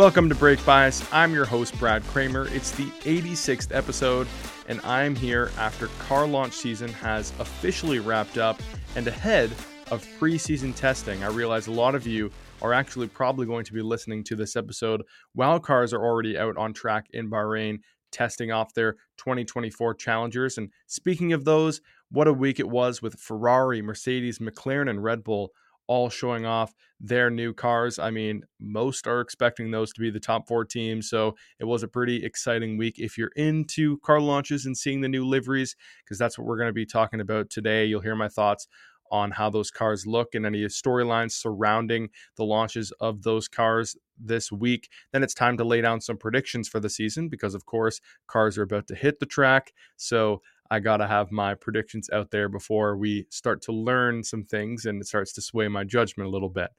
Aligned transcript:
Welcome 0.00 0.30
to 0.30 0.34
Brake 0.34 0.64
Bias. 0.64 1.06
I'm 1.12 1.34
your 1.34 1.44
host, 1.44 1.78
Brad 1.78 2.02
Kramer. 2.04 2.48
It's 2.54 2.70
the 2.70 2.86
86th 3.02 3.76
episode, 3.76 4.26
and 4.66 4.80
I'm 4.80 5.14
here 5.14 5.50
after 5.58 5.88
car 5.98 6.26
launch 6.26 6.54
season 6.54 6.88
has 6.88 7.34
officially 7.38 7.98
wrapped 7.98 8.38
up 8.38 8.62
and 8.96 9.06
ahead 9.06 9.50
of 9.90 10.02
preseason 10.18 10.74
testing. 10.74 11.22
I 11.22 11.26
realize 11.26 11.66
a 11.66 11.72
lot 11.72 11.94
of 11.94 12.06
you 12.06 12.32
are 12.62 12.72
actually 12.72 13.08
probably 13.08 13.44
going 13.44 13.66
to 13.66 13.74
be 13.74 13.82
listening 13.82 14.24
to 14.24 14.36
this 14.36 14.56
episode 14.56 15.02
while 15.34 15.60
cars 15.60 15.92
are 15.92 16.02
already 16.02 16.38
out 16.38 16.56
on 16.56 16.72
track 16.72 17.04
in 17.12 17.28
Bahrain 17.28 17.80
testing 18.10 18.50
off 18.50 18.72
their 18.72 18.94
2024 19.18 19.96
challengers. 19.96 20.56
And 20.56 20.70
speaking 20.86 21.34
of 21.34 21.44
those, 21.44 21.82
what 22.10 22.26
a 22.26 22.32
week 22.32 22.58
it 22.58 22.70
was 22.70 23.02
with 23.02 23.20
Ferrari, 23.20 23.82
Mercedes, 23.82 24.38
McLaren, 24.38 24.88
and 24.88 25.04
Red 25.04 25.22
Bull 25.22 25.52
all 25.90 26.08
showing 26.08 26.46
off 26.46 26.72
their 27.00 27.30
new 27.30 27.52
cars. 27.52 27.98
I 27.98 28.12
mean, 28.12 28.44
most 28.60 29.08
are 29.08 29.20
expecting 29.20 29.72
those 29.72 29.92
to 29.92 30.00
be 30.00 30.08
the 30.08 30.20
top 30.20 30.46
four 30.46 30.64
teams. 30.64 31.10
So 31.10 31.34
it 31.58 31.64
was 31.64 31.82
a 31.82 31.88
pretty 31.88 32.24
exciting 32.24 32.78
week 32.78 33.00
if 33.00 33.18
you're 33.18 33.32
into 33.34 33.98
car 33.98 34.20
launches 34.20 34.66
and 34.66 34.76
seeing 34.76 35.00
the 35.00 35.08
new 35.08 35.26
liveries, 35.26 35.74
because 36.04 36.16
that's 36.16 36.38
what 36.38 36.46
we're 36.46 36.58
going 36.58 36.68
to 36.68 36.72
be 36.72 36.86
talking 36.86 37.20
about 37.20 37.50
today. 37.50 37.86
You'll 37.86 38.02
hear 38.02 38.14
my 38.14 38.28
thoughts 38.28 38.68
on 39.10 39.32
how 39.32 39.50
those 39.50 39.72
cars 39.72 40.06
look 40.06 40.36
and 40.36 40.46
any 40.46 40.62
storylines 40.66 41.32
surrounding 41.32 42.08
the 42.36 42.44
launches 42.44 42.92
of 43.00 43.24
those 43.24 43.48
cars 43.48 43.96
this 44.16 44.52
week. 44.52 44.88
Then 45.12 45.24
it's 45.24 45.34
time 45.34 45.56
to 45.56 45.64
lay 45.64 45.80
down 45.80 46.00
some 46.00 46.18
predictions 46.18 46.68
for 46.68 46.78
the 46.78 46.88
season 46.88 47.28
because, 47.28 47.56
of 47.56 47.66
course, 47.66 48.00
cars 48.28 48.56
are 48.58 48.62
about 48.62 48.86
to 48.86 48.94
hit 48.94 49.18
the 49.18 49.26
track. 49.26 49.72
So 49.96 50.40
I 50.70 50.78
got 50.78 50.98
to 50.98 51.06
have 51.06 51.32
my 51.32 51.54
predictions 51.54 52.08
out 52.12 52.30
there 52.30 52.48
before 52.48 52.96
we 52.96 53.26
start 53.30 53.62
to 53.62 53.72
learn 53.72 54.22
some 54.22 54.44
things 54.44 54.84
and 54.84 55.00
it 55.00 55.06
starts 55.06 55.32
to 55.34 55.42
sway 55.42 55.68
my 55.68 55.84
judgment 55.84 56.28
a 56.28 56.30
little 56.30 56.48
bit. 56.48 56.70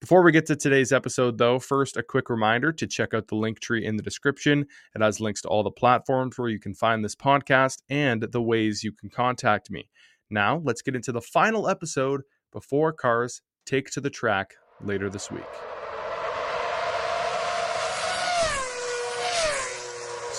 Before 0.00 0.22
we 0.22 0.32
get 0.32 0.46
to 0.46 0.56
today's 0.56 0.92
episode, 0.92 1.38
though, 1.38 1.60
first 1.60 1.96
a 1.96 2.02
quick 2.02 2.28
reminder 2.28 2.72
to 2.72 2.86
check 2.86 3.14
out 3.14 3.28
the 3.28 3.36
link 3.36 3.60
tree 3.60 3.84
in 3.84 3.96
the 3.96 4.02
description. 4.02 4.66
It 4.94 5.00
has 5.00 5.20
links 5.20 5.42
to 5.42 5.48
all 5.48 5.62
the 5.62 5.70
platforms 5.70 6.38
where 6.38 6.48
you 6.48 6.58
can 6.58 6.74
find 6.74 7.04
this 7.04 7.14
podcast 7.14 7.82
and 7.88 8.22
the 8.22 8.42
ways 8.42 8.82
you 8.82 8.92
can 8.92 9.10
contact 9.10 9.70
me. 9.70 9.88
Now, 10.28 10.60
let's 10.64 10.82
get 10.82 10.96
into 10.96 11.12
the 11.12 11.20
final 11.20 11.68
episode 11.68 12.22
before 12.52 12.92
cars 12.92 13.42
take 13.64 13.90
to 13.90 14.00
the 14.00 14.10
track 14.10 14.54
later 14.80 15.08
this 15.08 15.30
week. 15.30 15.44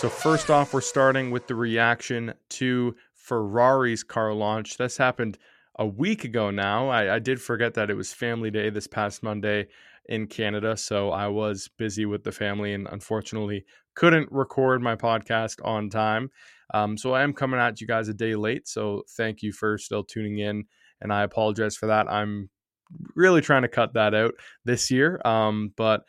So, 0.04 0.10
first 0.10 0.50
off, 0.50 0.74
we're 0.74 0.82
starting 0.82 1.32
with 1.32 1.48
the 1.48 1.56
reaction 1.56 2.34
to 2.50 2.94
Ferrari's 3.14 4.04
car 4.04 4.34
launch. 4.34 4.76
This 4.76 4.98
happened 4.98 5.38
a 5.80 5.86
week 5.86 6.26
ago 6.26 6.52
now. 6.52 6.90
I, 6.90 7.16
I, 7.16 7.20
did 7.20 7.42
forget 7.42 7.76
that 7.76 7.90
it 7.90 7.94
was 7.94 8.12
Family 8.12 8.52
Day 8.52 8.70
this 8.70 8.86
past 8.86 9.24
Monday 9.24 9.70
in 10.10 10.28
Canada. 10.28 10.76
So, 10.76 11.12
I 11.12 11.30
was 11.30 11.70
busy 11.78 12.06
with 12.06 12.26
the 12.26 12.34
family 12.34 12.74
and 12.74 12.86
unfortunately 12.92 13.64
couldn't 13.96 14.30
record 14.30 14.82
my 14.82 14.98
podcast 14.98 15.66
on 15.66 15.90
time. 15.90 16.32
Um, 16.74 16.98
so, 16.98 17.14
I 17.14 17.24
am 17.24 17.32
coming 17.32 17.62
at 17.62 17.80
you 17.80 17.88
guys 17.88 18.10
a 18.10 18.14
day 18.14 18.36
late. 18.36 18.68
So, 18.68 19.04
thank 19.12 19.42
you 19.42 19.54
for 19.54 19.78
still 19.78 20.04
tuning 20.04 20.40
in. 20.40 20.66
And 21.00 21.14
I 21.14 21.24
apologize 21.24 21.78
for 21.78 21.88
that. 21.88 22.12
I'm 22.12 22.50
really 23.16 23.40
trying 23.40 23.62
to 23.62 23.70
cut 23.70 23.94
that 23.94 24.14
out 24.14 24.34
this 24.66 24.92
year. 24.92 25.22
Um, 25.24 25.72
but 25.78 26.04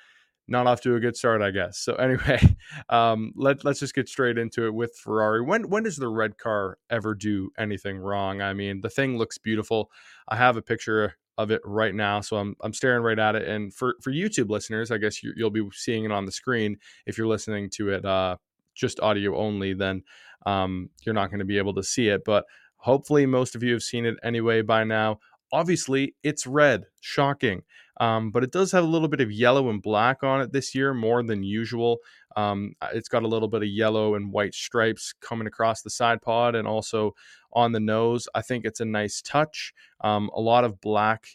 not 0.47 0.67
off 0.67 0.81
to 0.83 0.95
a 0.95 1.01
good 1.01 1.17
start, 1.17 1.43
I 1.43 1.51
guess. 1.51 1.79
So 1.79 1.95
anyway, 1.97 2.41
um, 2.89 3.33
let 3.37 3.65
let's 3.65 3.81
just 3.81 3.95
get 3.95 4.09
straight 4.09 4.39
into 4.39 4.67
it 4.67 4.75
with 4.75 4.97
Ferrari. 4.97 5.43
When 5.43 5.69
when 5.69 5.85
does 5.85 5.97
the 5.97 6.09
red 6.09 6.39
car 6.39 6.79
ever 6.91 7.15
do 7.15 7.51
anything 7.59 7.99
wrong? 7.99 8.41
I 8.41 8.55
mean, 8.55 8.81
the 8.81 8.91
thing 8.91 9.19
looks 9.19 9.39
beautiful. 9.39 9.91
I 10.29 10.37
have 10.37 10.57
a 10.57 10.63
picture 10.63 11.15
of 11.37 11.51
it 11.51 11.61
right 11.65 11.95
now, 11.95 12.21
so 12.21 12.37
I'm 12.37 12.55
I'm 12.63 12.73
staring 12.73 13.03
right 13.03 13.19
at 13.19 13.37
it. 13.37 13.49
And 13.49 13.73
for 13.73 13.97
for 14.03 14.13
YouTube 14.13 14.51
listeners, 14.51 14.91
I 14.91 14.99
guess 14.99 15.23
you, 15.23 15.35
will 15.37 15.51
be 15.51 15.67
seeing 15.73 16.05
it 16.05 16.13
on 16.13 16.27
the 16.27 16.33
screen. 16.33 16.77
If 17.07 17.19
you're 17.19 17.27
listening 17.27 17.71
to 17.75 17.91
it 17.91 18.05
uh, 18.05 18.37
just 18.75 19.01
audio 19.01 19.37
only, 19.37 19.75
then 19.75 20.03
um, 20.47 20.91
you're 21.05 21.15
not 21.15 21.31
going 21.31 21.41
to 21.41 21.45
be 21.45 21.59
able 21.59 21.75
to 21.75 21.83
see 21.83 22.09
it. 22.09 22.23
But 22.25 22.45
hopefully, 22.77 23.27
most 23.27 23.55
of 23.55 23.63
you 23.63 23.73
have 23.73 23.83
seen 23.83 24.07
it 24.07 24.17
anyway 24.23 24.63
by 24.63 24.85
now. 24.85 25.19
Obviously, 25.53 26.15
it's 26.23 26.47
red. 26.47 26.85
Shocking. 27.01 27.63
Um, 28.01 28.31
but 28.31 28.43
it 28.43 28.51
does 28.51 28.73
have 28.73 28.85
a 28.85 28.89
little 28.89 29.09
bit 29.09 29.21
of 29.21 29.31
yellow 29.31 29.71
and 29.71 29.81
black 29.81 30.23
on 30.23 30.41
it 30.41 30.53
this 30.53 30.75
year, 30.75 30.93
more 30.95 31.23
than 31.23 31.43
usual. 31.43 31.99
Um, 32.37 32.75
uh, 32.81 32.89
it's 32.93 33.09
got 33.09 33.23
a 33.23 33.29
little 33.29 33.49
bit 33.49 33.63
of 33.63 33.69
yellow 33.69 34.15
and 34.15 34.33
white 34.33 34.55
stripes 34.55 35.15
coming 35.21 35.47
across 35.47 35.83
the 35.83 35.91
side 35.91 36.21
pod 36.21 36.55
and 36.55 36.67
also 36.67 37.15
on 37.53 37.73
the 37.73 37.81
nose. 37.81 38.29
I 38.35 38.43
think 38.43 38.65
it's 38.65 38.81
a 38.81 38.85
nice 38.85 39.23
touch. 39.23 39.73
Um, 40.01 40.31
a 40.35 40.41
lot 40.41 40.65
of 40.65 40.81
black 40.81 41.29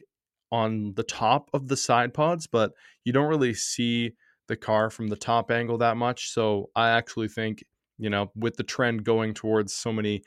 on 0.52 0.94
the 0.96 1.04
top 1.04 1.50
of 1.54 1.68
the 1.68 1.78
side 1.78 2.14
pods, 2.14 2.48
but 2.48 2.74
you 3.06 3.14
don't 3.14 3.30
really 3.30 3.54
see 3.54 4.14
the 4.48 4.58
car 4.58 4.90
from 4.90 5.08
the 5.08 5.16
top 5.16 5.52
angle 5.52 5.78
that 5.78 5.96
much. 5.96 6.32
So 6.32 6.70
I 6.76 6.90
actually 6.90 7.28
think, 7.28 7.64
you 7.98 8.10
know, 8.10 8.32
with 8.36 8.58
the 8.58 8.64
trend 8.64 9.04
going 9.04 9.34
towards 9.34 9.74
so 9.74 9.94
many 9.94 10.24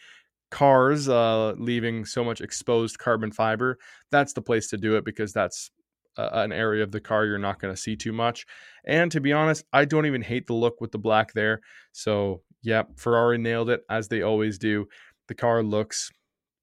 cars 0.50 1.08
uh, 1.08 1.52
leaving 1.56 2.04
so 2.04 2.22
much 2.22 2.40
exposed 2.40 2.98
carbon 2.98 3.32
fiber, 3.32 3.78
that's 4.10 4.32
the 4.32 4.42
place 4.42 4.68
to 4.68 4.76
do 4.76 4.96
it 4.96 5.04
because 5.04 5.32
that's 5.32 5.70
an 6.16 6.52
area 6.52 6.82
of 6.82 6.92
the 6.92 7.00
car 7.00 7.24
you're 7.24 7.38
not 7.38 7.60
going 7.60 7.74
to 7.74 7.80
see 7.80 7.96
too 7.96 8.12
much. 8.12 8.46
And 8.84 9.10
to 9.12 9.20
be 9.20 9.32
honest, 9.32 9.64
I 9.72 9.84
don't 9.84 10.06
even 10.06 10.22
hate 10.22 10.46
the 10.46 10.54
look 10.54 10.80
with 10.80 10.92
the 10.92 10.98
black 10.98 11.32
there. 11.32 11.60
So, 11.92 12.42
yeah, 12.62 12.82
Ferrari 12.96 13.38
nailed 13.38 13.70
it 13.70 13.82
as 13.88 14.08
they 14.08 14.22
always 14.22 14.58
do. 14.58 14.86
The 15.28 15.34
car 15.34 15.62
looks 15.62 16.10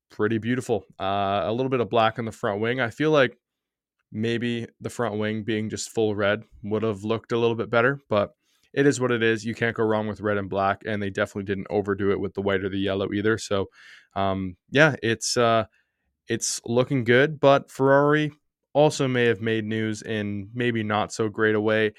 pretty 0.10 0.38
beautiful. 0.38 0.86
Uh, 1.00 1.42
a 1.44 1.52
little 1.52 1.70
bit 1.70 1.80
of 1.80 1.90
black 1.90 2.20
on 2.20 2.26
the 2.26 2.32
front 2.32 2.62
wing. 2.62 2.80
I 2.80 2.90
feel 2.90 3.12
like 3.12 3.38
maybe 4.12 4.68
the 4.82 4.90
front 4.90 5.18
wing 5.18 5.44
being 5.44 5.70
just 5.70 5.90
full 5.90 6.16
red 6.16 6.44
would 6.64 6.84
have 6.84 7.04
looked 7.04 7.32
a 7.32 7.38
little 7.38 7.56
bit 7.56 7.70
better, 7.70 8.00
but 8.10 8.32
it 8.74 8.86
is 8.86 9.00
what 9.00 9.12
it 9.12 9.24
is. 9.24 9.46
You 9.46 9.56
can't 9.56 9.76
go 9.76 9.84
wrong 9.84 10.08
with 10.08 10.22
red 10.22 10.38
and 10.38 10.50
black, 10.50 10.84
and 10.86 11.02
they 11.02 11.10
definitely 11.10 11.44
didn't 11.44 11.68
overdo 11.70 12.12
it 12.12 12.20
with 12.20 12.34
the 12.34 12.42
white 12.42 12.64
or 12.64 12.70
the 12.70 12.78
yellow 12.78 13.12
either. 13.12 13.38
So, 13.38 13.68
um, 14.16 14.58
yeah, 14.70 14.96
it's 15.02 15.38
uh, 15.38 15.66
it's 16.28 16.62
looking 16.66 17.04
good. 17.04 17.40
But 17.40 17.72
Ferrari 17.72 18.32
also 18.74 19.08
may 19.08 19.26
have 19.26 19.42
made 19.42 19.66
news 19.66 20.02
in 20.02 20.50
maybe 20.54 20.84
not 20.84 21.12
so 21.12 21.30
great 21.30 21.56
a 21.56 21.62
way. 21.62 21.94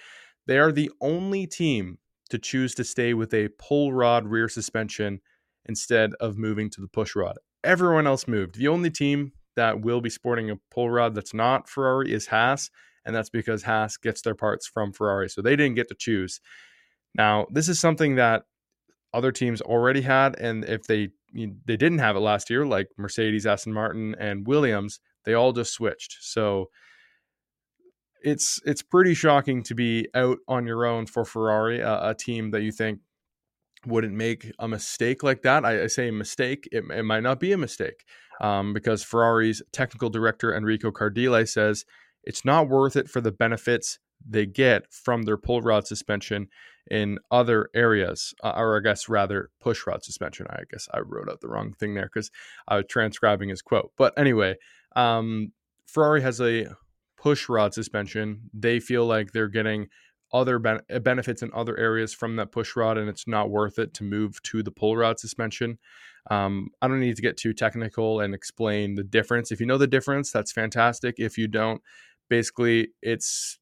They 0.47 0.59
are 0.59 0.73
the 0.73 0.91
only 1.01 1.47
team 1.47 1.99
to 2.31 2.39
choose 2.39 2.75
to 2.77 2.85
stay 2.85 3.15
with 3.15 3.35
a 3.35 3.49
pull 3.59 3.93
rod 3.93 4.27
rear 4.27 4.49
suspension 4.49 5.21
instead 5.67 6.13
of 6.21 6.39
moving 6.39 6.71
to 6.71 6.81
the 6.81 6.89
push 6.89 7.15
rod. 7.15 7.37
Everyone 7.65 8.07
else 8.07 8.27
moved. 8.27 8.57
The 8.57 8.69
only 8.69 8.91
team 8.91 9.33
that 9.57 9.81
will 9.81 10.01
be 10.01 10.11
sporting 10.11 10.51
a 10.51 10.57
pull 10.71 10.91
rod 10.91 11.15
that's 11.15 11.35
not 11.35 11.69
Ferrari 11.69 12.13
is 12.13 12.27
Haas, 12.27 12.71
and 13.05 13.15
that's 13.15 13.31
because 13.31 13.63
Haas 13.63 13.97
gets 13.97 14.23
their 14.23 14.35
parts 14.35 14.67
from 14.67 14.93
Ferrari. 14.93 15.29
So 15.29 15.43
they 15.43 15.57
didn't 15.57 15.75
get 15.77 15.89
to 15.89 15.95
choose. 15.95 16.41
Now, 17.15 17.47
this 17.51 17.69
is 17.69 17.81
something 17.81 18.15
that 18.15 18.45
other 19.13 19.33
teams 19.33 19.61
already 19.61 20.01
had, 20.01 20.39
and 20.39 20.65
if 20.65 20.85
they 20.85 21.11
they 21.33 21.77
didn't 21.77 21.99
have 21.99 22.17
it 22.17 22.21
last 22.21 22.51
year, 22.51 22.65
like 22.67 22.89
Mercedes, 22.97 23.47
Aston 23.47 23.73
Martin, 23.73 24.15
and 24.19 24.47
Williams, 24.47 25.01
they 25.25 25.35
all 25.35 25.53
just 25.53 25.73
switched. 25.73 26.19
So 26.21 26.71
it's 28.23 28.61
it's 28.65 28.83
pretty 28.83 29.15
shocking 29.15 29.63
to 29.65 29.75
be 29.75 30.09
out 30.15 30.39
on 30.49 30.67
your 30.67 30.85
own 30.85 31.07
for 31.07 31.25
Ferrari, 31.25 31.81
a, 31.81 32.15
team 32.15 32.51
that 32.51 32.63
you 32.63 32.73
think 32.73 33.01
wouldn't 33.87 34.15
make 34.15 34.53
a 34.59 34.69
mistake 34.69 35.23
like 35.23 35.43
that. 35.43 35.65
I, 35.65 35.85
I 35.85 35.87
say 35.87 36.11
mistake; 36.11 36.69
it, 36.71 36.85
it, 36.91 37.05
might 37.05 37.23
not 37.23 37.41
be 37.41 37.53
a 37.53 37.59
mistake 37.59 38.05
um, 38.41 38.73
because 38.73 39.03
Ferrari's 39.03 39.63
technical 39.73 40.11
director 40.11 40.55
Enrico 40.55 40.91
Cardile 40.91 41.47
says 41.47 41.85
it's 42.25 42.45
not 42.45 42.69
worth 42.69 42.97
it 42.97 43.09
for 43.09 43.21
the 43.21 43.33
benefits 43.33 43.99
they 44.29 44.45
get 44.45 44.93
from 44.93 45.23
their 45.23 45.39
pull 45.39 45.63
rod 45.63 45.87
suspension 45.87 46.49
in 46.91 47.19
other 47.31 47.71
areas, 47.75 48.35
uh, 48.43 48.53
or 48.57 48.77
I 48.77 48.81
guess 48.81 49.09
rather 49.09 49.51
push 49.61 49.87
rod 49.87 50.05
suspension. 50.05 50.47
I 50.51 50.63
guess 50.71 50.89
I 50.93 51.01
wrote 51.01 51.31
out 51.31 51.41
the 51.41 51.49
wrong 51.49 51.73
thing 51.73 51.95
there 51.95 52.11
because 52.13 52.31
I 52.69 52.77
was 52.77 52.85
transcribing 52.89 53.49
his 53.49 53.63
quote. 53.63 53.93
But 53.97 54.13
anyway, 54.19 54.57
um, 54.97 55.53
Ferrari 55.87 56.23
has 56.23 56.41
a 56.41 56.67
push 57.17 57.49
rod 57.49 57.75
suspension. 57.75 58.51
They 58.55 58.81
feel 58.81 59.07
like 59.07 59.33
they're 59.33 59.49
getting 59.49 59.89
other 60.33 60.59
ben- 60.59 60.81
benefits 61.03 61.43
in 61.43 61.51
other 61.53 61.77
areas 61.77 62.15
from 62.15 62.37
that 62.37 62.53
push 62.53 62.77
rod, 62.77 62.99
and 62.99 63.09
it's 63.09 63.27
not 63.27 63.51
worth 63.51 63.79
it 63.79 63.95
to 63.95 64.05
move 64.05 64.41
to 64.45 64.63
the 64.63 64.71
pull 64.71 64.97
rod 64.97 65.19
suspension. 65.19 65.79
Um, 66.31 66.69
I 66.81 66.89
don't 66.89 67.01
need 67.01 67.17
to 67.17 67.23
get 67.23 67.37
too 67.37 67.53
technical 67.53 68.21
and 68.21 68.35
explain 68.35 68.95
the 68.95 69.03
difference. 69.03 69.51
If 69.51 69.61
you 69.61 69.67
know 69.67 69.79
the 69.79 69.87
difference, 69.87 70.31
that's 70.31 70.53
fantastic. 70.53 71.17
If 71.19 71.37
you 71.39 71.49
don't, 71.49 71.83
basically 72.29 72.89
it's 73.03 73.59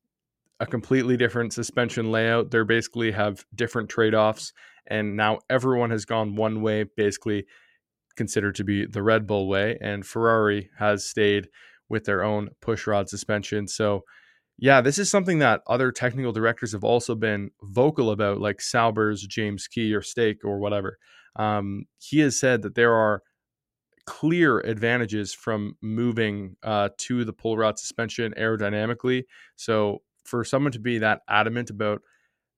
a 0.61 0.67
completely 0.67 1.17
different 1.17 1.53
suspension 1.53 2.11
layout. 2.11 2.51
They 2.51 2.63
basically 2.65 3.13
have 3.13 3.45
different 3.55 3.89
trade 3.89 4.15
offs, 4.15 4.53
and 4.87 5.17
now 5.17 5.39
everyone 5.49 5.91
has 5.91 6.05
gone 6.05 6.37
one 6.37 6.63
way, 6.63 6.85
basically 6.85 7.47
considered 8.19 8.57
to 8.57 8.65
be 8.65 8.85
the 8.85 9.03
Red 9.03 9.27
Bull 9.27 9.49
way, 9.49 9.79
and 9.81 10.07
Ferrari 10.07 10.69
has 10.79 11.07
stayed 11.07 11.49
with 11.89 12.05
their 12.05 12.23
own 12.23 12.51
push 12.61 12.87
rod 12.87 13.09
suspension. 13.09 13.67
So, 13.67 14.05
yeah, 14.59 14.83
this 14.83 14.99
is 14.99 15.11
something 15.11 15.39
that 15.39 15.63
other 15.67 15.91
technical 15.91 16.33
directors 16.33 16.73
have 16.73 16.85
also 16.85 17.15
been 17.15 17.51
vocal 17.63 18.11
about, 18.11 18.41
like 18.41 18.61
Sauber's 18.61 19.27
James 19.27 19.67
Key 19.69 19.95
or 19.95 20.03
Stake 20.03 20.45
or 20.45 20.59
whatever. 20.59 20.99
Um, 21.37 21.85
he 21.99 22.19
has 22.21 22.39
said 22.39 22.63
that 22.63 22.75
there 22.75 22.93
are 22.93 23.23
clear 24.05 24.59
advantages 24.61 25.33
from 25.33 25.77
moving 25.83 26.57
uh, 26.63 26.89
to 26.99 27.25
the 27.25 27.33
pull 27.33 27.57
rod 27.57 27.79
suspension 27.79 28.35
aerodynamically. 28.37 29.25
So, 29.57 30.03
for 30.25 30.45
someone 30.45 30.73
to 30.73 30.81
be 30.81 30.99
that 30.99 31.23
adamant 31.29 31.71
about 31.71 32.03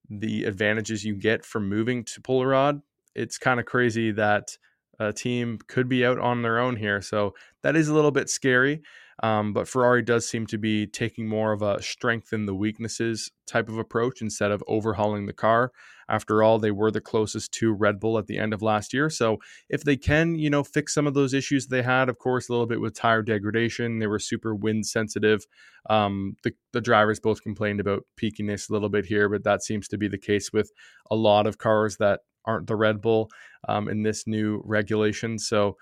the 0.08 0.44
advantages 0.44 1.04
you 1.04 1.14
get 1.14 1.44
from 1.44 1.68
moving 1.68 2.04
to 2.04 2.20
pull 2.20 2.44
rod, 2.44 2.80
it's 3.14 3.38
kind 3.38 3.60
of 3.60 3.66
crazy 3.66 4.10
that 4.12 4.56
a 5.00 5.12
team 5.12 5.58
could 5.66 5.88
be 5.88 6.04
out 6.04 6.18
on 6.18 6.42
their 6.42 6.58
own 6.58 6.76
here. 6.76 7.00
So 7.00 7.34
that 7.62 7.74
is 7.74 7.88
a 7.88 7.94
little 7.94 8.10
bit 8.12 8.28
scary. 8.28 8.82
Um, 9.22 9.52
but 9.52 9.68
Ferrari 9.68 10.02
does 10.02 10.26
seem 10.26 10.46
to 10.46 10.58
be 10.58 10.86
taking 10.86 11.28
more 11.28 11.52
of 11.52 11.60
a 11.60 11.82
strengthen 11.82 12.46
the 12.46 12.54
weaknesses 12.54 13.30
type 13.46 13.68
of 13.68 13.76
approach 13.76 14.22
instead 14.22 14.50
of 14.50 14.64
overhauling 14.66 15.26
the 15.26 15.34
car. 15.34 15.72
After 16.08 16.42
all, 16.42 16.58
they 16.58 16.70
were 16.70 16.90
the 16.90 17.02
closest 17.02 17.52
to 17.54 17.72
Red 17.72 18.00
Bull 18.00 18.18
at 18.18 18.26
the 18.26 18.38
end 18.38 18.54
of 18.54 18.62
last 18.62 18.94
year. 18.94 19.10
So 19.10 19.36
if 19.68 19.84
they 19.84 19.96
can, 19.96 20.36
you 20.36 20.48
know, 20.48 20.64
fix 20.64 20.94
some 20.94 21.06
of 21.06 21.14
those 21.14 21.34
issues 21.34 21.66
they 21.66 21.82
had, 21.82 22.08
of 22.08 22.18
course, 22.18 22.48
a 22.48 22.52
little 22.52 22.66
bit 22.66 22.80
with 22.80 22.94
tire 22.94 23.22
degradation, 23.22 23.98
they 23.98 24.06
were 24.06 24.18
super 24.18 24.54
wind 24.54 24.86
sensitive. 24.86 25.44
Um, 25.88 26.36
the, 26.42 26.52
the 26.72 26.80
drivers 26.80 27.20
both 27.20 27.42
complained 27.42 27.80
about 27.80 28.04
peakiness 28.20 28.70
a 28.70 28.72
little 28.72 28.88
bit 28.88 29.06
here, 29.06 29.28
but 29.28 29.44
that 29.44 29.62
seems 29.62 29.86
to 29.88 29.98
be 29.98 30.08
the 30.08 30.18
case 30.18 30.50
with 30.52 30.72
a 31.10 31.16
lot 31.16 31.46
of 31.46 31.58
cars 31.58 31.98
that 31.98 32.20
aren't 32.44 32.66
the 32.66 32.76
Red 32.76 33.00
Bull 33.00 33.30
um, 33.68 33.88
in 33.88 34.02
this 34.02 34.26
new 34.26 34.62
regulation. 34.64 35.38
So 35.38 35.76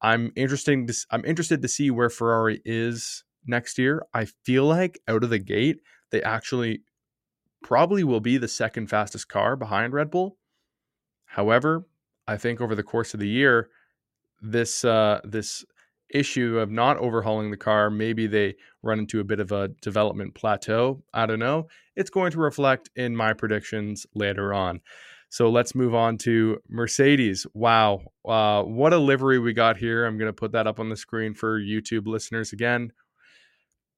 I'm 0.00 0.32
interesting. 0.36 0.86
To, 0.86 0.94
I'm 1.10 1.24
interested 1.24 1.62
to 1.62 1.68
see 1.68 1.90
where 1.90 2.10
Ferrari 2.10 2.60
is 2.64 3.24
next 3.46 3.78
year. 3.78 4.04
I 4.12 4.26
feel 4.44 4.64
like 4.64 5.00
out 5.08 5.24
of 5.24 5.30
the 5.30 5.38
gate, 5.38 5.80
they 6.10 6.22
actually 6.22 6.82
probably 7.62 8.04
will 8.04 8.20
be 8.20 8.38
the 8.38 8.48
second 8.48 8.88
fastest 8.88 9.28
car 9.28 9.56
behind 9.56 9.92
Red 9.92 10.10
Bull. 10.10 10.36
However, 11.26 11.86
I 12.26 12.36
think 12.36 12.60
over 12.60 12.74
the 12.74 12.82
course 12.82 13.14
of 13.14 13.20
the 13.20 13.28
year, 13.28 13.70
this 14.40 14.84
uh, 14.84 15.20
this 15.24 15.64
issue 16.12 16.58
of 16.58 16.70
not 16.70 16.98
overhauling 16.98 17.50
the 17.50 17.56
car, 17.56 17.88
maybe 17.88 18.26
they 18.26 18.54
run 18.82 18.98
into 18.98 19.20
a 19.20 19.24
bit 19.24 19.40
of 19.40 19.50
a 19.50 19.68
development 19.80 20.34
plateau. 20.34 21.02
I 21.14 21.26
don't 21.26 21.38
know. 21.38 21.68
It's 21.96 22.10
going 22.10 22.32
to 22.32 22.38
reflect 22.38 22.90
in 22.96 23.16
my 23.16 23.32
predictions 23.32 24.06
later 24.14 24.52
on. 24.52 24.80
So 25.32 25.48
let's 25.48 25.74
move 25.74 25.94
on 25.94 26.18
to 26.18 26.58
Mercedes. 26.68 27.46
Wow. 27.54 28.02
Uh, 28.22 28.64
what 28.64 28.92
a 28.92 28.98
livery 28.98 29.38
we 29.38 29.54
got 29.54 29.78
here. 29.78 30.04
I'm 30.04 30.18
going 30.18 30.28
to 30.28 30.32
put 30.34 30.52
that 30.52 30.66
up 30.66 30.78
on 30.78 30.90
the 30.90 30.96
screen 30.96 31.32
for 31.32 31.58
YouTube 31.58 32.06
listeners 32.06 32.52
again. 32.52 32.92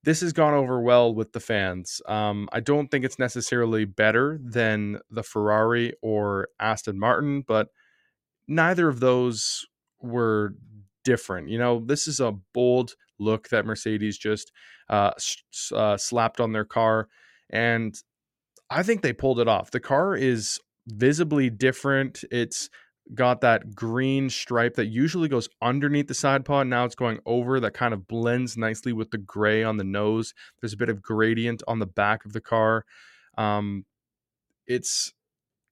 This 0.04 0.20
has 0.20 0.32
gone 0.32 0.54
over 0.54 0.80
well 0.80 1.12
with 1.12 1.32
the 1.32 1.40
fans. 1.40 2.00
Um, 2.06 2.48
I 2.52 2.60
don't 2.60 2.88
think 2.88 3.04
it's 3.04 3.18
necessarily 3.18 3.84
better 3.84 4.38
than 4.44 5.00
the 5.10 5.24
Ferrari 5.24 5.94
or 6.02 6.50
Aston 6.60 7.00
Martin, 7.00 7.42
but 7.44 7.70
neither 8.46 8.86
of 8.86 9.00
those 9.00 9.66
were 10.00 10.54
different. 11.02 11.48
You 11.48 11.58
know, 11.58 11.82
this 11.84 12.06
is 12.06 12.20
a 12.20 12.30
bold 12.52 12.94
look 13.18 13.48
that 13.48 13.66
Mercedes 13.66 14.18
just 14.18 14.52
uh, 14.88 15.10
uh, 15.74 15.96
slapped 15.96 16.40
on 16.40 16.52
their 16.52 16.64
car. 16.64 17.08
And 17.50 17.92
I 18.70 18.84
think 18.84 19.02
they 19.02 19.12
pulled 19.12 19.40
it 19.40 19.48
off. 19.48 19.72
The 19.72 19.80
car 19.80 20.14
is 20.14 20.60
visibly 20.86 21.50
different. 21.50 22.24
It's 22.30 22.68
got 23.12 23.42
that 23.42 23.74
green 23.74 24.30
stripe 24.30 24.74
that 24.74 24.86
usually 24.86 25.28
goes 25.28 25.48
underneath 25.60 26.08
the 26.08 26.14
side 26.14 26.44
pod. 26.44 26.66
Now 26.66 26.84
it's 26.84 26.94
going 26.94 27.20
over 27.26 27.60
that 27.60 27.74
kind 27.74 27.92
of 27.92 28.08
blends 28.08 28.56
nicely 28.56 28.92
with 28.92 29.10
the 29.10 29.18
gray 29.18 29.62
on 29.62 29.76
the 29.76 29.84
nose. 29.84 30.32
There's 30.60 30.72
a 30.72 30.78
bit 30.78 30.88
of 30.88 31.02
gradient 31.02 31.62
on 31.68 31.78
the 31.80 31.86
back 31.86 32.24
of 32.24 32.32
the 32.32 32.40
car. 32.40 32.84
Um, 33.36 33.84
it's 34.66 35.12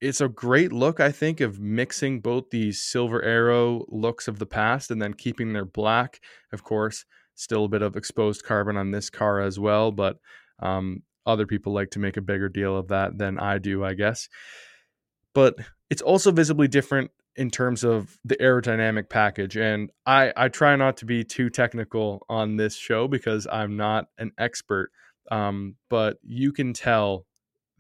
it's 0.01 0.21
a 0.21 0.29
great 0.29 0.73
look, 0.73 0.99
I 0.99 1.13
think, 1.13 1.41
of 1.41 1.61
mixing 1.61 2.21
both 2.21 2.51
these 2.51 2.83
silver 2.83 3.23
arrow 3.23 3.85
looks 3.89 4.27
of 4.27 4.41
the 4.41 4.47
past 4.47 4.91
and 4.91 5.01
then 5.01 5.15
keeping 5.15 5.53
their 5.53 5.65
black. 5.65 6.21
Of 6.53 6.65
course, 6.65 7.05
still 7.37 7.67
a 7.67 7.69
bit 7.69 7.83
of 7.83 7.97
exposed 7.97 8.45
carbon 8.45 8.77
on 8.77 8.91
this 8.91 9.11
car 9.11 9.41
as 9.41 9.61
well, 9.61 9.93
but 9.93 10.19
um, 10.59 11.05
other 11.25 11.47
people 11.47 11.73
like 11.73 11.91
to 11.91 12.01
make 12.01 12.17
a 12.17 12.21
bigger 12.21 12.49
deal 12.49 12.77
of 12.77 12.89
that 12.89 13.17
than 13.17 13.39
I 13.39 13.59
do, 13.59 13.85
I 13.85 13.95
guess 13.95 14.29
but 15.35 15.57
it's 15.91 16.03
also 16.03 16.31
visibly 16.31 16.69
different 16.69 17.11
in 17.37 17.51
terms 17.51 17.85
of 17.85 18.19
the 18.25 18.37
aerodynamic 18.37 19.09
package. 19.09 19.57
And 19.57 19.91
I, 20.05 20.33
I 20.37 20.49
try 20.49 20.77
not 20.77 20.99
to 20.99 21.07
be 21.07 21.25
too 21.25 21.49
technical 21.49 22.27
on 22.29 22.57
this 22.57 22.77
show 22.77 23.09
because 23.09 23.47
I'm 23.51 23.77
not 23.77 24.07
an 24.19 24.33
expert. 24.39 24.91
Um, 25.31 25.77
but 25.89 26.19
you 26.23 26.53
can 26.53 26.73
tell 26.73 27.27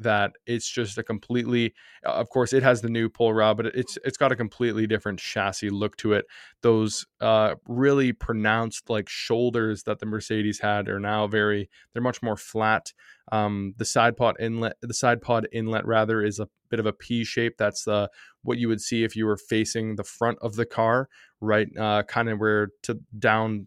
that 0.02 0.32
it's 0.46 0.68
just 0.68 0.98
a 0.98 1.02
completely 1.02 1.74
of 2.04 2.28
course 2.30 2.52
it 2.52 2.62
has 2.62 2.80
the 2.80 2.88
new 2.88 3.08
pull 3.08 3.32
rod 3.32 3.56
but 3.56 3.66
it's 3.66 3.98
it's 4.04 4.16
got 4.16 4.32
a 4.32 4.36
completely 4.36 4.86
different 4.86 5.18
chassis 5.18 5.70
look 5.70 5.96
to 5.96 6.12
it. 6.12 6.26
Those 6.62 7.06
uh, 7.20 7.54
really 7.66 8.12
pronounced 8.12 8.90
like 8.90 9.08
shoulders 9.08 9.84
that 9.84 9.98
the 9.98 10.06
mercedes 10.06 10.60
had 10.60 10.88
are 10.88 11.00
now 11.00 11.26
very 11.26 11.68
they're 11.92 12.02
much 12.02 12.22
more 12.22 12.36
flat. 12.36 12.92
Um, 13.30 13.74
the 13.78 13.84
side 13.84 14.16
pod 14.16 14.36
inlet 14.40 14.76
the 14.82 14.94
side 14.94 15.22
pod 15.22 15.46
inlet 15.52 15.86
rather 15.86 16.22
is 16.22 16.38
a 16.38 16.48
bit 16.68 16.80
of 16.80 16.86
a 16.86 16.92
p 16.92 17.24
shape. 17.24 17.54
That's 17.58 17.86
uh, 17.86 18.08
what 18.42 18.58
you 18.58 18.68
would 18.68 18.80
see 18.80 19.04
if 19.04 19.16
you 19.16 19.26
were 19.26 19.36
facing 19.36 19.96
the 19.96 20.04
front 20.04 20.38
of 20.40 20.56
the 20.56 20.66
car 20.66 21.08
right 21.40 21.68
uh, 21.78 22.02
kind 22.04 22.28
of 22.28 22.38
where 22.38 22.68
to 22.82 23.00
down 23.18 23.66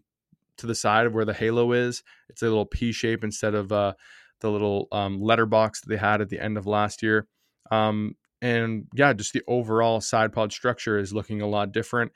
to 0.56 0.66
the 0.66 0.74
side 0.74 1.06
of 1.06 1.14
where 1.14 1.24
the 1.24 1.34
halo 1.34 1.72
is. 1.72 2.02
It's 2.28 2.42
a 2.42 2.46
little 2.46 2.66
p 2.66 2.92
shape 2.92 3.22
instead 3.22 3.54
of 3.54 3.72
uh, 3.72 3.94
the 4.40 4.50
little 4.50 4.88
um, 4.92 5.20
letterbox 5.20 5.80
that 5.80 5.88
they 5.88 5.96
had 5.96 6.20
at 6.20 6.28
the 6.28 6.40
end 6.40 6.58
of 6.58 6.66
last 6.66 7.02
year. 7.02 7.26
Um, 7.70 8.14
and 8.42 8.86
yeah, 8.94 9.12
just 9.12 9.32
the 9.32 9.42
overall 9.48 10.00
side 10.00 10.32
pod 10.32 10.52
structure 10.52 10.98
is 10.98 11.12
looking 11.12 11.40
a 11.40 11.48
lot 11.48 11.72
different. 11.72 12.12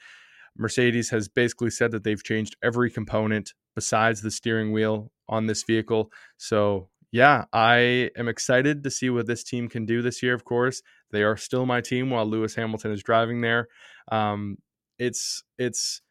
Mercedes 0.56 1.10
has 1.10 1.28
basically 1.28 1.70
said 1.70 1.90
that 1.92 2.04
they've 2.04 2.22
changed 2.22 2.56
every 2.62 2.90
component 2.90 3.54
besides 3.74 4.20
the 4.20 4.30
steering 4.30 4.72
wheel 4.72 5.10
on 5.28 5.46
this 5.46 5.62
vehicle. 5.62 6.10
So, 6.36 6.88
yeah, 7.12 7.44
I 7.52 8.10
am 8.16 8.28
excited 8.28 8.84
to 8.84 8.90
see 8.90 9.10
what 9.10 9.26
this 9.26 9.42
team 9.42 9.68
can 9.68 9.86
do 9.86 10.02
this 10.02 10.22
year. 10.22 10.34
Of 10.34 10.44
course, 10.44 10.82
they 11.10 11.22
are 11.22 11.36
still 11.36 11.66
my 11.66 11.80
team 11.80 12.10
while 12.10 12.26
Lewis 12.26 12.54
Hamilton 12.54 12.92
is 12.92 13.02
driving 13.02 13.40
there. 13.40 13.68
Um, 14.12 14.58
it's 14.98 15.42
it's 15.58 16.02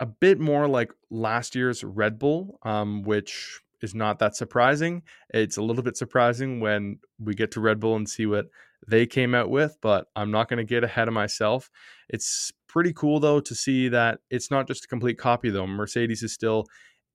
a 0.00 0.06
bit 0.06 0.38
more 0.38 0.68
like 0.68 0.92
last 1.10 1.54
year's 1.54 1.84
Red 1.84 2.18
Bull, 2.18 2.58
um, 2.64 3.02
which 3.02 3.60
is 3.86 3.94
not 3.94 4.18
that 4.18 4.36
surprising. 4.36 5.02
It's 5.30 5.56
a 5.56 5.62
little 5.62 5.82
bit 5.82 5.96
surprising 5.96 6.60
when 6.60 6.98
we 7.18 7.34
get 7.34 7.52
to 7.52 7.60
Red 7.60 7.80
Bull 7.80 7.96
and 7.96 8.08
see 8.08 8.26
what 8.26 8.46
they 8.86 9.06
came 9.06 9.34
out 9.34 9.48
with, 9.48 9.78
but 9.80 10.08
I'm 10.14 10.30
not 10.30 10.48
going 10.48 10.58
to 10.58 10.64
get 10.64 10.84
ahead 10.84 11.08
of 11.08 11.14
myself. 11.14 11.70
It's 12.08 12.52
pretty 12.68 12.92
cool 12.92 13.20
though 13.20 13.40
to 13.40 13.54
see 13.54 13.88
that 13.88 14.18
it's 14.30 14.50
not 14.50 14.66
just 14.66 14.84
a 14.84 14.88
complete 14.88 15.18
copy 15.18 15.48
though. 15.50 15.66
Mercedes 15.66 16.22
is 16.22 16.34
still 16.34 16.66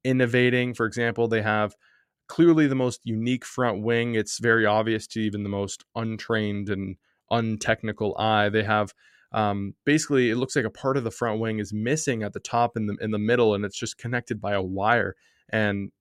innovating. 0.03 0.73
For 0.73 0.85
example, 0.85 1.27
they 1.27 1.41
have 1.41 1.75
clearly 2.27 2.65
the 2.65 2.75
most 2.75 3.01
unique 3.03 3.45
front 3.45 3.83
wing. 3.83 4.15
It's 4.15 4.39
very 4.39 4.65
obvious 4.65 5.05
to 5.07 5.19
even 5.19 5.43
the 5.43 5.49
most 5.49 5.83
untrained 5.95 6.69
and 6.69 6.95
untechnical 7.29 8.17
eye. 8.17 8.49
They 8.49 8.63
have 8.63 8.93
um, 9.33 9.75
basically 9.85 10.29
it 10.29 10.35
looks 10.35 10.55
like 10.55 10.65
a 10.65 10.69
part 10.69 10.97
of 10.97 11.03
the 11.03 11.11
front 11.11 11.39
wing 11.39 11.59
is 11.59 11.73
missing 11.73 12.23
at 12.23 12.33
the 12.33 12.39
top 12.39 12.75
in 12.75 12.87
the 12.87 12.97
in 13.01 13.11
the 13.11 13.19
middle, 13.19 13.53
and 13.53 13.63
it's 13.63 13.77
just 13.77 13.97
connected 13.97 14.41
by 14.41 14.53
a 14.53 14.61
wire. 14.61 15.15
And 15.49 15.91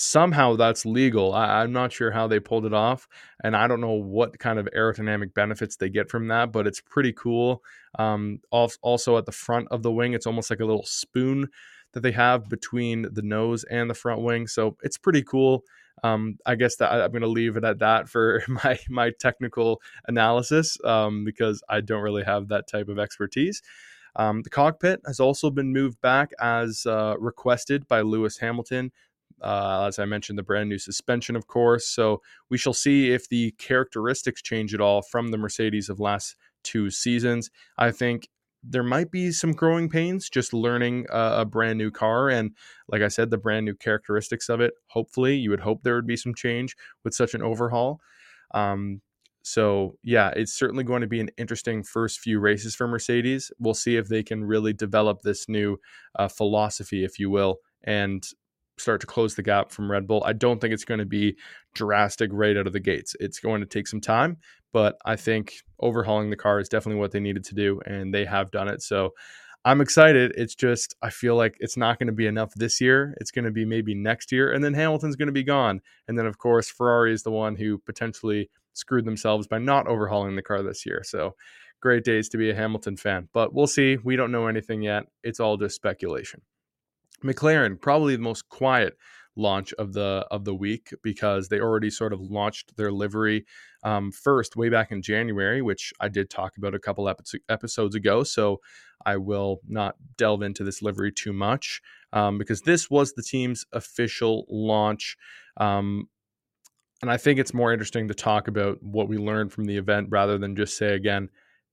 somehow 0.00 0.56
that's 0.56 0.86
legal. 0.86 1.34
I, 1.34 1.62
am 1.62 1.72
not 1.72 1.92
sure 1.92 2.10
how 2.10 2.26
they 2.26 2.40
pulled 2.40 2.66
it 2.66 2.72
off, 2.72 3.06
and 3.44 3.56
I 3.56 3.66
don't 3.66 3.80
know 3.80 3.92
what 3.92 4.38
kind 4.38 4.58
of 4.58 4.68
aerodynamic 4.76 5.34
benefits 5.34 5.76
they 5.76 5.88
get 5.88 6.10
from 6.10 6.28
that, 6.28 6.52
but 6.52 6.66
it's 6.66 6.80
pretty 6.80 7.12
cool. 7.12 7.62
Um, 7.98 8.40
also, 8.50 9.18
at 9.18 9.26
the 9.26 9.32
front 9.32 9.68
of 9.70 9.82
the 9.82 9.92
wing, 9.92 10.14
it's 10.14 10.26
almost 10.26 10.50
like 10.50 10.60
a 10.60 10.64
little 10.64 10.86
spoon 10.86 11.48
that 11.92 12.00
they 12.00 12.12
have 12.12 12.48
between 12.48 13.06
the 13.12 13.22
nose 13.22 13.64
and 13.64 13.90
the 13.90 13.94
front 13.94 14.22
wing, 14.22 14.46
so 14.46 14.76
it's 14.82 14.98
pretty 14.98 15.22
cool. 15.22 15.64
Um, 16.02 16.38
I 16.46 16.54
guess 16.54 16.76
that 16.76 16.90
I'm 16.92 17.10
going 17.10 17.20
to 17.22 17.28
leave 17.28 17.56
it 17.56 17.64
at 17.64 17.80
that 17.80 18.08
for 18.08 18.42
my 18.48 18.78
my 18.88 19.10
technical 19.18 19.80
analysis 20.06 20.78
um, 20.84 21.24
because 21.24 21.62
I 21.68 21.80
don't 21.80 22.02
really 22.02 22.24
have 22.24 22.48
that 22.48 22.66
type 22.66 22.88
of 22.88 22.98
expertise. 22.98 23.62
Um, 24.16 24.42
the 24.42 24.50
cockpit 24.50 25.00
has 25.06 25.20
also 25.20 25.50
been 25.50 25.72
moved 25.72 26.00
back 26.00 26.32
as 26.40 26.84
uh, 26.86 27.14
requested 27.18 27.86
by 27.86 28.00
Lewis 28.00 28.38
Hamilton. 28.38 28.92
Uh, 29.42 29.86
as 29.88 29.98
I 29.98 30.04
mentioned, 30.04 30.38
the 30.38 30.42
brand 30.42 30.68
new 30.68 30.78
suspension, 30.78 31.36
of 31.36 31.46
course. 31.46 31.86
So 31.86 32.20
we 32.48 32.58
shall 32.58 32.72
see 32.74 33.10
if 33.10 33.28
the 33.28 33.52
characteristics 33.52 34.42
change 34.42 34.74
at 34.74 34.80
all 34.80 35.02
from 35.02 35.28
the 35.28 35.38
Mercedes 35.38 35.88
of 35.88 36.00
last 36.00 36.36
two 36.62 36.90
seasons. 36.90 37.50
I 37.78 37.90
think 37.90 38.28
there 38.62 38.82
might 38.82 39.10
be 39.10 39.32
some 39.32 39.52
growing 39.52 39.88
pains 39.88 40.28
just 40.28 40.52
learning 40.52 41.06
a, 41.10 41.44
brand 41.44 41.78
new 41.78 41.90
car. 41.90 42.28
And 42.28 42.54
like 42.88 43.02
I 43.02 43.08
said, 43.08 43.30
the 43.30 43.38
brand 43.38 43.64
new 43.64 43.74
characteristics 43.74 44.48
of 44.48 44.60
it. 44.60 44.74
Hopefully, 44.88 45.36
you 45.36 45.50
would 45.50 45.60
hope 45.60 45.82
there 45.82 45.94
would 45.94 46.06
be 46.06 46.16
some 46.16 46.34
change 46.34 46.76
with 47.02 47.14
such 47.14 47.34
an 47.34 47.42
overhaul. 47.42 48.00
Um, 48.52 49.00
so, 49.42 49.96
yeah, 50.02 50.30
it's 50.36 50.52
certainly 50.52 50.84
going 50.84 51.00
to 51.00 51.06
be 51.06 51.20
an 51.20 51.30
interesting 51.38 51.82
first 51.82 52.20
few 52.20 52.38
races 52.38 52.74
for 52.74 52.86
Mercedes. 52.86 53.50
We'll 53.58 53.74
see 53.74 53.96
if 53.96 54.08
they 54.08 54.22
can 54.22 54.44
really 54.44 54.74
develop 54.74 55.22
this 55.22 55.48
new 55.48 55.78
uh, 56.18 56.28
philosophy, 56.28 57.04
if 57.04 57.18
you 57.18 57.30
will, 57.30 57.56
and 57.82 58.22
start 58.80 59.00
to 59.02 59.06
close 59.06 59.34
the 59.34 59.42
gap 59.42 59.70
from 59.70 59.90
Red 59.90 60.06
Bull. 60.06 60.22
I 60.24 60.32
don't 60.32 60.60
think 60.60 60.74
it's 60.74 60.84
going 60.84 61.00
to 61.00 61.06
be 61.06 61.36
drastic 61.74 62.30
right 62.32 62.56
out 62.56 62.66
of 62.66 62.72
the 62.72 62.80
gates. 62.80 63.14
It's 63.20 63.38
going 63.38 63.60
to 63.60 63.66
take 63.66 63.86
some 63.86 64.00
time, 64.00 64.38
but 64.72 64.96
I 65.04 65.16
think 65.16 65.54
overhauling 65.78 66.30
the 66.30 66.36
car 66.36 66.60
is 66.60 66.68
definitely 66.68 67.00
what 67.00 67.12
they 67.12 67.20
needed 67.20 67.44
to 67.44 67.54
do, 67.54 67.80
and 67.86 68.14
they 68.14 68.24
have 68.24 68.50
done 68.50 68.68
it. 68.68 68.82
So 68.82 69.14
I'm 69.64 69.80
excited. 69.80 70.32
It's 70.36 70.54
just, 70.54 70.96
I 71.02 71.10
feel 71.10 71.36
like 71.36 71.56
it's 71.60 71.76
not 71.76 71.98
going 71.98 72.06
to 72.06 72.12
be 72.12 72.26
enough 72.26 72.54
this 72.54 72.80
year. 72.80 73.14
It's 73.20 73.30
going 73.30 73.44
to 73.44 73.50
be 73.50 73.64
maybe 73.64 73.94
next 73.94 74.32
year, 74.32 74.52
and 74.52 74.64
then 74.64 74.74
Hamilton's 74.74 75.16
going 75.16 75.26
to 75.26 75.32
be 75.32 75.44
gone. 75.44 75.82
And 76.08 76.18
then, 76.18 76.26
of 76.26 76.38
course, 76.38 76.70
Ferrari 76.70 77.12
is 77.12 77.22
the 77.22 77.30
one 77.30 77.56
who 77.56 77.78
potentially 77.78 78.48
screwed 78.72 79.04
themselves 79.04 79.46
by 79.46 79.58
not 79.58 79.86
overhauling 79.86 80.36
the 80.36 80.42
car 80.42 80.62
this 80.62 80.86
year. 80.86 81.02
So 81.04 81.34
great 81.80 82.04
days 82.04 82.28
to 82.30 82.38
be 82.38 82.50
a 82.50 82.54
Hamilton 82.54 82.96
fan. 82.96 83.28
But 83.32 83.52
we'll 83.52 83.66
see. 83.66 83.98
We 84.02 84.16
don't 84.16 84.32
know 84.32 84.46
anything 84.46 84.82
yet. 84.82 85.04
It's 85.22 85.40
all 85.40 85.56
just 85.56 85.76
speculation. 85.76 86.42
McLaren, 87.24 87.80
probably 87.80 88.16
the 88.16 88.22
most 88.22 88.48
quiet 88.48 88.96
launch 89.36 89.72
of 89.74 89.92
the 89.92 90.26
of 90.30 90.44
the 90.44 90.54
week 90.54 90.90
because 91.02 91.48
they 91.48 91.60
already 91.60 91.90
sort 91.90 92.12
of 92.12 92.20
launched 92.20 92.76
their 92.76 92.92
livery 92.92 93.46
um, 93.84 94.12
first 94.12 94.56
way 94.56 94.68
back 94.68 94.90
in 94.90 95.02
January, 95.02 95.62
which 95.62 95.92
I 96.00 96.08
did 96.08 96.30
talk 96.30 96.56
about 96.56 96.74
a 96.74 96.78
couple 96.78 97.12
episodes 97.48 97.94
ago. 97.94 98.22
So 98.22 98.60
I 99.06 99.16
will 99.16 99.60
not 99.66 99.96
delve 100.18 100.42
into 100.42 100.64
this 100.64 100.82
livery 100.82 101.12
too 101.12 101.32
much 101.32 101.80
um, 102.12 102.38
because 102.38 102.62
this 102.62 102.90
was 102.90 103.12
the 103.12 103.22
team's 103.22 103.64
official 103.72 104.44
launch. 104.48 105.16
Um, 105.56 106.08
and 107.02 107.10
I 107.10 107.16
think 107.16 107.38
it's 107.38 107.54
more 107.54 107.72
interesting 107.72 108.08
to 108.08 108.14
talk 108.14 108.46
about 108.46 108.82
what 108.82 109.08
we 109.08 109.16
learned 109.16 109.52
from 109.52 109.64
the 109.64 109.78
event 109.78 110.08
rather 110.10 110.36
than 110.36 110.54
just 110.54 110.76
say 110.76 110.94
again, 110.94 111.30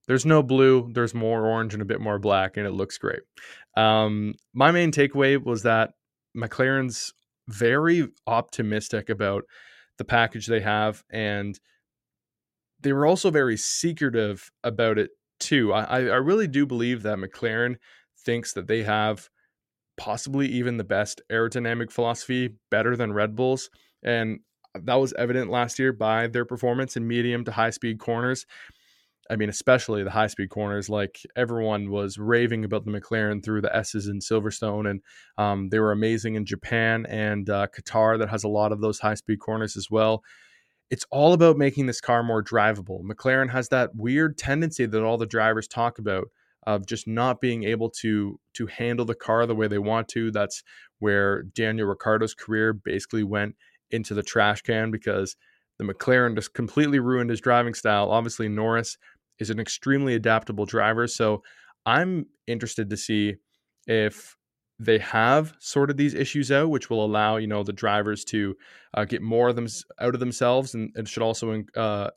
there's 0.08 0.26
no 0.26 0.42
blue, 0.42 0.90
there's 0.94 1.14
more 1.14 1.46
orange 1.46 1.74
and 1.74 1.82
a 1.82 1.86
bit 1.86 2.02
more 2.02 2.20
black, 2.20 2.58
and 2.58 2.66
it 2.66 2.72
looks 2.72 2.98
great. 2.98 3.22
Um, 3.76 4.36
my 4.54 4.72
main 4.72 4.92
takeaway 4.92 5.44
was 5.44 5.64
that 5.64 5.92
McLaren's 6.36 7.14
very 7.48 8.08
optimistic 8.26 9.10
about 9.10 9.44
the 9.98 10.06
package 10.06 10.48
they 10.48 10.62
have, 10.62 11.04
and 11.10 11.60
they 12.82 12.94
were 12.94 13.06
also 13.06 13.32
very 13.32 13.58
secretive 13.58 14.50
about 14.64 14.98
it 14.98 15.12
too. 15.40 15.74
I, 15.74 15.84
I 15.84 16.18
really 16.18 16.48
do 16.48 16.66
believe 16.66 17.04
that 17.04 17.18
McLaren 17.18 17.76
thinks 18.26 18.54
that 18.54 18.68
they 18.68 18.84
have 18.84 19.30
possibly 19.98 20.48
even 20.48 20.78
the 20.78 20.84
best 20.84 21.22
aerodynamic 21.32 21.92
philosophy, 21.92 22.56
better 22.70 22.96
than 22.96 23.14
Red 23.14 23.36
Bulls, 23.36 23.70
and 24.04 24.40
that 24.76 24.96
was 24.96 25.14
evident 25.14 25.50
last 25.50 25.80
year 25.80 25.92
by 25.92 26.28
their 26.28 26.46
performance 26.46 26.96
in 26.96 27.08
medium 27.08 27.44
to 27.46 27.52
high 27.52 27.72
speed 27.72 28.00
corners. 28.00 28.46
I 29.30 29.36
mean, 29.36 29.50
especially 29.50 30.04
the 30.04 30.12
high 30.12 30.28
speed 30.28 30.50
corners. 30.50 30.90
Like 30.90 31.22
everyone 31.36 31.90
was 31.90 32.18
raving 32.18 32.66
about 32.66 32.86
the 32.86 32.92
McLaren 32.92 33.44
through 33.44 33.62
the 33.62 33.76
S's 33.76 34.08
in 34.08 34.20
Silverstone, 34.20 34.90
and 34.90 35.02
um, 35.38 35.70
they 35.70 35.80
were 35.80 35.92
amazing 35.92 36.36
in 36.36 36.46
Japan 36.46 37.06
and 37.08 37.50
uh, 37.50 37.68
Qatar, 37.68 38.20
that 38.20 38.30
has 38.30 38.44
a 38.44 38.50
lot 38.50 38.72
of 38.72 38.82
those 38.82 39.00
high 39.00 39.16
speed 39.16 39.40
corners 39.40 39.76
as 39.76 39.90
well. 39.90 40.24
It's 40.90 41.06
all 41.12 41.34
about 41.34 41.58
making 41.58 41.86
this 41.88 42.00
car 42.00 42.24
more 42.24 42.44
drivable. 42.44 43.02
McLaren 43.04 43.50
has 43.50 43.70
that 43.70 43.96
weird 43.96 44.38
tendency 44.38 44.86
that 44.86 45.04
all 45.04 45.18
the 45.18 45.26
drivers 45.26 45.68
talk 45.68 46.00
about 46.00 46.30
of 46.66 46.86
just 46.86 47.08
not 47.08 47.42
being 47.42 47.64
able 47.64 47.90
to 47.90 48.40
to 48.54 48.68
handle 48.68 49.06
the 49.06 49.16
car 49.16 49.46
the 49.46 49.56
way 49.56 49.68
they 49.68 49.78
want 49.78 50.08
to. 50.10 50.32
That's 50.32 50.64
where 51.00 51.44
Daniel 51.44 51.88
Ricciardo's 51.88 52.34
career 52.34 52.74
basically 52.74 53.24
went 53.24 53.56
into 53.92 54.14
the 54.14 54.24
trash 54.24 54.62
can 54.62 54.92
because 54.92 55.36
the 55.78 55.86
McLaren 55.86 56.36
just 56.36 56.54
completely 56.54 57.00
ruined 57.00 57.30
his 57.30 57.42
driving 57.42 57.74
style. 57.74 58.10
Obviously, 58.10 58.50
Norris 58.50 58.98
is 59.40 59.50
an 59.50 59.60
extremely 59.60 60.16
adaptable 60.16 60.66
driver. 60.66 61.08
So 61.08 61.44
I'm 61.86 62.26
interested 62.48 62.90
to 62.90 62.98
see 62.98 63.36
if 63.88 64.36
they 64.80 65.00
have 65.00 65.54
sorted 65.60 65.98
these 65.98 66.14
issues 66.14 66.52
out, 66.52 66.70
which 66.70 66.90
will 66.90 67.04
allow 67.04 67.38
you 67.38 67.48
know 67.48 67.64
the 67.64 67.74
drivers 67.74 68.24
to 68.26 68.56
uh, 68.94 69.06
get 69.06 69.22
more 69.22 69.50
of 69.50 69.56
them 69.56 69.68
out 70.00 70.14
of 70.14 70.20
themselves, 70.20 70.76
and 70.76 70.92
it 70.96 71.08
should 71.08 71.24
also 71.24 71.64
uh, 71.76 72.10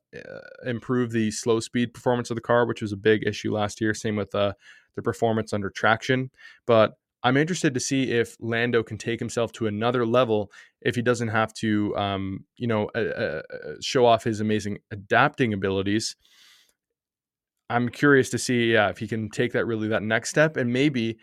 improve 0.67 1.11
the 1.11 1.31
slow 1.31 1.61
speed 1.61 1.95
performance 1.95 2.31
of 2.31 2.35
the 2.35 2.43
car, 2.43 2.67
which 2.67 2.83
was 2.83 2.93
a 2.93 2.97
big 2.97 3.27
issue 3.27 3.53
last 3.53 3.81
year. 3.81 3.95
Same 3.95 4.17
with 4.17 4.35
uh, 4.35 4.53
the 4.95 5.03
performance 5.03 5.53
under 5.53 5.71
traction. 5.71 6.31
But 6.67 6.95
I'm 7.23 7.37
interested 7.37 7.75
to 7.75 7.81
see 7.81 8.13
if 8.13 8.37
Lando 8.41 8.83
can 8.83 8.99
take 8.99 9.21
himself 9.21 9.53
to 9.53 9.67
another 9.67 10.05
level 10.07 10.51
if 10.81 10.95
he 10.95 11.03
doesn't 11.03 11.29
have 11.29 11.53
to, 11.55 11.95
um, 11.97 12.45
you 12.57 12.67
know, 12.67 12.91
show 13.81 14.07
off 14.07 14.25
his 14.25 14.41
amazing 14.41 14.79
adapting 14.91 15.53
abilities 15.53 16.17
I'm 17.71 17.89
curious 17.89 18.29
to 18.31 18.39
see 18.39 18.73
yeah, 18.73 18.89
if 18.89 18.99
he 18.99 19.07
can 19.07 19.31
take 19.31 19.53
that 19.53 19.65
really 19.65 19.89
that 19.89 20.03
next 20.03 20.31
step 20.31 20.57
and 20.57 20.73
maybe 20.73 21.19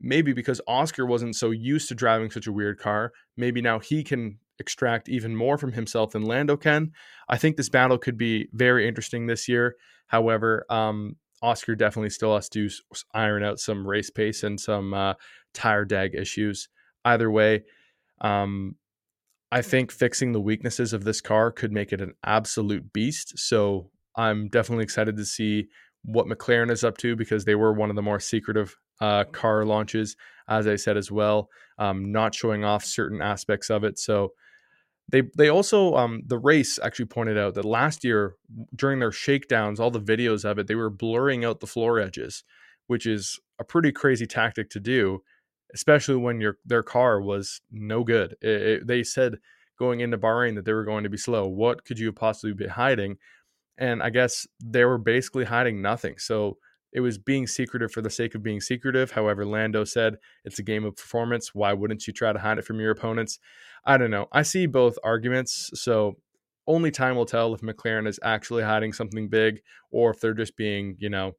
maybe 0.00 0.32
because 0.32 0.60
Oscar 0.66 1.04
wasn't 1.04 1.34
so 1.34 1.50
used 1.50 1.88
to 1.88 1.94
driving 1.94 2.30
such 2.30 2.46
a 2.46 2.52
weird 2.52 2.78
car, 2.78 3.12
maybe 3.36 3.60
now 3.60 3.80
he 3.80 4.02
can 4.02 4.38
extract 4.60 5.08
even 5.08 5.34
more 5.34 5.58
from 5.58 5.72
himself 5.72 6.12
than 6.12 6.22
Lando 6.22 6.56
can. 6.56 6.92
I 7.28 7.36
think 7.36 7.56
this 7.56 7.68
battle 7.68 7.98
could 7.98 8.16
be 8.16 8.48
very 8.52 8.86
interesting 8.86 9.26
this 9.26 9.48
year. 9.48 9.74
However, 10.06 10.64
um, 10.70 11.16
Oscar 11.42 11.74
definitely 11.74 12.10
still 12.10 12.34
has 12.34 12.48
to 12.50 12.70
iron 13.12 13.42
out 13.42 13.58
some 13.58 13.86
race 13.86 14.10
pace 14.10 14.42
and 14.42 14.60
some 14.60 14.94
uh, 14.94 15.14
tire 15.54 15.84
deg 15.84 16.14
issues. 16.14 16.68
Either 17.04 17.30
way, 17.30 17.64
um, 18.20 18.76
I 19.50 19.62
think 19.62 19.90
fixing 19.90 20.32
the 20.32 20.40
weaknesses 20.40 20.92
of 20.92 21.04
this 21.04 21.20
car 21.20 21.50
could 21.50 21.72
make 21.72 21.92
it 21.92 22.00
an 22.00 22.14
absolute 22.24 22.92
beast. 22.92 23.38
So 23.38 23.90
I'm 24.16 24.48
definitely 24.48 24.84
excited 24.84 25.16
to 25.16 25.24
see 25.24 25.68
what 26.04 26.26
McLaren 26.26 26.70
is 26.70 26.84
up 26.84 26.96
to 26.98 27.16
because 27.16 27.44
they 27.44 27.54
were 27.54 27.72
one 27.72 27.90
of 27.90 27.96
the 27.96 28.02
more 28.02 28.20
secretive 28.20 28.76
uh, 29.00 29.24
car 29.24 29.64
launches, 29.64 30.16
as 30.48 30.66
I 30.66 30.76
said 30.76 30.96
as 30.96 31.10
well, 31.10 31.48
um, 31.78 32.12
not 32.12 32.34
showing 32.34 32.64
off 32.64 32.84
certain 32.84 33.20
aspects 33.22 33.70
of 33.70 33.84
it. 33.84 33.98
So 33.98 34.32
they 35.10 35.22
they 35.36 35.48
also 35.48 35.94
um, 35.96 36.22
the 36.26 36.38
race 36.38 36.78
actually 36.82 37.06
pointed 37.06 37.36
out 37.36 37.54
that 37.54 37.64
last 37.64 38.04
year 38.04 38.34
during 38.74 39.00
their 39.00 39.12
shakedowns, 39.12 39.80
all 39.80 39.90
the 39.90 40.00
videos 40.00 40.44
of 40.44 40.58
it, 40.58 40.66
they 40.66 40.74
were 40.74 40.90
blurring 40.90 41.44
out 41.44 41.60
the 41.60 41.66
floor 41.66 41.98
edges, 41.98 42.44
which 42.86 43.06
is 43.06 43.38
a 43.58 43.64
pretty 43.64 43.92
crazy 43.92 44.26
tactic 44.26 44.70
to 44.70 44.80
do, 44.80 45.22
especially 45.74 46.16
when 46.16 46.40
your 46.40 46.58
their 46.64 46.82
car 46.82 47.20
was 47.20 47.60
no 47.70 48.04
good. 48.04 48.36
It, 48.40 48.62
it, 48.62 48.86
they 48.86 49.02
said 49.02 49.38
going 49.78 50.00
into 50.00 50.18
Bahrain 50.18 50.54
that 50.54 50.64
they 50.64 50.72
were 50.74 50.84
going 50.84 51.04
to 51.04 51.10
be 51.10 51.16
slow. 51.16 51.48
What 51.48 51.84
could 51.84 51.98
you 51.98 52.12
possibly 52.12 52.52
be 52.52 52.68
hiding? 52.68 53.16
And 53.80 54.02
I 54.02 54.10
guess 54.10 54.46
they 54.62 54.84
were 54.84 54.98
basically 54.98 55.44
hiding 55.44 55.82
nothing. 55.82 56.18
So 56.18 56.58
it 56.92 57.00
was 57.00 57.18
being 57.18 57.46
secretive 57.46 57.90
for 57.90 58.02
the 58.02 58.10
sake 58.10 58.34
of 58.34 58.42
being 58.42 58.60
secretive. 58.60 59.10
However, 59.12 59.46
Lando 59.46 59.84
said 59.84 60.16
it's 60.44 60.58
a 60.58 60.62
game 60.62 60.84
of 60.84 60.96
performance. 60.96 61.54
Why 61.54 61.72
wouldn't 61.72 62.06
you 62.06 62.12
try 62.12 62.32
to 62.32 62.38
hide 62.38 62.58
it 62.58 62.64
from 62.64 62.78
your 62.78 62.90
opponents? 62.90 63.38
I 63.84 63.96
don't 63.96 64.10
know. 64.10 64.26
I 64.32 64.42
see 64.42 64.66
both 64.66 64.98
arguments. 65.02 65.70
So 65.74 66.16
only 66.66 66.90
time 66.90 67.16
will 67.16 67.26
tell 67.26 67.54
if 67.54 67.62
McLaren 67.62 68.06
is 68.06 68.20
actually 68.22 68.62
hiding 68.62 68.92
something 68.92 69.28
big 69.28 69.62
or 69.90 70.10
if 70.10 70.20
they're 70.20 70.34
just 70.34 70.56
being, 70.56 70.96
you 70.98 71.08
know, 71.08 71.32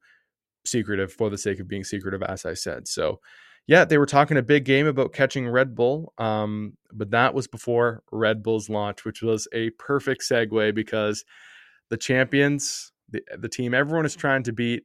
secretive 0.64 1.12
for 1.12 1.30
the 1.30 1.38
sake 1.38 1.60
of 1.60 1.68
being 1.68 1.84
secretive, 1.84 2.22
as 2.22 2.44
I 2.44 2.54
said. 2.54 2.88
So, 2.88 3.20
yeah, 3.66 3.84
they 3.84 3.98
were 3.98 4.06
talking 4.06 4.36
a 4.36 4.42
big 4.42 4.64
game 4.64 4.86
about 4.86 5.12
catching 5.12 5.48
Red 5.48 5.74
Bull, 5.74 6.12
um, 6.18 6.76
but 6.92 7.10
that 7.12 7.34
was 7.34 7.46
before 7.46 8.02
Red 8.10 8.42
Bull's 8.42 8.68
launch, 8.68 9.04
which 9.04 9.22
was 9.22 9.46
a 9.52 9.70
perfect 9.70 10.22
segue 10.28 10.74
because 10.74 11.24
the 11.92 11.98
champions, 11.98 12.90
the, 13.10 13.20
the 13.38 13.50
team 13.50 13.74
everyone 13.74 14.06
is 14.06 14.16
trying 14.16 14.42
to 14.44 14.52
beat, 14.52 14.84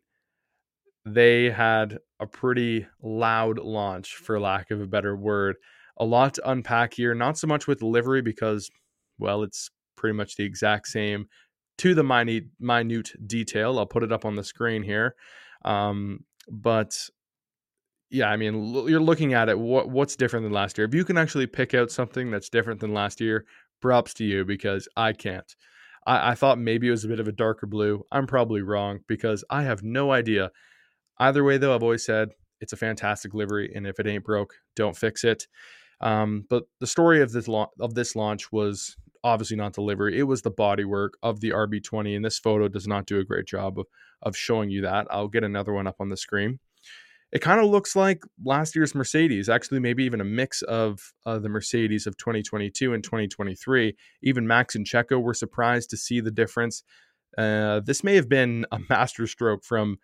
they 1.05 1.49
had 1.49 1.99
a 2.19 2.27
pretty 2.27 2.85
loud 3.01 3.59
launch, 3.59 4.15
for 4.15 4.37
lack 4.41 4.71
of 4.71 4.81
a 4.81 4.85
better 4.85 5.15
word. 5.15 5.55
A 5.95 6.03
lot 6.03 6.33
to 6.33 6.49
unpack 6.49 6.95
here, 6.95 7.15
not 7.15 7.37
so 7.37 7.47
much 7.47 7.65
with 7.65 7.81
livery 7.81 8.21
because, 8.21 8.69
well, 9.19 9.43
it's 9.43 9.71
pretty 9.95 10.17
much 10.17 10.35
the 10.35 10.43
exact 10.43 10.89
same 10.89 11.27
to 11.77 11.95
the 11.95 12.03
minute, 12.03 12.47
minute 12.59 13.13
detail. 13.25 13.79
I'll 13.79 13.85
put 13.85 14.03
it 14.03 14.11
up 14.11 14.25
on 14.25 14.35
the 14.35 14.43
screen 14.43 14.83
here. 14.83 15.15
Um, 15.63 16.25
but 16.49 16.93
yeah, 18.09 18.29
I 18.29 18.35
mean, 18.35 18.73
you're 18.85 18.99
looking 18.99 19.33
at 19.33 19.47
it. 19.47 19.57
What 19.57 19.89
what's 19.89 20.17
different 20.17 20.43
than 20.43 20.51
last 20.51 20.77
year? 20.77 20.85
If 20.85 20.93
you 20.93 21.05
can 21.05 21.17
actually 21.17 21.47
pick 21.47 21.73
out 21.73 21.89
something 21.89 22.31
that's 22.31 22.49
different 22.49 22.81
than 22.81 22.93
last 22.93 23.21
year, 23.21 23.45
props 23.81 24.13
to 24.15 24.25
you 24.25 24.43
because 24.43 24.89
I 24.97 25.13
can't. 25.13 25.55
I, 26.07 26.31
I 26.31 26.35
thought 26.35 26.57
maybe 26.57 26.87
it 26.87 26.91
was 26.91 27.03
a 27.03 27.09
bit 27.09 27.19
of 27.19 27.27
a 27.27 27.33
darker 27.33 27.67
blue. 27.67 28.03
I'm 28.11 28.25
probably 28.25 28.61
wrong 28.61 29.01
because 29.07 29.43
I 29.49 29.63
have 29.63 29.83
no 29.83 30.11
idea. 30.11 30.51
Either 31.19 31.43
way, 31.43 31.57
though, 31.57 31.75
I've 31.75 31.83
always 31.83 32.05
said 32.05 32.29
it's 32.61 32.73
a 32.73 32.77
fantastic 32.77 33.33
livery, 33.33 33.71
and 33.75 33.85
if 33.85 33.99
it 33.99 34.07
ain't 34.07 34.23
broke, 34.23 34.55
don't 34.75 34.97
fix 34.97 35.23
it. 35.23 35.47
Um, 35.99 36.45
but 36.49 36.63
the 36.79 36.87
story 36.87 37.21
of 37.21 37.31
this 37.31 37.47
la- 37.47 37.67
of 37.79 37.93
this 37.93 38.15
launch 38.15 38.51
was 38.51 38.95
obviously 39.23 39.57
not 39.57 39.73
the 39.73 39.81
livery; 39.81 40.17
it 40.17 40.23
was 40.23 40.41
the 40.41 40.51
bodywork 40.51 41.11
of 41.21 41.41
the 41.41 41.51
RB20, 41.51 42.15
and 42.15 42.23
this 42.23 42.39
photo 42.39 42.67
does 42.67 42.87
not 42.87 43.05
do 43.05 43.19
a 43.19 43.25
great 43.25 43.45
job 43.45 43.77
of 43.79 43.87
of 44.21 44.35
showing 44.35 44.69
you 44.69 44.81
that. 44.81 45.07
I'll 45.11 45.27
get 45.27 45.43
another 45.43 45.73
one 45.73 45.87
up 45.87 45.97
on 45.99 46.09
the 46.09 46.17
screen 46.17 46.59
it 47.31 47.39
kind 47.39 47.59
of 47.59 47.69
looks 47.69 47.95
like 47.95 48.23
last 48.43 48.75
year's 48.75 48.95
Mercedes, 48.95 49.49
actually, 49.49 49.79
maybe 49.79 50.03
even 50.05 50.21
a 50.21 50.25
mix 50.25 50.61
of 50.61 51.13
uh, 51.25 51.39
the 51.39 51.49
Mercedes 51.49 52.07
of 52.07 52.17
2022 52.17 52.93
and 52.93 53.03
2023. 53.03 53.95
Even 54.23 54.47
Max 54.47 54.75
and 54.75 54.85
Checo 54.85 55.21
were 55.21 55.33
surprised 55.33 55.89
to 55.89 55.97
see 55.97 56.21
the 56.21 56.31
difference. 56.31 56.83
Uh, 57.37 57.81
this 57.81 58.03
may 58.03 58.15
have 58.15 58.29
been 58.29 58.65
a 58.71 58.79
masterstroke 58.89 59.65
from 59.65 59.97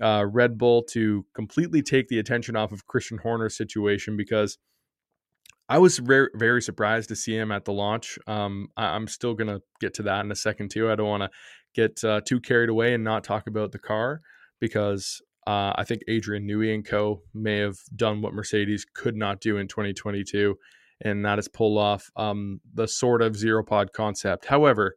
uh, 0.00 0.24
Red 0.30 0.56
Bull 0.56 0.84
to 0.84 1.26
completely 1.34 1.82
take 1.82 2.06
the 2.08 2.20
attention 2.20 2.54
off 2.54 2.70
of 2.70 2.86
Christian 2.86 3.18
Horner's 3.18 3.56
situation 3.56 4.16
because 4.16 4.56
I 5.68 5.78
was 5.78 5.98
very, 5.98 6.28
very 6.34 6.62
surprised 6.62 7.08
to 7.08 7.16
see 7.16 7.36
him 7.36 7.50
at 7.50 7.64
the 7.64 7.72
launch. 7.72 8.18
Um, 8.28 8.68
I, 8.76 8.94
am 8.94 9.08
still 9.08 9.34
going 9.34 9.48
to 9.48 9.60
get 9.80 9.94
to 9.94 10.02
that 10.04 10.24
in 10.24 10.30
a 10.30 10.36
second, 10.36 10.70
too. 10.70 10.90
I 10.90 10.94
don't 10.94 11.08
want 11.08 11.24
to 11.24 11.30
get 11.74 12.02
uh, 12.04 12.20
too 12.24 12.40
carried 12.40 12.70
away 12.70 12.94
and 12.94 13.04
not 13.04 13.24
talk 13.24 13.48
about 13.48 13.72
the 13.72 13.78
car 13.78 14.20
because 14.60 15.20
uh, 15.48 15.72
I 15.76 15.84
think 15.84 16.02
Adrian 16.08 16.46
Newey 16.46 16.74
and 16.74 16.84
co 16.84 17.22
may 17.32 17.56
have 17.60 17.78
done 17.96 18.20
what 18.20 18.34
Mercedes 18.34 18.84
could 18.84 19.16
not 19.16 19.40
do 19.40 19.56
in 19.56 19.66
2022, 19.66 20.58
and 21.00 21.24
that 21.24 21.38
is 21.38 21.48
pull 21.48 21.78
off 21.78 22.10
um, 22.16 22.60
the 22.74 22.86
sort 22.86 23.22
of 23.22 23.34
zero 23.34 23.64
pod 23.64 23.94
concept. 23.94 24.44
However, 24.44 24.94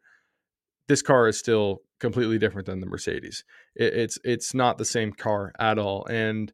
this 0.90 1.02
car 1.02 1.30
is 1.30 1.40
still 1.40 1.78
completely 2.02 2.38
different 2.38 2.66
than 2.66 2.82
the 2.82 2.86
Mercedes. 2.86 3.46
It, 3.78 3.94
it's 3.94 4.20
it's 4.26 4.54
not 4.54 4.78
the 4.78 4.84
same 4.84 5.14
car 5.14 5.54
at 5.58 5.80
all. 5.80 6.06
And 6.08 6.52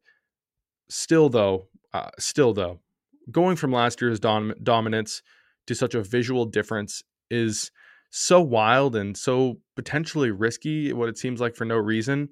still 0.92 1.28
though, 1.28 1.68
uh, 1.92 2.12
still 2.20 2.54
though, 2.54 2.82
going 3.32 3.56
from 3.56 3.72
last 3.72 4.00
year's 4.00 4.20
dom- 4.20 4.54
dominance 4.62 5.24
to 5.66 5.74
such 5.74 5.96
a 5.96 6.04
visual 6.04 6.46
difference 6.46 7.02
is 7.32 7.72
so 8.12 8.42
wild 8.42 8.96
and 8.96 9.18
so 9.18 9.56
potentially 9.76 10.30
risky. 10.30 10.94
What 10.94 11.10
it 11.10 11.18
seems 11.18 11.42
like 11.42 11.56
for 11.56 11.66
no 11.66 11.78
reason 11.78 12.30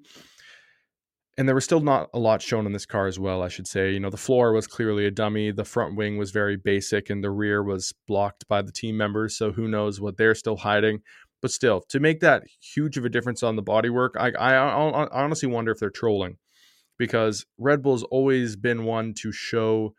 and 1.38 1.46
there 1.46 1.54
was 1.54 1.64
still 1.64 1.80
not 1.80 2.08
a 2.14 2.18
lot 2.18 2.40
shown 2.40 2.66
in 2.66 2.72
this 2.72 2.86
car 2.86 3.06
as 3.06 3.18
well 3.18 3.42
i 3.42 3.48
should 3.48 3.66
say 3.66 3.92
you 3.92 4.00
know 4.00 4.10
the 4.10 4.16
floor 4.16 4.52
was 4.52 4.66
clearly 4.66 5.06
a 5.06 5.10
dummy 5.10 5.50
the 5.50 5.64
front 5.64 5.96
wing 5.96 6.16
was 6.16 6.30
very 6.30 6.56
basic 6.56 7.10
and 7.10 7.22
the 7.22 7.30
rear 7.30 7.62
was 7.62 7.92
blocked 8.06 8.46
by 8.48 8.62
the 8.62 8.72
team 8.72 8.96
members 8.96 9.36
so 9.36 9.52
who 9.52 9.68
knows 9.68 10.00
what 10.00 10.16
they're 10.16 10.34
still 10.34 10.56
hiding 10.56 11.00
but 11.42 11.50
still 11.50 11.82
to 11.88 12.00
make 12.00 12.20
that 12.20 12.42
huge 12.60 12.96
of 12.96 13.04
a 13.04 13.10
difference 13.10 13.42
on 13.42 13.56
the 13.56 13.62
bodywork 13.62 14.10
I, 14.18 14.30
I, 14.38 14.54
I 14.54 15.08
honestly 15.12 15.48
wonder 15.48 15.70
if 15.70 15.78
they're 15.78 15.90
trolling 15.90 16.38
because 16.98 17.44
red 17.58 17.82
bull's 17.82 18.02
always 18.04 18.56
been 18.56 18.84
one 18.84 19.14
to 19.14 19.32
show 19.32 19.94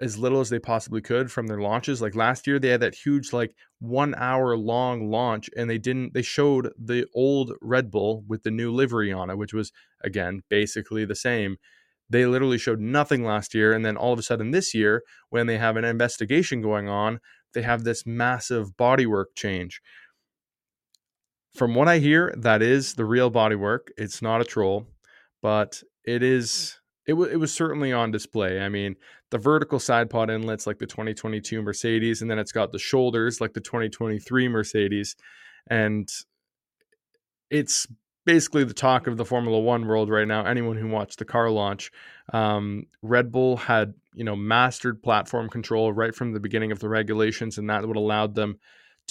as 0.00 0.18
little 0.18 0.40
as 0.40 0.50
they 0.50 0.58
possibly 0.58 1.00
could 1.00 1.30
from 1.30 1.46
their 1.46 1.60
launches. 1.60 2.02
Like 2.02 2.14
last 2.14 2.46
year, 2.46 2.58
they 2.58 2.68
had 2.68 2.80
that 2.80 2.94
huge, 2.94 3.32
like 3.32 3.54
one 3.84 4.14
hour 4.16 4.56
long 4.56 5.10
launch, 5.10 5.50
and 5.56 5.68
they 5.68 5.78
didn't, 5.78 6.14
they 6.14 6.22
showed 6.22 6.72
the 6.78 7.06
old 7.14 7.52
Red 7.60 7.90
Bull 7.90 8.24
with 8.26 8.42
the 8.42 8.50
new 8.50 8.72
livery 8.72 9.12
on 9.12 9.30
it, 9.30 9.38
which 9.38 9.54
was, 9.54 9.72
again, 10.02 10.42
basically 10.48 11.04
the 11.04 11.14
same. 11.14 11.56
They 12.10 12.26
literally 12.26 12.58
showed 12.58 12.80
nothing 12.80 13.24
last 13.24 13.54
year. 13.54 13.72
And 13.72 13.84
then 13.84 13.96
all 13.96 14.12
of 14.12 14.18
a 14.18 14.22
sudden 14.22 14.50
this 14.50 14.74
year, 14.74 15.02
when 15.30 15.46
they 15.46 15.58
have 15.58 15.76
an 15.76 15.84
investigation 15.84 16.60
going 16.60 16.88
on, 16.88 17.20
they 17.54 17.62
have 17.62 17.84
this 17.84 18.04
massive 18.04 18.76
bodywork 18.76 19.26
change. 19.36 19.80
From 21.54 21.74
what 21.74 21.88
I 21.88 21.98
hear, 21.98 22.34
that 22.36 22.62
is 22.62 22.94
the 22.94 23.04
real 23.04 23.30
bodywork. 23.30 23.88
It's 23.96 24.20
not 24.20 24.40
a 24.40 24.44
troll, 24.44 24.88
but 25.40 25.82
it 26.04 26.22
is 26.22 26.78
it, 27.06 27.12
w- 27.12 27.30
it 27.30 27.36
was 27.36 27.52
certainly 27.52 27.92
on 27.92 28.10
display. 28.10 28.60
I 28.60 28.68
mean, 28.68 28.96
the 29.34 29.38
vertical 29.38 29.80
side 29.80 30.08
pod 30.10 30.30
inlets 30.30 30.64
like 30.64 30.78
the 30.78 30.86
2022 30.86 31.60
Mercedes, 31.60 32.22
and 32.22 32.30
then 32.30 32.38
it's 32.38 32.52
got 32.52 32.70
the 32.70 32.78
shoulders 32.78 33.40
like 33.40 33.52
the 33.52 33.60
2023 33.60 34.46
Mercedes. 34.46 35.16
And 35.66 36.08
it's 37.50 37.88
basically 38.24 38.62
the 38.62 38.72
talk 38.72 39.08
of 39.08 39.16
the 39.16 39.24
Formula 39.24 39.58
One 39.58 39.88
world 39.88 40.08
right 40.08 40.28
now. 40.28 40.46
Anyone 40.46 40.76
who 40.76 40.86
watched 40.86 41.18
the 41.18 41.24
car 41.24 41.50
launch, 41.50 41.90
um, 42.32 42.84
Red 43.02 43.32
Bull 43.32 43.56
had 43.56 43.94
you 44.14 44.22
know 44.22 44.36
mastered 44.36 45.02
platform 45.02 45.48
control 45.48 45.92
right 45.92 46.14
from 46.14 46.32
the 46.32 46.38
beginning 46.38 46.70
of 46.70 46.78
the 46.78 46.88
regulations, 46.88 47.58
and 47.58 47.68
that 47.68 47.84
would 47.84 47.96
allowed 47.96 48.36
them 48.36 48.60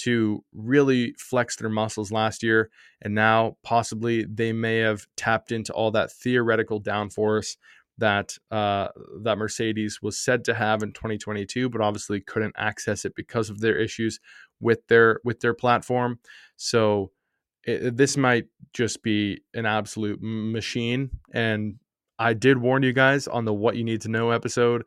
to 0.04 0.42
really 0.54 1.14
flex 1.18 1.56
their 1.56 1.68
muscles 1.68 2.10
last 2.10 2.42
year. 2.42 2.70
And 3.02 3.14
now 3.14 3.58
possibly 3.62 4.24
they 4.24 4.54
may 4.54 4.78
have 4.78 5.06
tapped 5.18 5.52
into 5.52 5.74
all 5.74 5.90
that 5.90 6.10
theoretical 6.10 6.82
downforce 6.82 7.56
that 7.98 8.36
uh, 8.50 8.88
that 9.22 9.38
Mercedes 9.38 10.00
was 10.02 10.18
said 10.18 10.44
to 10.44 10.54
have 10.54 10.82
in 10.82 10.92
2022, 10.92 11.68
but 11.68 11.80
obviously 11.80 12.20
couldn't 12.20 12.54
access 12.56 13.04
it 13.04 13.14
because 13.14 13.50
of 13.50 13.60
their 13.60 13.78
issues 13.78 14.20
with 14.60 14.86
their 14.88 15.20
with 15.24 15.40
their 15.40 15.54
platform. 15.54 16.18
So 16.56 17.10
it, 17.64 17.96
this 17.96 18.16
might 18.16 18.46
just 18.72 19.02
be 19.02 19.40
an 19.54 19.66
absolute 19.66 20.18
machine. 20.20 21.10
And 21.32 21.76
I 22.18 22.34
did 22.34 22.58
warn 22.58 22.82
you 22.82 22.92
guys 22.92 23.26
on 23.26 23.44
the 23.44 23.54
what 23.54 23.76
you 23.76 23.84
need 23.84 24.02
to 24.02 24.10
know 24.10 24.30
episode. 24.30 24.84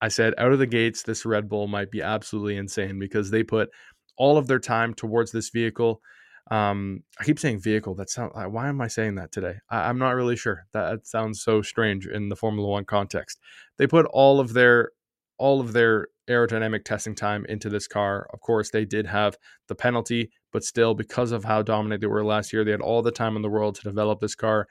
I 0.00 0.08
said 0.08 0.34
out 0.36 0.52
of 0.52 0.58
the 0.58 0.66
gates, 0.66 1.02
this 1.02 1.24
Red 1.24 1.48
Bull 1.48 1.68
might 1.68 1.90
be 1.90 2.02
absolutely 2.02 2.56
insane 2.56 2.98
because 2.98 3.30
they 3.30 3.42
put 3.42 3.70
all 4.16 4.36
of 4.36 4.46
their 4.46 4.58
time 4.58 4.94
towards 4.94 5.32
this 5.32 5.50
vehicle. 5.50 6.00
Um, 6.50 7.04
I 7.18 7.24
keep 7.24 7.38
saying 7.38 7.60
vehicle. 7.60 7.94
That 7.94 8.10
sound. 8.10 8.32
Why 8.34 8.68
am 8.68 8.80
I 8.80 8.88
saying 8.88 9.14
that 9.16 9.32
today? 9.32 9.56
I, 9.70 9.88
am 9.88 9.98
not 9.98 10.10
really 10.10 10.36
sure. 10.36 10.66
That 10.72 11.06
sounds 11.06 11.42
so 11.42 11.62
strange 11.62 12.06
in 12.06 12.28
the 12.28 12.36
Formula 12.36 12.68
One 12.68 12.84
context. 12.84 13.38
They 13.78 13.86
put 13.86 14.06
all 14.06 14.40
of 14.40 14.52
their 14.52 14.90
all 15.38 15.60
of 15.60 15.72
their 15.72 16.08
aerodynamic 16.28 16.84
testing 16.84 17.14
time 17.14 17.44
into 17.48 17.68
this 17.68 17.86
car. 17.86 18.28
Of 18.32 18.40
course, 18.40 18.70
they 18.70 18.84
did 18.84 19.06
have 19.06 19.36
the 19.68 19.74
penalty, 19.74 20.30
but 20.52 20.64
still, 20.64 20.94
because 20.94 21.32
of 21.32 21.44
how 21.44 21.62
dominant 21.62 22.00
they 22.00 22.06
were 22.06 22.24
last 22.24 22.52
year, 22.52 22.64
they 22.64 22.70
had 22.70 22.80
all 22.80 23.02
the 23.02 23.10
time 23.10 23.36
in 23.36 23.42
the 23.42 23.48
world 23.50 23.76
to 23.76 23.82
develop 23.82 24.20
this 24.20 24.34
car, 24.34 24.68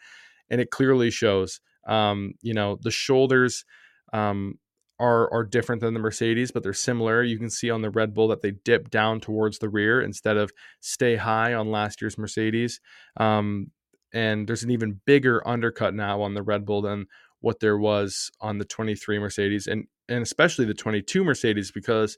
and 0.49 0.61
it 0.61 0.71
clearly 0.71 1.09
shows. 1.09 1.61
Um, 1.87 2.33
you 2.41 2.53
know, 2.53 2.77
the 2.81 2.91
shoulders. 2.91 3.65
Um, 4.13 4.59
are 5.01 5.33
are 5.33 5.43
different 5.43 5.81
than 5.81 5.93
the 5.95 5.99
Mercedes, 5.99 6.51
but 6.51 6.61
they're 6.61 6.73
similar. 6.73 7.23
You 7.23 7.39
can 7.39 7.49
see 7.49 7.71
on 7.71 7.81
the 7.81 7.89
Red 7.89 8.13
Bull 8.13 8.27
that 8.27 8.41
they 8.41 8.51
dip 8.51 8.91
down 8.91 9.19
towards 9.19 9.57
the 9.57 9.67
rear 9.67 9.99
instead 9.99 10.37
of 10.37 10.51
stay 10.79 11.15
high 11.15 11.53
on 11.53 11.71
last 11.71 12.01
year's 12.01 12.17
Mercedes. 12.17 12.79
Um, 13.17 13.71
and 14.13 14.47
there's 14.47 14.63
an 14.63 14.69
even 14.69 15.01
bigger 15.05 15.45
undercut 15.47 15.95
now 15.95 16.21
on 16.21 16.35
the 16.35 16.43
Red 16.43 16.65
Bull 16.65 16.83
than 16.83 17.07
what 17.39 17.59
there 17.59 17.77
was 17.77 18.29
on 18.39 18.59
the 18.59 18.65
23 18.65 19.17
Mercedes, 19.17 19.65
and 19.65 19.87
and 20.07 20.21
especially 20.21 20.65
the 20.65 20.73
22 20.75 21.23
Mercedes 21.23 21.71
because 21.71 22.17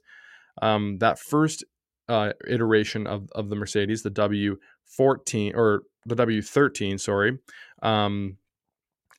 um, 0.60 0.98
that 0.98 1.18
first 1.18 1.64
uh, 2.08 2.32
iteration 2.46 3.06
of 3.06 3.28
of 3.34 3.48
the 3.48 3.56
Mercedes, 3.56 4.02
the 4.02 4.10
W14 4.10 5.54
or 5.54 5.82
the 6.04 6.16
W13, 6.16 7.00
sorry. 7.00 7.38
Um, 7.82 8.36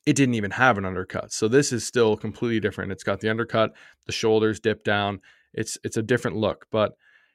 it 0.06 0.14
didn't 0.14 0.34
even 0.36 0.52
have 0.52 0.78
an 0.78 0.84
undercut. 0.84 1.32
So 1.32 1.48
this 1.48 1.72
is 1.72 1.84
still 1.84 2.16
completely 2.16 2.60
different. 2.60 2.92
It's 2.92 3.02
got 3.02 3.20
the 3.20 3.28
undercut, 3.28 3.72
the 4.06 4.12
shoulders 4.12 4.60
dip 4.60 4.84
down. 4.84 5.20
It's 5.52 5.76
it's 5.84 5.96
a 5.96 6.02
different 6.02 6.36
look. 6.36 6.66
But 6.70 6.92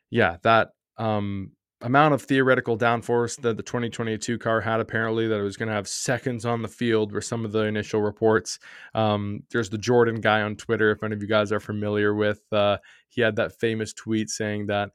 yeah, 0.10 0.38
that 0.44 0.70
um, 0.98 1.52
amount 1.82 2.14
of 2.14 2.22
theoretical 2.22 2.78
downforce 2.78 3.40
that 3.42 3.58
the 3.58 3.64
2022 3.64 4.38
car 4.38 4.62
had 4.62 4.80
apparently 4.80 5.28
that 5.28 5.40
it 5.40 5.44
was 5.44 5.58
going 5.58 5.68
to 5.68 5.76
have 5.76 5.88
seconds 5.88 6.46
on 6.46 6.62
the 6.62 6.68
field 6.68 7.12
were 7.12 7.22
some 7.22 7.44
of 7.44 7.52
the 7.52 7.62
initial 7.62 8.02
reports. 8.02 8.60
Um, 8.94 9.44
there's 9.52 9.70
the 9.70 9.78
Jordan 9.78 10.22
guy 10.22 10.42
on 10.42 10.56
Twitter. 10.56 10.92
If 10.92 11.04
any 11.04 11.16
of 11.16 11.22
you 11.22 11.28
guys 11.28 11.52
are 11.52 11.60
familiar 11.60 12.14
with, 12.14 12.42
uh, 12.54 12.78
he 13.10 13.22
had 13.22 13.36
that 13.36 13.60
famous 13.60 13.94
tweet 13.94 14.30
saying 14.30 14.68
that 14.68 14.92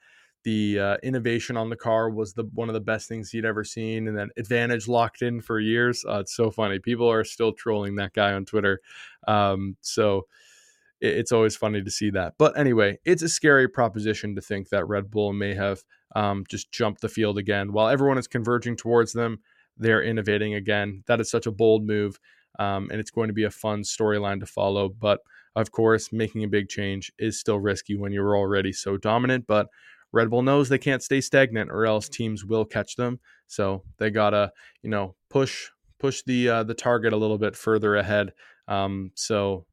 the 0.47 0.79
uh, 0.79 0.97
innovation 1.03 1.57
on 1.57 1.71
the 1.71 1.77
car 1.77 2.09
was 2.09 2.35
the 2.35 2.45
one 2.55 2.69
of 2.69 2.73
the 2.73 2.81
best 2.81 3.09
things 3.09 3.31
he'd 3.31 3.45
ever 3.45 3.65
seen, 3.65 4.07
and 4.07 4.17
then 4.17 4.31
Advantage 4.37 4.87
locked 4.87 5.21
in 5.21 5.41
for 5.41 5.59
years. 5.59 6.05
Uh, 6.09 6.21
it's 6.21 6.37
so 6.37 6.53
funny. 6.53 6.79
People 6.79 7.11
are 7.11 7.25
still 7.25 7.53
trolling 7.53 7.97
that 7.97 8.13
guy 8.13 8.33
on 8.33 8.45
Twitter, 8.45 8.81
um, 9.27 9.77
so 9.81 10.29
it, 11.01 11.17
it's 11.17 11.33
always 11.33 11.57
funny 11.57 11.83
to 11.83 11.91
see 11.91 12.11
that. 12.11 12.35
But 12.39 12.57
anyway, 12.57 13.01
it's 13.05 13.25
a 13.25 13.29
scary 13.29 13.67
proposition 13.67 14.37
to 14.37 14.41
think 14.41 14.69
that 14.69 14.87
Red 14.87 15.11
Bull 15.11 15.33
may 15.33 15.53
have 15.53 15.83
um, 16.15 16.45
just 16.49 16.71
jumped 16.71 17.01
the 17.01 17.09
field 17.09 17.39
again 17.39 17.73
while 17.73 17.89
everyone 17.89 18.17
is 18.17 18.29
converging 18.29 18.77
towards 18.77 19.13
them. 19.13 19.41
They're 19.77 20.05
innovating 20.05 20.55
again. 20.55 21.03
That 21.09 21.21
is 21.21 21.29
such 21.29 21.47
a 21.47 21.53
bold 21.53 21.85
move, 21.85 22.21
um, 22.61 22.89
and 22.93 23.01
it's 23.01 23.11
going 23.11 23.27
to 23.27 23.35
be 23.35 23.43
a 23.43 23.51
fun 23.51 23.83
storyline 23.83 24.39
to 24.39 24.47
follow. 24.47 24.91
But 24.91 25.23
of 25.57 25.73
course, 25.73 26.13
making 26.13 26.45
a 26.45 26.49
big 26.49 26.69
change 26.69 27.11
is 27.19 27.41
still 27.41 27.59
risky 27.59 27.97
when 27.97 28.13
you're 28.13 28.37
already 28.37 28.73
so 28.73 28.97
dominant. 28.97 29.49
But 29.49 29.71
Red 30.17 30.31
Bull 30.31 30.41
knows 30.41 30.71
they 30.71 30.79
can't 30.79 31.03
stay 31.03 31.21
stagnant 31.21 31.71
or 31.71 31.85
else 31.85 32.09
teams 32.09 32.43
will 32.43 32.65
catch 32.65 32.97
them. 32.97 33.21
So 33.49 33.83
they 33.99 34.11
gotta, 34.11 34.51
you 34.83 34.89
know, 34.89 35.15
push 35.29 35.69
push 35.99 36.23
the 36.27 36.49
uh, 36.49 36.63
the 36.63 36.73
target 36.73 37.13
a 37.13 37.19
little 37.19 37.37
bit 37.37 37.55
further 37.55 37.97
ahead. 37.97 38.33
Um, 38.67 39.11
so 39.15 39.67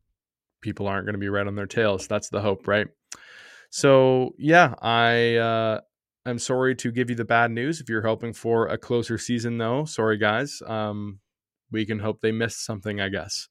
people 0.59 0.85
aren't 0.85 1.05
going 1.05 1.13
to 1.13 1.19
be 1.19 1.29
right 1.29 1.47
on 1.47 1.55
their 1.55 1.65
tails. 1.65 2.09
That's 2.09 2.27
the 2.27 2.41
hope, 2.41 2.67
right? 2.67 2.87
So 3.69 4.35
yeah, 4.37 4.75
I 4.81 5.35
uh, 5.37 5.79
I'm 6.25 6.39
sorry 6.39 6.75
to 6.75 6.91
give 6.91 7.09
you 7.09 7.15
the 7.15 7.23
bad 7.23 7.51
news. 7.51 7.79
If 7.79 7.87
you're 7.87 8.01
hoping 8.01 8.33
for 8.33 8.67
a 8.67 8.77
closer 8.77 9.17
season, 9.17 9.57
though, 9.57 9.85
sorry 9.85 10.17
guys. 10.17 10.61
Um, 10.67 11.19
we 11.71 11.85
can 11.85 11.99
hope 11.99 12.19
they 12.19 12.33
missed 12.33 12.65
something, 12.65 12.99
I 12.99 13.07
guess. 13.07 13.47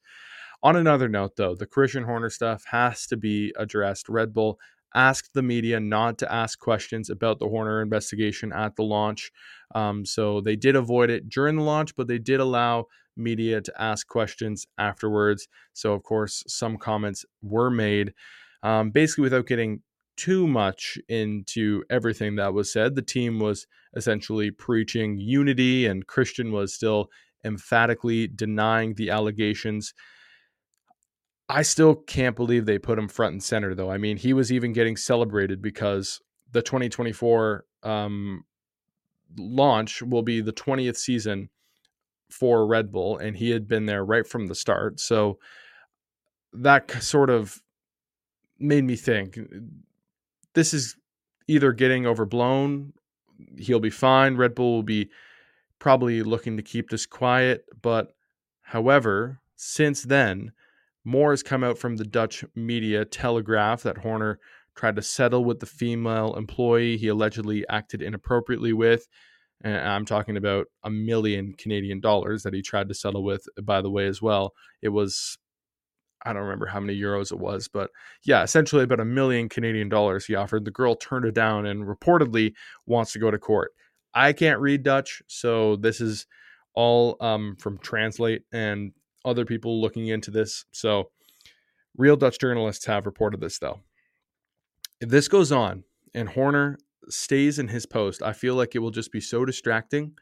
On 0.61 0.75
another 0.75 1.09
note, 1.09 1.35
though, 1.37 1.55
the 1.55 1.65
Christian 1.65 2.03
Horner 2.03 2.29
stuff 2.29 2.63
has 2.69 3.07
to 3.07 3.17
be 3.17 3.51
addressed. 3.57 4.07
Red 4.07 4.31
Bull 4.31 4.59
asked 4.95 5.33
the 5.33 5.41
media 5.41 5.79
not 5.79 6.17
to 6.19 6.31
ask 6.31 6.59
questions 6.59 7.09
about 7.09 7.39
the 7.39 7.47
Horner 7.47 7.81
investigation 7.81 8.51
at 8.53 8.75
the 8.75 8.83
launch. 8.83 9.31
Um, 9.75 10.05
so 10.05 10.41
they 10.41 10.55
did 10.55 10.75
avoid 10.75 11.09
it 11.09 11.29
during 11.29 11.55
the 11.55 11.63
launch, 11.63 11.95
but 11.95 12.07
they 12.07 12.19
did 12.19 12.39
allow 12.39 12.85
media 13.15 13.61
to 13.61 13.81
ask 13.81 14.07
questions 14.07 14.65
afterwards. 14.77 15.47
So, 15.73 15.93
of 15.93 16.03
course, 16.03 16.43
some 16.47 16.77
comments 16.77 17.25
were 17.41 17.69
made. 17.69 18.13
Um, 18.61 18.91
basically, 18.91 19.23
without 19.23 19.47
getting 19.47 19.81
too 20.15 20.47
much 20.47 20.97
into 21.09 21.83
everything 21.89 22.35
that 22.35 22.53
was 22.53 22.71
said, 22.71 22.95
the 22.95 23.01
team 23.01 23.39
was 23.39 23.67
essentially 23.95 24.51
preaching 24.51 25.17
unity, 25.17 25.85
and 25.87 26.07
Christian 26.07 26.51
was 26.51 26.73
still 26.73 27.09
emphatically 27.43 28.27
denying 28.27 28.93
the 28.93 29.09
allegations. 29.09 29.93
I 31.49 31.61
still 31.61 31.95
can't 31.95 32.35
believe 32.35 32.65
they 32.65 32.79
put 32.79 32.97
him 32.97 33.07
front 33.07 33.33
and 33.33 33.43
center, 33.43 33.75
though. 33.75 33.91
I 33.91 33.97
mean, 33.97 34.17
he 34.17 34.33
was 34.33 34.51
even 34.51 34.73
getting 34.73 34.95
celebrated 34.95 35.61
because 35.61 36.21
the 36.51 36.61
2024 36.61 37.65
um, 37.83 38.45
launch 39.37 40.01
will 40.01 40.21
be 40.21 40.41
the 40.41 40.53
20th 40.53 40.97
season 40.97 41.49
for 42.29 42.65
Red 42.65 42.91
Bull, 42.91 43.17
and 43.17 43.37
he 43.37 43.51
had 43.51 43.67
been 43.67 43.85
there 43.85 44.05
right 44.05 44.25
from 44.25 44.47
the 44.47 44.55
start. 44.55 44.99
So 44.99 45.37
that 46.53 46.89
sort 47.03 47.29
of 47.29 47.61
made 48.57 48.83
me 48.83 48.95
think 48.95 49.37
this 50.53 50.73
is 50.73 50.95
either 51.47 51.73
getting 51.73 52.05
overblown 52.05 52.93
he'll 53.57 53.79
be 53.79 53.89
fine. 53.89 54.35
Red 54.35 54.55
Bull 54.55 54.75
will 54.75 54.83
be 54.83 55.09
probably 55.79 56.23
looking 56.23 56.57
to 56.57 56.63
keep 56.63 56.89
this 56.89 57.05
quiet. 57.05 57.65
But 57.81 58.15
however, 58.61 59.39
since 59.55 60.03
then, 60.03 60.51
more 61.05 61.31
has 61.31 61.43
come 61.43 61.63
out 61.63 61.77
from 61.77 61.97
the 61.97 62.05
Dutch 62.05 62.45
media 62.55 63.05
Telegraph 63.05 63.83
that 63.83 63.97
Horner 63.97 64.39
tried 64.75 64.95
to 64.95 65.01
settle 65.01 65.45
with 65.45 65.59
the 65.59 65.65
female 65.65 66.35
employee 66.35 66.97
he 66.97 67.07
allegedly 67.07 67.65
acted 67.69 68.01
inappropriately 68.01 68.73
with. 68.73 69.07
And 69.63 69.77
I'm 69.77 70.05
talking 70.05 70.35
about 70.35 70.67
a 70.83 70.89
million 70.89 71.53
Canadian 71.57 71.99
dollars 71.99 72.43
that 72.43 72.53
he 72.53 72.61
tried 72.61 72.89
to 72.89 72.93
settle 72.93 73.23
with, 73.23 73.45
by 73.61 73.81
the 73.81 73.91
way, 73.91 74.07
as 74.07 74.21
well. 74.21 74.53
It 74.81 74.89
was, 74.89 75.37
I 76.25 76.33
don't 76.33 76.43
remember 76.43 76.65
how 76.65 76.79
many 76.79 76.99
euros 76.99 77.31
it 77.31 77.39
was, 77.39 77.67
but 77.67 77.89
yeah, 78.25 78.43
essentially 78.43 78.83
about 78.83 78.99
a 78.99 79.05
million 79.05 79.47
Canadian 79.49 79.89
dollars 79.89 80.25
he 80.25 80.35
offered. 80.35 80.65
The 80.65 80.71
girl 80.71 80.95
turned 80.95 81.25
it 81.25 81.35
down 81.35 81.65
and 81.65 81.85
reportedly 81.85 82.53
wants 82.85 83.13
to 83.13 83.19
go 83.19 83.31
to 83.31 83.37
court. 83.37 83.71
I 84.13 84.33
can't 84.33 84.59
read 84.59 84.83
Dutch, 84.83 85.21
so 85.27 85.75
this 85.75 86.01
is 86.01 86.25
all 86.75 87.17
um, 87.21 87.55
from 87.59 87.77
Translate 87.77 88.43
and 88.51 88.91
other 89.25 89.45
people 89.45 89.81
looking 89.81 90.07
into 90.07 90.31
this. 90.31 90.65
So, 90.71 91.11
real 91.97 92.15
Dutch 92.15 92.39
journalists 92.39 92.85
have 92.85 93.05
reported 93.05 93.41
this, 93.41 93.59
though. 93.59 93.81
If 94.99 95.09
this 95.09 95.27
goes 95.27 95.51
on 95.51 95.83
and 96.13 96.29
Horner 96.29 96.77
stays 97.09 97.59
in 97.59 97.67
his 97.67 97.85
post, 97.85 98.21
I 98.21 98.33
feel 98.33 98.55
like 98.55 98.75
it 98.75 98.79
will 98.79 98.91
just 98.91 99.11
be 99.11 99.21
so 99.21 99.45
distracting. 99.45 100.13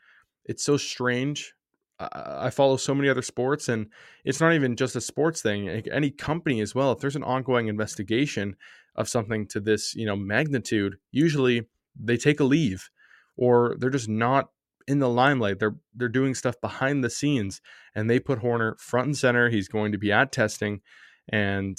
It's 0.46 0.64
so 0.64 0.78
strange. 0.78 1.54
I 2.00 2.50
follow 2.50 2.78
so 2.78 2.96
many 2.96 3.10
other 3.10 3.22
sports, 3.22 3.70
and 3.70 3.86
it's 4.26 4.42
not 4.42 4.54
even 4.54 4.76
just 4.76 4.96
a 4.96 5.02
sports 5.02 5.44
thing. 5.44 5.70
Any 5.70 6.10
company 6.10 6.60
as 6.60 6.74
well. 6.74 6.92
If 6.92 7.00
there's 7.00 7.16
an 7.16 7.24
ongoing 7.24 7.68
investigation 7.68 8.56
of 8.96 9.08
something 9.08 9.48
to 9.50 9.60
this, 9.60 9.94
you 9.94 10.08
know, 10.08 10.16
magnitude, 10.16 10.96
usually 11.12 11.68
they 11.96 12.18
take 12.18 12.40
a 12.40 12.44
leave, 12.44 12.90
or 13.38 13.76
they're 13.78 13.92
just 13.92 14.10
not 14.10 14.50
in 14.92 15.00
the 15.00 15.10
limelight. 15.10 15.60
They're 15.60 15.78
they're 15.96 16.10
doing 16.10 16.36
stuff 16.36 16.60
behind 16.60 17.04
the 17.04 17.10
scenes, 17.10 17.62
and 17.96 18.10
they 18.10 18.20
put 18.20 18.40
Horner 18.40 18.76
front 18.78 19.08
and 19.08 19.18
center. 19.18 19.50
He's 19.50 19.70
going 19.70 19.94
to 19.94 19.98
be 19.98 20.12
at 20.12 20.34
testing, 20.34 20.82
and 21.30 21.78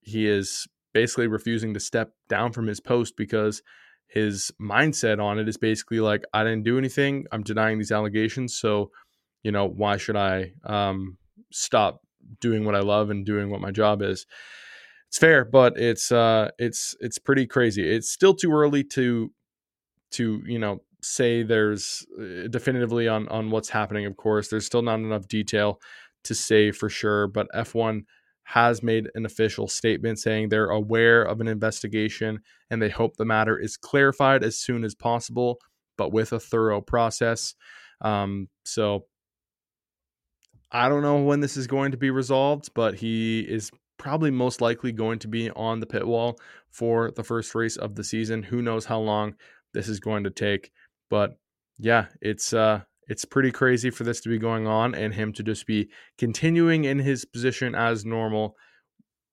he 0.00 0.26
is 0.26 0.66
basically 0.94 1.26
refusing 1.26 1.74
to 1.74 1.80
step 1.80 2.12
down 2.28 2.52
from 2.52 2.66
his 2.66 2.80
post 2.80 3.14
because 3.18 3.62
his 4.08 4.50
mindset 4.58 5.22
on 5.22 5.38
it 5.38 5.48
is 5.48 5.58
basically 5.58 6.00
like 6.00 6.24
I 6.32 6.44
didn't 6.44 6.62
do 6.62 6.78
anything. 6.78 7.26
I'm 7.30 7.42
denying 7.42 7.76
these 7.76 7.92
allegations, 7.92 8.56
so 8.56 8.90
you 9.42 9.52
know 9.52 9.66
why 9.66 9.98
should 9.98 10.16
I 10.16 10.52
um, 10.64 11.18
stop 11.52 12.00
doing 12.40 12.64
what 12.64 12.74
I 12.74 12.80
love 12.80 13.10
and 13.10 13.26
doing 13.26 13.50
what 13.50 13.60
my 13.60 13.70
job 13.70 14.00
is? 14.00 14.24
It's 15.08 15.18
fair, 15.18 15.44
but 15.44 15.76
it's 15.76 16.10
uh, 16.10 16.52
it's 16.58 16.96
it's 17.00 17.18
pretty 17.18 17.46
crazy. 17.46 17.86
It's 17.86 18.10
still 18.10 18.34
too 18.34 18.52
early 18.52 18.82
to 18.84 19.30
to 20.12 20.40
you 20.46 20.58
know 20.58 20.80
say 21.06 21.42
there's 21.42 22.06
uh, 22.18 22.48
definitively 22.48 23.08
on 23.08 23.28
on 23.28 23.50
what's 23.50 23.68
happening. 23.68 24.06
Of 24.06 24.16
course, 24.16 24.48
there's 24.48 24.66
still 24.66 24.82
not 24.82 25.00
enough 25.00 25.28
detail 25.28 25.80
to 26.24 26.34
say 26.34 26.72
for 26.72 26.88
sure, 26.88 27.28
but 27.28 27.46
F1 27.54 28.02
has 28.44 28.82
made 28.82 29.08
an 29.14 29.26
official 29.26 29.66
statement 29.66 30.18
saying 30.20 30.48
they're 30.48 30.70
aware 30.70 31.22
of 31.22 31.40
an 31.40 31.48
investigation 31.48 32.40
and 32.70 32.80
they 32.80 32.88
hope 32.88 33.16
the 33.16 33.24
matter 33.24 33.58
is 33.58 33.76
clarified 33.76 34.44
as 34.44 34.56
soon 34.56 34.84
as 34.84 34.94
possible, 34.94 35.58
but 35.96 36.12
with 36.12 36.32
a 36.32 36.38
thorough 36.38 36.80
process. 36.80 37.54
Um, 38.02 38.48
so 38.64 39.06
I 40.70 40.88
don't 40.88 41.02
know 41.02 41.22
when 41.22 41.40
this 41.40 41.56
is 41.56 41.66
going 41.66 41.90
to 41.90 41.96
be 41.96 42.10
resolved, 42.10 42.70
but 42.74 42.94
he 42.94 43.40
is 43.40 43.70
probably 43.98 44.30
most 44.30 44.60
likely 44.60 44.92
going 44.92 45.18
to 45.20 45.28
be 45.28 45.50
on 45.50 45.80
the 45.80 45.86
pit 45.86 46.06
wall 46.06 46.38
for 46.70 47.10
the 47.10 47.24
first 47.24 47.54
race 47.54 47.76
of 47.76 47.94
the 47.94 48.04
season. 48.04 48.42
Who 48.44 48.62
knows 48.62 48.84
how 48.84 49.00
long 49.00 49.34
this 49.74 49.88
is 49.88 49.98
going 49.98 50.24
to 50.24 50.30
take? 50.30 50.70
But 51.10 51.38
yeah, 51.78 52.06
it's 52.20 52.52
uh 52.52 52.82
it's 53.08 53.24
pretty 53.24 53.52
crazy 53.52 53.90
for 53.90 54.04
this 54.04 54.20
to 54.22 54.28
be 54.28 54.38
going 54.38 54.66
on 54.66 54.94
and 54.94 55.14
him 55.14 55.32
to 55.34 55.42
just 55.42 55.66
be 55.66 55.88
continuing 56.18 56.84
in 56.84 56.98
his 56.98 57.24
position 57.24 57.74
as 57.74 58.04
normal. 58.04 58.56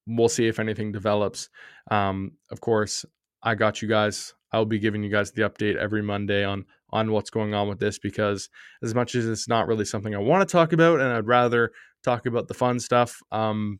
We'll 0.05 0.29
see 0.29 0.47
if 0.47 0.59
anything 0.59 0.91
develops. 0.91 1.49
Um, 1.89 2.33
of 2.51 2.61
course, 2.61 3.05
I 3.41 3.55
got 3.55 3.81
you 3.81 3.87
guys. 3.87 4.33
I'll 4.51 4.65
be 4.65 4.77
giving 4.77 5.03
you 5.03 5.09
guys 5.09 5.31
the 5.31 5.43
update 5.43 5.75
every 5.75 6.03
Monday 6.03 6.43
on 6.43 6.65
on 6.91 7.11
what's 7.11 7.31
going 7.31 7.55
on 7.55 7.67
with 7.67 7.79
this 7.79 7.97
because 7.97 8.49
as 8.83 8.93
much 8.93 9.15
as 9.15 9.25
it's 9.25 9.47
not 9.47 9.67
really 9.67 9.85
something 9.85 10.13
I 10.13 10.19
want 10.19 10.47
to 10.47 10.51
talk 10.51 10.73
about 10.73 11.01
and 11.01 11.11
I'd 11.11 11.25
rather 11.25 11.71
talk 12.03 12.27
about 12.27 12.47
the 12.47 12.53
fun 12.53 12.79
stuff, 12.79 13.19
um, 13.31 13.79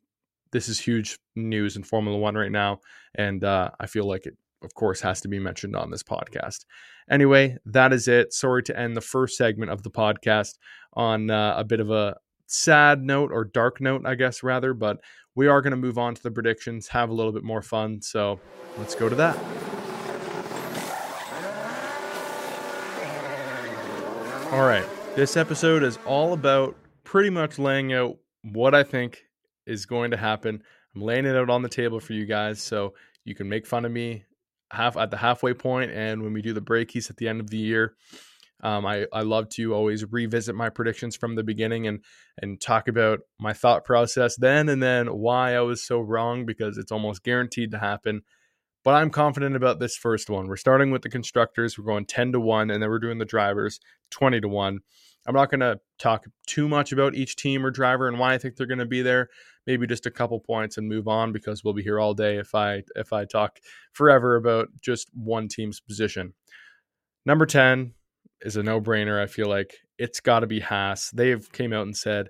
this 0.52 0.68
is 0.68 0.80
huge 0.80 1.20
news 1.36 1.76
in 1.76 1.84
Formula 1.84 2.18
One 2.18 2.36
right 2.36 2.52
now, 2.52 2.80
and 3.14 3.44
uh, 3.44 3.70
I 3.80 3.86
feel 3.86 4.08
like 4.08 4.26
it, 4.26 4.36
of 4.64 4.74
course, 4.74 5.02
has 5.02 5.22
to 5.22 5.28
be 5.28 5.40
mentioned 5.40 5.76
on 5.76 5.92
this 5.92 6.04
podcast. 6.04 6.66
Anyway, 7.10 7.58
that 7.66 7.94
is 7.94 8.08
it. 8.08 8.34
Sorry 8.34 8.64
to 8.64 8.80
end 8.80 8.96
the 8.96 9.02
first 9.02 9.38
segment 9.38 9.72
of 9.72 9.84
the 9.84 9.92
podcast 9.92 10.58
on 10.94 11.30
uh, 11.30 11.56
a 11.58 11.64
bit 11.64 11.80
of 11.80 11.92
a 11.92 12.18
sad 12.48 13.04
note 13.04 13.32
or 13.32 13.46
dark 13.46 13.82
note, 13.82 14.06
I 14.06 14.16
guess, 14.16 14.44
rather, 14.44 14.74
but 14.74 15.00
we 15.36 15.48
are 15.48 15.62
going 15.62 15.72
to 15.72 15.78
move 15.78 15.98
on 15.98 16.16
to 16.16 16.22
the 16.22 16.32
predictions, 16.32 16.88
have 16.90 17.10
a 17.10 17.14
little 17.14 17.32
bit 17.32 17.44
more 17.44 17.62
fun. 17.62 18.02
So 18.02 18.40
let's 18.78 18.96
go 18.96 19.10
to 19.10 19.16
that. 19.16 19.38
All 24.52 24.66
right. 24.66 24.86
This 25.16 25.36
episode 25.36 25.84
is 25.84 25.98
all 26.06 26.34
about 26.34 26.76
pretty 27.04 27.32
much 27.32 27.58
laying 27.58 27.92
out 27.94 28.18
what 28.44 28.76
I 28.76 28.84
think 28.84 29.24
is 29.66 29.86
going 29.86 30.12
to 30.12 30.18
happen. 30.18 30.62
I'm 30.96 31.02
laying 31.02 31.26
it 31.26 31.36
out 31.36 31.50
on 31.50 31.64
the 31.64 31.70
table 31.70 32.00
for 32.00 32.14
you 32.14 32.26
guys 32.26 32.62
so 32.62 32.94
you 33.26 33.34
can 33.34 33.50
make 33.50 33.66
fun 33.66 33.86
of 33.86 33.92
me 33.92 34.26
half 34.74 34.98
at 34.98 35.12
the 35.12 35.18
halfway 35.18 35.54
point 35.54 35.92
and 35.92 36.22
when 36.24 36.34
we 36.34 36.42
do 36.42 36.54
the 36.54 36.62
breakies 36.62 37.10
at 37.10 37.18
the 37.18 37.28
end 37.28 37.40
of 37.40 37.50
the 37.50 37.58
year. 37.58 37.96
Um, 38.62 38.86
I, 38.86 39.08
I 39.12 39.22
love 39.22 39.50
to 39.50 39.74
always 39.74 40.10
revisit 40.10 40.56
my 40.56 40.70
predictions 40.70 41.18
from 41.18 41.36
the 41.36 41.44
beginning 41.44 41.86
and 41.88 42.00
and 42.42 42.62
talk 42.62 42.88
about 42.88 43.20
my 43.38 43.52
thought 43.52 43.84
process 43.84 44.38
then 44.38 44.70
and 44.70 44.82
then 44.82 45.08
why 45.08 45.56
I 45.56 45.62
was 45.62 45.84
so 45.84 46.00
wrong 46.00 46.46
because 46.46 46.78
it's 46.78 46.92
almost 46.92 47.24
guaranteed 47.24 47.72
to 47.72 47.80
happen. 47.80 48.22
But 48.84 48.96
I'm 48.96 49.10
confident 49.10 49.56
about 49.56 49.80
this 49.80 49.96
first 49.96 50.30
one. 50.30 50.48
We're 50.48 50.58
starting 50.58 50.92
with 50.92 51.04
the 51.04 51.10
constructors. 51.10 51.78
We're 51.78 51.86
going 51.86 52.06
10 52.06 52.34
to 52.34 52.40
1, 52.40 52.70
and 52.70 52.84
then 52.84 52.90
we're 52.90 53.00
doing 53.00 53.18
the 53.18 53.26
drivers 53.26 53.80
20 54.12 54.42
to 54.42 54.48
1. 54.50 54.80
I'm 55.26 55.36
not 55.36 55.50
going 55.50 55.62
to 55.62 55.80
talk 56.00 56.26
too 56.48 56.68
much 56.68 56.92
about 56.92 57.16
each 57.16 57.38
team 57.38 57.66
or 57.66 57.72
driver 57.72 58.10
and 58.10 58.20
why 58.20 58.34
I 58.34 58.38
think 58.38 58.58
they're 58.58 58.68
going 58.68 58.80
to 58.80 58.86
be 58.86 59.02
there. 59.02 59.30
Maybe 59.66 59.88
just 59.88 60.06
a 60.06 60.12
couple 60.12 60.40
points 60.40 60.78
and 60.78 60.88
move 60.88 61.08
on 61.08 61.32
because 61.32 61.64
we'll 61.64 61.74
be 61.74 61.84
here 61.84 62.00
all 62.00 62.14
day 62.14 62.38
if 62.38 62.54
I 62.54 62.84
if 62.96 63.14
I 63.14 63.26
talk 63.26 63.60
forever 63.94 64.36
about 64.36 64.68
just 64.82 65.10
one 65.14 65.48
team's 65.48 65.80
position. 65.80 66.34
Number 67.26 67.46
10 67.46 67.94
is 68.42 68.58
a 68.58 68.64
no-brainer. 68.64 69.22
I 69.22 69.28
feel 69.28 69.48
like 69.48 69.76
it's 69.98 70.20
got 70.20 70.42
to 70.42 70.48
be 70.48 70.60
Haas. 70.60 71.10
They've 71.12 71.50
came 71.54 71.72
out 71.72 71.86
and 71.86 71.96
said 71.96 72.28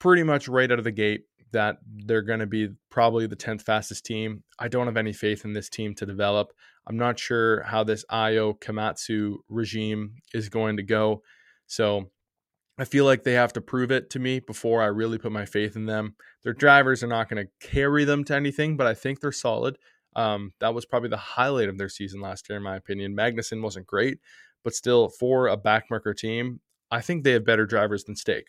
pretty 0.00 0.24
much 0.24 0.48
right 0.48 0.70
out 0.70 0.78
of 0.78 0.84
the 0.84 0.90
gate 0.90 1.22
that 1.52 1.76
they're 2.04 2.22
going 2.22 2.40
to 2.40 2.46
be 2.46 2.70
probably 2.90 3.26
the 3.26 3.36
10th 3.36 3.62
fastest 3.62 4.04
team. 4.04 4.42
I 4.58 4.68
don't 4.68 4.86
have 4.86 4.96
any 4.96 5.12
faith 5.12 5.44
in 5.44 5.52
this 5.52 5.68
team 5.68 5.94
to 5.94 6.06
develop. 6.06 6.52
I'm 6.86 6.96
not 6.96 7.18
sure 7.18 7.62
how 7.62 7.84
this 7.84 8.04
Ayao 8.10 8.58
Komatsu 8.58 9.36
regime 9.48 10.16
is 10.34 10.48
going 10.48 10.76
to 10.76 10.82
go. 10.82 11.22
So 11.66 12.10
I 12.78 12.84
feel 12.84 13.04
like 13.04 13.24
they 13.24 13.32
have 13.32 13.54
to 13.54 13.60
prove 13.60 13.90
it 13.90 14.10
to 14.10 14.18
me 14.18 14.40
before 14.40 14.82
I 14.82 14.86
really 14.86 15.18
put 15.18 15.32
my 15.32 15.46
faith 15.46 15.76
in 15.76 15.86
them. 15.86 16.14
Their 16.42 16.52
drivers 16.52 17.02
are 17.02 17.08
not 17.08 17.28
going 17.28 17.46
to 17.46 17.66
carry 17.66 18.04
them 18.04 18.22
to 18.24 18.34
anything, 18.34 18.76
but 18.76 18.86
I 18.86 18.94
think 18.94 19.20
they're 19.20 19.32
solid. 19.32 19.78
Um, 20.14 20.52
that 20.60 20.74
was 20.74 20.84
probably 20.84 21.08
the 21.08 21.16
highlight 21.16 21.68
of 21.68 21.78
their 21.78 21.88
season 21.88 22.20
last 22.20 22.48
year, 22.48 22.58
in 22.58 22.62
my 22.62 22.76
opinion. 22.76 23.16
Magnussen 23.16 23.62
wasn't 23.62 23.86
great, 23.86 24.18
but 24.62 24.74
still, 24.74 25.08
for 25.08 25.48
a 25.48 25.56
backmarker 25.56 26.16
team, 26.16 26.60
I 26.90 27.00
think 27.00 27.24
they 27.24 27.32
have 27.32 27.44
better 27.44 27.66
drivers 27.66 28.04
than 28.04 28.16
Stake. 28.16 28.46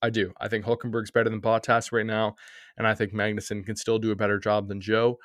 I 0.00 0.10
do. 0.10 0.32
I 0.40 0.48
think 0.48 0.64
Hulkenberg's 0.64 1.10
better 1.10 1.30
than 1.30 1.40
Bottas 1.40 1.90
right 1.90 2.06
now, 2.06 2.36
and 2.76 2.86
I 2.86 2.94
think 2.94 3.12
Magnussen 3.12 3.66
can 3.66 3.76
still 3.76 3.98
do 3.98 4.12
a 4.12 4.16
better 4.16 4.38
job 4.38 4.68
than 4.68 4.80
Zhou. 4.80 5.16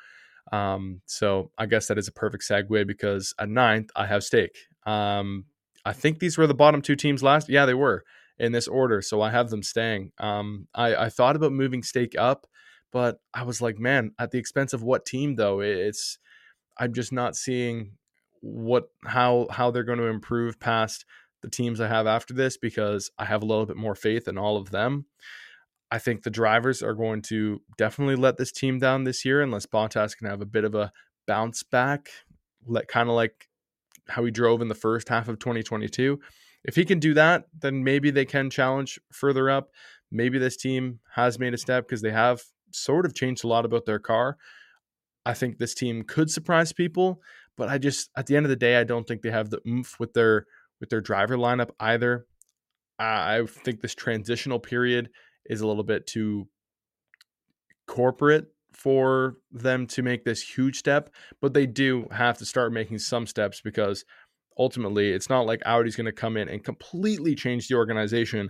Um, 0.51 1.01
so 1.05 1.51
I 1.57 1.67
guess 1.67 1.87
that 1.87 1.97
is 1.97 2.07
a 2.07 2.11
perfect 2.11 2.43
segue 2.47 2.85
because 2.87 3.33
at 3.39 3.49
ninth 3.49 3.89
I 3.95 4.07
have 4.07 4.23
Stake. 4.23 4.57
Um, 4.85 5.45
I 5.85 5.93
think 5.93 6.19
these 6.19 6.37
were 6.37 6.47
the 6.47 6.53
bottom 6.53 6.81
two 6.81 6.95
teams 6.95 7.23
last. 7.23 7.49
Yeah, 7.49 7.65
they 7.65 7.73
were 7.73 8.03
in 8.39 8.51
this 8.51 8.67
order, 8.67 9.01
so 9.01 9.21
I 9.21 9.31
have 9.31 9.49
them 9.49 9.63
staying. 9.63 10.11
Um, 10.17 10.67
I, 10.73 10.95
I 10.95 11.09
thought 11.09 11.35
about 11.35 11.51
moving 11.51 11.83
Stake 11.83 12.15
up, 12.17 12.47
but 12.91 13.19
I 13.33 13.43
was 13.43 13.61
like, 13.61 13.79
man, 13.79 14.11
at 14.19 14.31
the 14.31 14.39
expense 14.39 14.73
of 14.73 14.83
what 14.83 15.05
team 15.05 15.35
though? 15.35 15.61
It's 15.61 16.17
I'm 16.77 16.93
just 16.93 17.11
not 17.11 17.35
seeing 17.35 17.97
what 18.41 18.85
how 19.05 19.47
how 19.49 19.71
they're 19.71 19.83
going 19.83 19.99
to 19.99 20.05
improve 20.05 20.59
past 20.59 21.05
the 21.41 21.49
teams 21.49 21.79
I 21.79 21.87
have 21.87 22.07
after 22.07 22.33
this 22.33 22.57
because 22.57 23.11
I 23.17 23.25
have 23.25 23.43
a 23.43 23.45
little 23.45 23.65
bit 23.65 23.77
more 23.77 23.95
faith 23.95 24.27
in 24.27 24.37
all 24.37 24.57
of 24.57 24.71
them. 24.71 25.05
I 25.91 25.99
think 25.99 26.23
the 26.23 26.31
drivers 26.31 26.81
are 26.81 26.95
going 26.95 27.21
to 27.23 27.61
definitely 27.77 28.15
let 28.15 28.37
this 28.37 28.51
team 28.51 28.79
down 28.79 29.03
this 29.03 29.23
year 29.23 29.41
unless 29.41 29.67
Bottas 29.67 30.17
can 30.17 30.27
have 30.27 30.41
a 30.41 30.45
bit 30.45 30.63
of 30.63 30.73
a 30.73 30.91
bounce 31.27 31.61
back, 31.61 32.09
let 32.65 32.87
kind 32.87 33.09
of 33.09 33.15
like 33.15 33.47
how 34.09 34.25
he 34.25 34.31
drove 34.31 34.61
in 34.61 34.69
the 34.69 34.75
first 34.75 35.09
half 35.09 35.27
of 35.27 35.39
2022. 35.39 36.19
If 36.63 36.75
he 36.75 36.85
can 36.85 36.99
do 36.99 37.13
that, 37.13 37.45
then 37.59 37.83
maybe 37.83 38.09
they 38.11 38.25
can 38.25 38.49
challenge 38.49 38.99
further 39.11 39.49
up. 39.49 39.71
Maybe 40.11 40.37
this 40.37 40.55
team 40.55 40.99
has 41.15 41.39
made 41.39 41.53
a 41.53 41.57
step 41.57 41.85
because 41.87 42.01
they 42.01 42.11
have 42.11 42.41
sort 42.71 43.05
of 43.05 43.13
changed 43.13 43.43
a 43.43 43.47
lot 43.47 43.65
about 43.65 43.85
their 43.85 43.99
car. 43.99 44.37
I 45.25 45.33
think 45.33 45.57
this 45.57 45.73
team 45.73 46.03
could 46.03 46.29
surprise 46.29 46.73
people, 46.73 47.21
but 47.57 47.69
I 47.69 47.77
just 47.77 48.09
at 48.15 48.27
the 48.27 48.35
end 48.35 48.45
of 48.45 48.49
the 48.49 48.55
day, 48.55 48.77
I 48.77 48.83
don't 48.83 49.07
think 49.07 49.21
they 49.21 49.31
have 49.31 49.49
the 49.49 49.61
oomph 49.67 49.99
with 49.99 50.13
their 50.13 50.45
with 50.79 50.89
their 50.89 51.01
driver 51.01 51.37
lineup 51.37 51.71
either. 51.79 52.25
I 52.99 53.45
think 53.47 53.81
this 53.81 53.95
transitional 53.95 54.59
period 54.59 55.09
is 55.45 55.61
a 55.61 55.67
little 55.67 55.83
bit 55.83 56.07
too 56.07 56.47
corporate 57.87 58.47
for 58.73 59.37
them 59.51 59.87
to 59.87 60.01
make 60.01 60.25
this 60.25 60.41
huge 60.41 60.77
step, 60.77 61.09
but 61.41 61.53
they 61.53 61.65
do 61.65 62.07
have 62.11 62.37
to 62.39 62.45
start 62.45 62.73
making 62.73 62.99
some 62.99 63.27
steps 63.27 63.61
because 63.61 64.03
ultimately 64.57 65.11
it's 65.11 65.29
not 65.29 65.45
like 65.45 65.61
Audi's 65.65 65.95
going 65.95 66.05
to 66.05 66.11
come 66.11 66.37
in 66.37 66.49
and 66.49 66.63
completely 66.63 67.35
change 67.35 67.67
the 67.67 67.75
organization. 67.75 68.49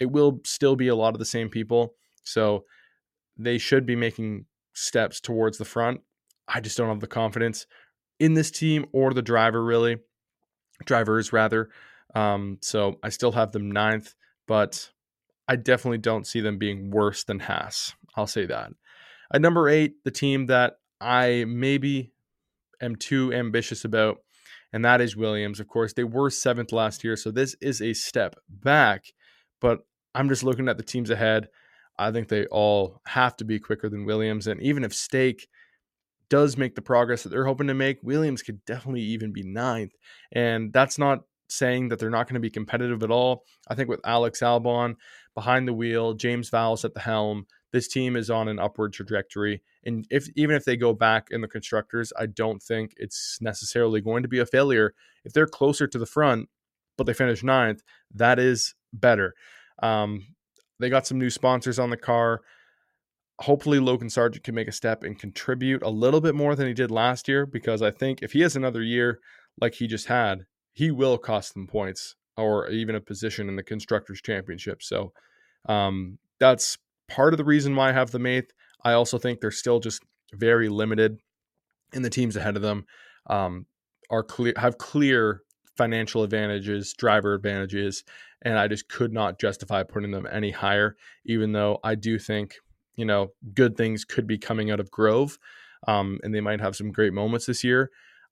It 0.00 0.10
will 0.10 0.40
still 0.44 0.76
be 0.76 0.88
a 0.88 0.94
lot 0.94 1.14
of 1.14 1.18
the 1.18 1.24
same 1.24 1.48
people. 1.48 1.94
So 2.24 2.64
they 3.36 3.58
should 3.58 3.86
be 3.86 3.96
making 3.96 4.46
steps 4.72 5.20
towards 5.20 5.58
the 5.58 5.64
front. 5.64 6.00
I 6.48 6.60
just 6.60 6.76
don't 6.76 6.88
have 6.88 7.00
the 7.00 7.06
confidence 7.06 7.66
in 8.18 8.34
this 8.34 8.50
team 8.50 8.86
or 8.92 9.12
the 9.12 9.22
driver, 9.22 9.62
really. 9.62 9.98
Drivers, 10.84 11.32
rather. 11.32 11.70
Um, 12.14 12.58
so 12.60 12.98
I 13.02 13.08
still 13.08 13.32
have 13.32 13.52
them 13.52 13.70
ninth, 13.70 14.14
but 14.46 14.90
I 15.48 15.56
definitely 15.56 15.98
don't 15.98 16.26
see 16.26 16.40
them 16.40 16.58
being 16.58 16.90
worse 16.90 17.24
than 17.24 17.40
Haas. 17.40 17.94
I'll 18.16 18.26
say 18.26 18.46
that. 18.46 18.70
At 19.32 19.40
number 19.40 19.68
eight, 19.68 20.04
the 20.04 20.10
team 20.10 20.46
that 20.46 20.74
I 21.00 21.44
maybe 21.46 22.12
am 22.80 22.96
too 22.96 23.32
ambitious 23.32 23.84
about, 23.84 24.18
and 24.74 24.84
that 24.84 25.00
is 25.00 25.16
Williams. 25.16 25.60
Of 25.60 25.68
course, 25.68 25.92
they 25.92 26.02
were 26.02 26.30
seventh 26.30 26.72
last 26.72 27.04
year, 27.04 27.16
so 27.16 27.30
this 27.30 27.54
is 27.60 27.80
a 27.80 27.94
step 27.94 28.34
back, 28.48 29.04
but 29.60 29.86
I'm 30.16 30.28
just 30.28 30.42
looking 30.42 30.68
at 30.68 30.78
the 30.78 30.82
teams 30.82 31.10
ahead. 31.10 31.46
I 31.96 32.10
think 32.10 32.26
they 32.26 32.46
all 32.46 33.00
have 33.06 33.36
to 33.36 33.44
be 33.44 33.60
quicker 33.60 33.88
than 33.88 34.04
Williams. 34.04 34.48
And 34.48 34.60
even 34.60 34.82
if 34.82 34.92
Stake 34.92 35.46
does 36.28 36.56
make 36.56 36.74
the 36.74 36.82
progress 36.82 37.22
that 37.22 37.28
they're 37.28 37.46
hoping 37.46 37.68
to 37.68 37.74
make, 37.74 38.02
Williams 38.02 38.42
could 38.42 38.64
definitely 38.64 39.02
even 39.02 39.32
be 39.32 39.44
ninth. 39.44 39.92
And 40.32 40.72
that's 40.72 40.98
not 40.98 41.20
saying 41.48 41.90
that 41.90 42.00
they're 42.00 42.10
not 42.10 42.26
going 42.26 42.34
to 42.34 42.40
be 42.40 42.50
competitive 42.50 43.04
at 43.04 43.12
all. 43.12 43.44
I 43.68 43.76
think 43.76 43.88
with 43.88 44.00
Alex 44.04 44.40
Albon 44.40 44.96
behind 45.36 45.68
the 45.68 45.72
wheel, 45.72 46.14
James 46.14 46.50
Vowles 46.50 46.84
at 46.84 46.94
the 46.94 47.00
helm, 47.00 47.46
this 47.74 47.88
team 47.88 48.14
is 48.14 48.30
on 48.30 48.46
an 48.46 48.60
upward 48.60 48.92
trajectory. 48.92 49.60
And 49.84 50.06
if 50.08 50.28
even 50.36 50.54
if 50.54 50.64
they 50.64 50.76
go 50.76 50.92
back 50.92 51.26
in 51.32 51.40
the 51.40 51.48
constructors, 51.48 52.12
I 52.16 52.26
don't 52.26 52.62
think 52.62 52.94
it's 52.96 53.38
necessarily 53.40 54.00
going 54.00 54.22
to 54.22 54.28
be 54.28 54.38
a 54.38 54.46
failure. 54.46 54.94
If 55.24 55.32
they're 55.32 55.48
closer 55.48 55.88
to 55.88 55.98
the 55.98 56.06
front, 56.06 56.48
but 56.96 57.04
they 57.04 57.12
finish 57.12 57.42
ninth, 57.42 57.82
that 58.14 58.38
is 58.38 58.76
better. 58.92 59.34
Um, 59.82 60.24
they 60.78 60.88
got 60.88 61.04
some 61.04 61.18
new 61.18 61.30
sponsors 61.30 61.80
on 61.80 61.90
the 61.90 61.96
car. 61.96 62.42
Hopefully, 63.40 63.80
Logan 63.80 64.06
Sargeant 64.06 64.44
can 64.44 64.54
make 64.54 64.68
a 64.68 64.72
step 64.72 65.02
and 65.02 65.18
contribute 65.18 65.82
a 65.82 65.90
little 65.90 66.20
bit 66.20 66.36
more 66.36 66.54
than 66.54 66.68
he 66.68 66.74
did 66.74 66.92
last 66.92 67.26
year 67.26 67.44
because 67.44 67.82
I 67.82 67.90
think 67.90 68.22
if 68.22 68.34
he 68.34 68.42
has 68.42 68.54
another 68.54 68.84
year 68.84 69.18
like 69.60 69.74
he 69.74 69.88
just 69.88 70.06
had, 70.06 70.46
he 70.72 70.92
will 70.92 71.18
cost 71.18 71.54
them 71.54 71.66
points 71.66 72.14
or 72.36 72.68
even 72.68 72.94
a 72.94 73.00
position 73.00 73.48
in 73.48 73.56
the 73.56 73.64
constructors 73.64 74.22
championship. 74.22 74.80
So 74.80 75.12
um, 75.68 76.18
that's 76.38 76.78
part 77.08 77.32
of 77.32 77.38
the 77.38 77.44
reason 77.44 77.76
why 77.76 77.90
I 77.90 77.92
have 77.92 78.10
them 78.10 78.26
eighth. 78.26 78.52
I 78.84 78.92
also 78.92 79.18
think 79.18 79.40
they're 79.40 79.50
still 79.50 79.80
just 79.80 80.02
very 80.32 80.68
limited 80.68 81.18
in 81.92 82.02
the 82.02 82.10
teams 82.10 82.36
ahead 82.36 82.56
of 82.56 82.62
them. 82.62 82.86
Um, 83.28 83.66
are 84.10 84.22
clear 84.22 84.52
have 84.56 84.78
clear 84.78 85.42
financial 85.76 86.22
advantages, 86.22 86.94
driver 86.96 87.34
advantages, 87.34 88.04
and 88.42 88.58
I 88.58 88.68
just 88.68 88.88
could 88.88 89.12
not 89.12 89.38
justify 89.38 89.82
putting 89.82 90.10
them 90.10 90.28
any 90.30 90.50
higher. 90.50 90.96
Even 91.24 91.52
though 91.52 91.78
I 91.82 91.94
do 91.94 92.18
think 92.18 92.56
you 92.96 93.04
know 93.04 93.32
good 93.54 93.76
things 93.76 94.04
could 94.04 94.26
be 94.26 94.38
coming 94.38 94.70
out 94.70 94.80
of 94.80 94.90
Grove, 94.90 95.38
um, 95.88 96.18
and 96.22 96.34
they 96.34 96.40
might 96.40 96.60
have 96.60 96.76
some 96.76 96.92
great 96.92 97.12
moments 97.12 97.46
this 97.46 97.64
year. 97.64 97.90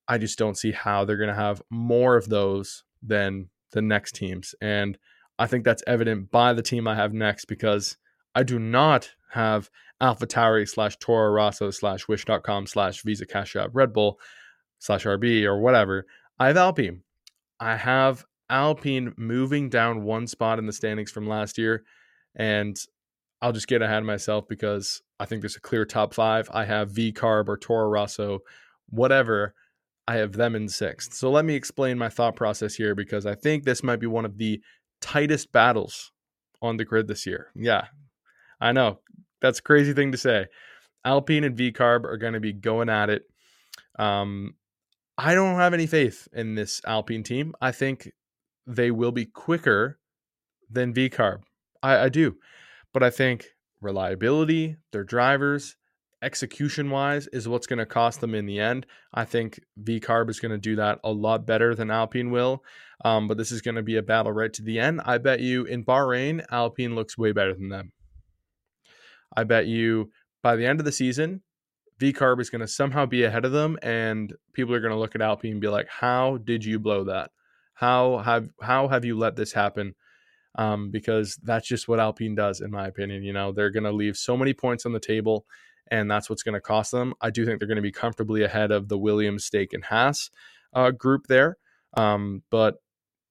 I 0.09 0.19
just 0.19 0.39
don't 0.39 0.59
see 0.59 0.73
how 0.73 1.05
they're 1.05 1.17
going 1.17 1.29
to 1.29 1.35
have 1.35 1.63
more 1.71 2.17
of 2.17 2.29
those 2.29 2.85
than 3.03 3.49
the 3.73 3.83
next 3.83 4.15
teams. 4.15 4.55
And 4.61 4.99
I 5.39 5.47
think 5.47 5.65
that's 5.65 5.83
evident 5.87 6.31
by 6.31 6.53
the 6.53 6.63
team 6.63 6.87
I 6.87 6.95
have 6.95 7.13
next 7.13 7.47
because 7.47 7.97
I 8.35 8.43
do 8.43 8.59
not 8.59 9.11
have 9.31 9.71
AlphaTauri 10.01 10.69
slash 10.69 10.97
Toro 10.99 11.31
Rosso 11.31 11.71
slash 11.71 12.09
wish.com 12.09 12.67
slash 12.67 13.03
Visa 13.03 13.27
Cash 13.27 13.57
App 13.57 13.71
Red 13.73 13.93
Bull 13.93 14.19
slash 14.79 15.05
RB 15.05 15.45
or 15.45 15.61
whatever. 15.61 16.07
I 16.39 16.49
have 16.49 16.57
Alpine. 16.57 17.03
I 17.61 17.77
have 17.77 18.25
Alpine 18.51 19.15
moving 19.17 19.69
down 19.69 20.03
one 20.03 20.27
spot 20.27 20.59
in 20.59 20.67
the 20.67 20.73
standings 20.73 21.11
from 21.11 21.29
last 21.29 21.57
year. 21.57 21.85
And 22.35 22.77
I'll 23.41 23.53
just 23.53 23.69
get 23.69 23.83
ahead 23.83 23.99
of 23.99 24.05
myself 24.05 24.49
because 24.49 25.03
I 25.21 25.25
think 25.25 25.43
there's 25.43 25.57
a 25.57 25.61
clear 25.61 25.85
top 25.85 26.15
five. 26.15 26.49
I 26.53 26.65
have 26.65 26.91
V 26.91 27.13
Carb 27.13 27.49
or 27.49 27.57
Toro 27.57 27.89
Rosso, 27.89 28.41
whatever 28.91 29.55
I 30.09 30.17
have 30.17 30.33
them 30.33 30.55
in 30.55 30.69
sixth. 30.69 31.15
So 31.15 31.31
let 31.31 31.45
me 31.45 31.55
explain 31.55 31.99
my 31.99 32.09
thought 32.09 32.37
process 32.37 32.75
here 32.75 32.95
because 32.95 33.25
I 33.25 33.35
think 33.35 33.65
this 33.65 33.83
might 33.83 34.01
be 34.01 34.07
one 34.07 34.25
of 34.25 34.39
the 34.39 34.61
tightest 35.01 35.53
battles 35.53 36.13
on 36.61 36.77
the 36.77 36.85
grid 36.85 37.09
this 37.09 37.27
year. 37.27 37.49
Yeah, 37.55 37.87
I 38.63 38.73
know 38.73 39.01
that's 39.41 39.59
a 39.59 39.63
crazy 39.63 39.93
thing 39.93 40.13
to 40.13 40.19
say. 40.19 40.47
Alpine 41.05 41.45
and 41.45 41.59
VCarb 41.59 42.05
are 42.05 42.17
going 42.17 42.35
to 42.35 42.41
be 42.41 42.53
going 42.53 42.89
at 42.89 43.11
it. 43.11 43.25
Um, 43.99 44.55
I 45.19 45.35
don't 45.35 45.57
have 45.57 45.75
any 45.75 45.87
faith 45.87 46.29
in 46.33 46.55
this 46.55 46.81
Alpine 46.87 47.25
team. 47.25 47.55
I 47.61 47.73
think 47.73 48.13
they 48.67 48.91
will 48.93 49.11
be 49.11 49.27
quicker 49.27 49.99
than 50.71 50.95
VCarb. 50.95 51.43
I, 51.83 52.05
I 52.05 52.09
do. 52.09 52.37
But 52.95 53.03
I 53.03 53.11
think 53.11 53.47
reliability, 53.81 54.77
their 54.93 55.05
drivers, 55.05 55.77
execution 56.23 56.89
wise 56.89 57.27
is 57.33 57.49
what's 57.49 57.67
going 57.67 57.81
to 57.81 57.87
cost 57.87 58.21
them 58.21 58.35
in 58.35 58.47
the 58.47 58.61
end. 58.61 58.87
I 59.13 59.25
think 59.25 59.59
V 59.77 59.99
Carb 59.99 60.31
is 60.31 60.39
going 60.39 60.53
to 60.53 60.59
do 60.59 60.77
that 60.77 61.01
a 61.03 61.11
lot 61.11 61.47
better 61.47 61.75
than 61.75 61.91
Alpine 61.91 62.31
will. 62.31 62.63
Um, 63.05 63.27
but 63.27 63.37
this 63.37 63.51
is 63.51 63.61
going 63.61 63.75
to 63.75 63.83
be 63.83 63.97
a 63.97 64.03
battle 64.03 64.31
right 64.31 64.53
to 64.53 64.63
the 64.63 64.79
end. 64.79 65.01
I 65.05 65.19
bet 65.19 65.41
you 65.41 65.65
in 65.65 65.85
Bahrain, 65.85 66.45
Alpine 66.53 66.95
looks 66.95 67.19
way 67.19 67.33
better 67.33 67.55
than 67.55 67.69
them. 67.69 67.91
I 69.37 69.45
bet 69.45 69.67
you 69.67 70.11
by 70.43 70.57
the 70.57 70.67
end 70.67 70.81
of 70.81 70.85
the 70.85 70.93
season, 70.93 71.43
V 71.99 72.13
Carb 72.13 72.41
is 72.41 72.51
going 72.51 72.61
to 72.61 72.69
somehow 72.69 73.07
be 73.07 73.25
ahead 73.25 73.45
of 73.45 73.53
them, 73.53 73.79
and 73.83 74.33
people 74.53 74.75
are 74.75 74.81
going 74.81 74.93
to 74.93 74.99
look 74.99 75.15
at 75.15 75.23
Alpine 75.23 75.53
and 75.53 75.61
be 75.61 75.69
like, 75.69 75.89
"How 75.89 76.39
did 76.39 76.65
you 76.65 76.79
blow 76.79 77.05
that? 77.05 77.31
How 77.75 78.19
have 78.19 78.49
how 78.61 78.89
have 78.89 79.05
you 79.05 79.17
let 79.17 79.37
this 79.37 79.53
happen?" 79.53 79.95
Um, 80.57 80.91
because 80.91 81.37
that's 81.43 81.67
just 81.67 81.89
what 81.89 82.01
Alpine 82.01 82.35
does, 82.35 82.61
in 82.61 82.71
my 82.71 82.87
opinion. 82.87 83.23
You 83.23 83.33
know, 83.33 83.53
they're 83.53 83.71
going 83.71 83.85
to 83.85 83.93
leave 83.93 84.17
so 84.17 84.37
many 84.37 84.53
points 84.53 84.85
on 84.85 84.93
the 84.93 85.01
table 85.01 85.47
and 85.93 86.11
that's 86.11 86.31
what's 86.31 86.43
going 86.43 86.55
to 86.55 86.61
cost 86.61 86.91
them. 86.91 87.15
I 87.21 87.31
do 87.31 87.45
think 87.45 87.59
they're 87.59 87.69
going 87.69 87.77
to 87.77 87.83
be 87.83 87.93
comfortably 87.93 88.43
ahead 88.43 88.71
of 88.71 88.89
the 88.89 88.99
Williams, 88.99 89.45
Stake, 89.45 89.75
and 89.75 89.85
Haas 89.85 90.31
uh, 90.73 90.91
group 90.91 91.27
there. 91.27 91.59
Um, 91.95 92.43
but 92.51 92.77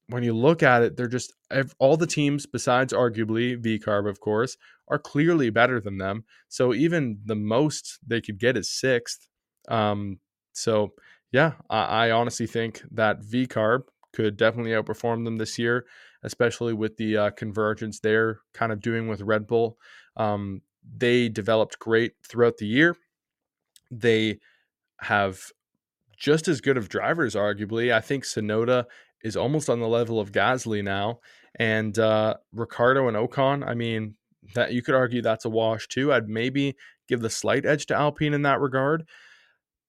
when 0.07 0.23
you 0.23 0.33
look 0.33 0.61
at 0.61 0.83
it, 0.83 0.95
they're 0.95 1.07
just 1.07 1.33
all 1.79 1.97
the 1.97 2.05
teams 2.05 2.45
besides 2.45 2.93
arguably 2.93 3.57
VCarb, 3.59 4.07
of 4.07 4.19
course, 4.19 4.57
are 4.91 4.99
clearly 4.99 5.49
better 5.49 5.79
than 5.79 5.97
them. 5.97 6.25
So 6.49 6.73
even 6.73 7.19
the 7.25 7.35
most 7.35 7.97
they 8.05 8.21
could 8.21 8.37
get 8.37 8.57
is 8.57 8.69
sixth. 8.69 9.27
Um, 9.69 10.19
so 10.53 10.93
yeah, 11.31 11.53
I, 11.69 12.07
I 12.07 12.11
honestly 12.11 12.45
think 12.45 12.83
that 12.91 13.21
VCarb 13.21 13.83
could 14.13 14.35
definitely 14.35 14.71
outperform 14.71 15.23
them 15.23 15.37
this 15.37 15.57
year, 15.57 15.85
especially 16.23 16.73
with 16.73 16.97
the 16.97 17.17
uh, 17.17 17.29
convergence 17.31 17.99
they're 17.99 18.39
kind 18.53 18.73
of 18.73 18.81
doing 18.81 19.07
with 19.07 19.21
Red 19.21 19.47
Bull. 19.47 19.77
Um, 20.17 20.61
they 20.97 21.29
developed 21.29 21.79
great 21.79 22.13
throughout 22.27 22.57
the 22.57 22.67
year. 22.67 22.97
They 23.89 24.39
have 24.99 25.39
just 26.17 26.47
as 26.47 26.59
good 26.59 26.77
of 26.77 26.89
drivers, 26.89 27.33
arguably. 27.33 27.93
I 27.93 28.01
think 28.01 28.25
Tsunoda 28.25 28.85
is 29.23 29.37
almost 29.37 29.69
on 29.69 29.79
the 29.79 29.87
level 29.87 30.19
of 30.19 30.31
Gasly 30.31 30.83
now, 30.83 31.19
and 31.55 31.97
uh, 31.97 32.35
Ricciardo 32.51 33.07
and 33.07 33.15
Ocon. 33.15 33.65
I 33.65 33.73
mean, 33.73 34.15
that 34.55 34.73
you 34.73 34.81
could 34.81 34.95
argue 34.95 35.21
that's 35.21 35.45
a 35.45 35.49
wash 35.49 35.87
too. 35.87 36.11
I'd 36.11 36.27
maybe 36.27 36.75
give 37.07 37.21
the 37.21 37.29
slight 37.29 37.65
edge 37.65 37.85
to 37.87 37.95
Alpine 37.95 38.33
in 38.33 38.41
that 38.43 38.59
regard, 38.59 39.07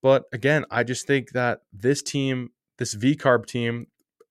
but 0.02 0.24
again, 0.32 0.64
I 0.70 0.82
just 0.82 1.06
think 1.06 1.30
that 1.32 1.60
this 1.72 2.02
team, 2.02 2.50
this 2.78 2.94
V 2.94 3.14
Carb 3.16 3.46
team, 3.46 3.86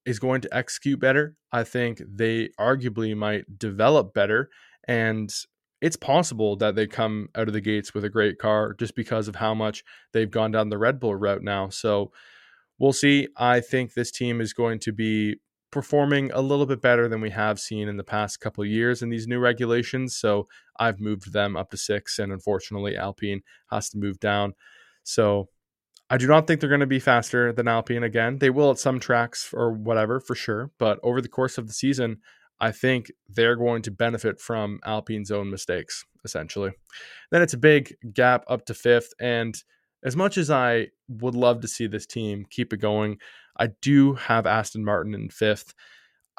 is 0.06 0.20
going 0.20 0.42
to 0.42 0.56
execute 0.56 1.00
better. 1.00 1.36
I 1.52 1.64
think 1.64 2.02
they 2.08 2.50
arguably 2.60 3.16
might 3.16 3.58
develop 3.58 4.14
better, 4.14 4.50
and 4.88 5.32
it's 5.82 5.96
possible 5.96 6.56
that 6.58 6.76
they 6.76 6.86
come 6.86 7.30
out 7.36 7.48
of 7.48 7.54
the 7.54 7.62
gates 7.62 7.94
with 7.94 8.04
a 8.04 8.10
great 8.10 8.38
car 8.38 8.74
just 8.74 8.96
because 8.96 9.28
of 9.28 9.38
how 9.38 9.54
much 9.54 9.84
they've 10.14 10.30
gone 10.30 10.52
down 10.52 10.70
the 10.70 10.78
Red 10.78 11.00
Bull 11.00 11.16
route 11.16 11.42
now. 11.42 11.70
So 11.70 12.12
we'll 12.78 12.94
see. 12.94 13.28
I 13.38 13.62
think 13.62 13.94
this 13.94 14.12
team 14.12 14.42
is 14.42 14.54
going 14.54 14.80
to 14.80 14.92
be 14.92 15.38
performing 15.72 16.32
a 16.32 16.42
little 16.42 16.66
bit 16.66 16.82
better 16.82 17.08
than 17.08 17.22
we 17.22 17.30
have 17.30 17.60
seen 17.60 17.88
in 17.88 17.98
the 17.98 18.04
past 18.04 18.40
couple 18.40 18.66
years 18.66 19.02
in 19.02 19.10
these 19.10 19.28
new 19.28 19.40
regulations. 19.40 20.16
So 20.18 20.48
I've 20.78 21.00
moved 21.00 21.34
them 21.34 21.56
up 21.56 21.72
to 21.72 21.78
six, 21.78 22.20
and 22.20 22.32
unfortunately, 22.32 22.98
Alpine 22.98 23.42
has 23.70 23.90
to 23.90 23.98
move 23.98 24.20
down. 24.20 24.54
So 25.04 25.48
I 26.10 26.18
do 26.18 26.28
not 26.28 26.46
think 26.46 26.60
they're 26.60 26.70
going 26.70 26.82
to 26.82 26.88
be 26.88 27.00
faster 27.00 27.54
than 27.54 27.68
Alpine 27.68 28.04
again. 28.04 28.40
They 28.40 28.50
will 28.50 28.72
at 28.72 28.80
some 28.80 29.00
tracks 29.00 29.50
or 29.54 29.72
whatever 29.72 30.20
for 30.20 30.36
sure, 30.36 30.72
but 30.78 31.00
over 31.04 31.22
the 31.22 31.30
course 31.30 31.58
of 31.58 31.68
the 31.68 31.74
season, 31.74 32.18
I 32.60 32.72
think 32.72 33.12
they're 33.28 33.56
going 33.56 33.82
to 33.84 33.92
benefit 33.92 34.40
from 34.40 34.80
Alpine's 34.86 35.32
own 35.32 35.50
mistakes, 35.50 36.06
essentially. 36.24 36.72
Then 37.32 37.42
it's 37.42 37.54
a 37.56 37.58
big 37.58 37.96
gap 38.14 38.44
up 38.48 38.66
to 38.66 38.74
fifth. 38.74 39.14
And 39.20 39.56
as 40.04 40.16
much 40.16 40.38
as 40.38 40.50
I 40.50 40.88
would 41.08 41.36
love 41.36 41.62
to 41.62 41.68
see 41.68 41.88
this 41.88 42.06
team 42.06 42.46
keep 42.50 42.74
it 42.74 42.78
going, 42.78 43.18
I 43.58 43.68
do 43.82 44.14
have 44.14 44.46
Aston 44.46 44.84
Martin 44.84 45.14
in 45.14 45.30
fifth. 45.30 45.74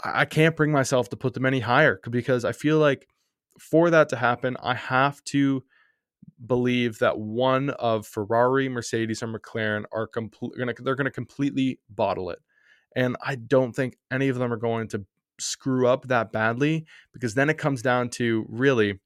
I 0.02 0.24
can't 0.24 0.56
bring 0.56 0.72
myself 0.72 1.08
to 1.10 1.16
put 1.16 1.34
them 1.34 1.46
any 1.46 1.60
higher 1.60 2.00
because 2.10 2.44
I 2.44 2.52
feel 2.52 2.78
like 2.78 3.06
for 3.58 3.90
that 3.90 4.08
to 4.08 4.16
happen, 4.16 4.56
I 4.62 4.74
have 4.74 5.22
to 5.24 5.62
believe 6.44 6.98
that 6.98 7.18
one 7.18 7.70
of 7.70 8.06
Ferrari, 8.06 8.68
Mercedes, 8.68 9.22
or 9.22 9.28
McLaren 9.28 9.84
are 9.92 10.06
complete. 10.06 10.52
They're 10.56 10.94
going 10.96 11.04
to 11.04 11.10
completely 11.10 11.78
bottle 11.88 12.30
it, 12.30 12.38
and 12.96 13.16
I 13.24 13.36
don't 13.36 13.72
think 13.74 13.96
any 14.10 14.28
of 14.28 14.38
them 14.38 14.52
are 14.52 14.56
going 14.56 14.88
to 14.88 15.04
screw 15.38 15.86
up 15.86 16.08
that 16.08 16.32
badly 16.32 16.86
because 17.12 17.34
then 17.34 17.50
it 17.50 17.58
comes 17.58 17.82
down 17.82 18.08
to 18.08 18.46
really 18.48 19.00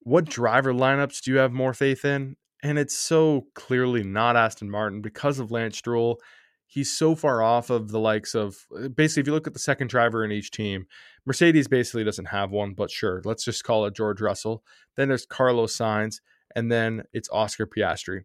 what 0.00 0.24
driver 0.24 0.72
lineups 0.72 1.22
do 1.22 1.32
you 1.32 1.38
have 1.38 1.52
more 1.52 1.74
faith 1.74 2.04
in? 2.04 2.36
And 2.62 2.78
it's 2.78 2.96
so 2.96 3.46
clearly 3.54 4.02
not 4.02 4.36
Aston 4.36 4.70
Martin 4.70 5.00
because 5.00 5.38
of 5.38 5.50
Lance 5.50 5.78
Stroll. 5.78 6.20
He's 6.66 6.92
so 6.92 7.14
far 7.14 7.42
off 7.42 7.70
of 7.70 7.90
the 7.90 8.00
likes 8.00 8.34
of 8.34 8.66
uh, 8.76 8.88
basically, 8.88 9.22
if 9.22 9.26
you 9.28 9.32
look 9.32 9.46
at 9.46 9.54
the 9.54 9.58
second 9.58 9.88
driver 9.88 10.24
in 10.24 10.32
each 10.32 10.50
team, 10.50 10.86
Mercedes 11.24 11.68
basically 11.68 12.04
doesn't 12.04 12.26
have 12.26 12.50
one, 12.50 12.74
but 12.74 12.90
sure, 12.90 13.22
let's 13.24 13.44
just 13.44 13.64
call 13.64 13.86
it 13.86 13.94
George 13.94 14.20
Russell. 14.20 14.62
Then 14.96 15.08
there's 15.08 15.24
Carlos 15.24 15.76
Sainz, 15.76 16.20
and 16.54 16.70
then 16.70 17.04
it's 17.12 17.28
Oscar 17.32 17.66
Piastri. 17.66 18.24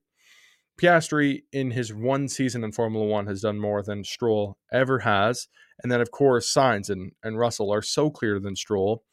Piastri, 0.78 1.44
in 1.52 1.72
his 1.72 1.94
one 1.94 2.28
season 2.28 2.64
in 2.64 2.72
Formula 2.72 3.06
One, 3.06 3.28
has 3.28 3.42
done 3.42 3.60
more 3.60 3.84
than 3.84 4.04
Stroll 4.04 4.58
ever 4.72 5.00
has. 5.00 5.48
And 5.82 5.92
then, 5.92 6.02
of 6.02 6.12
course, 6.12 6.52
Sainz 6.52 6.90
and, 6.90 7.12
and 7.24 7.38
Russell 7.38 7.72
are 7.72 7.82
so 7.82 8.10
clear 8.10 8.40
than 8.40 8.56
Stroll. 8.56 9.04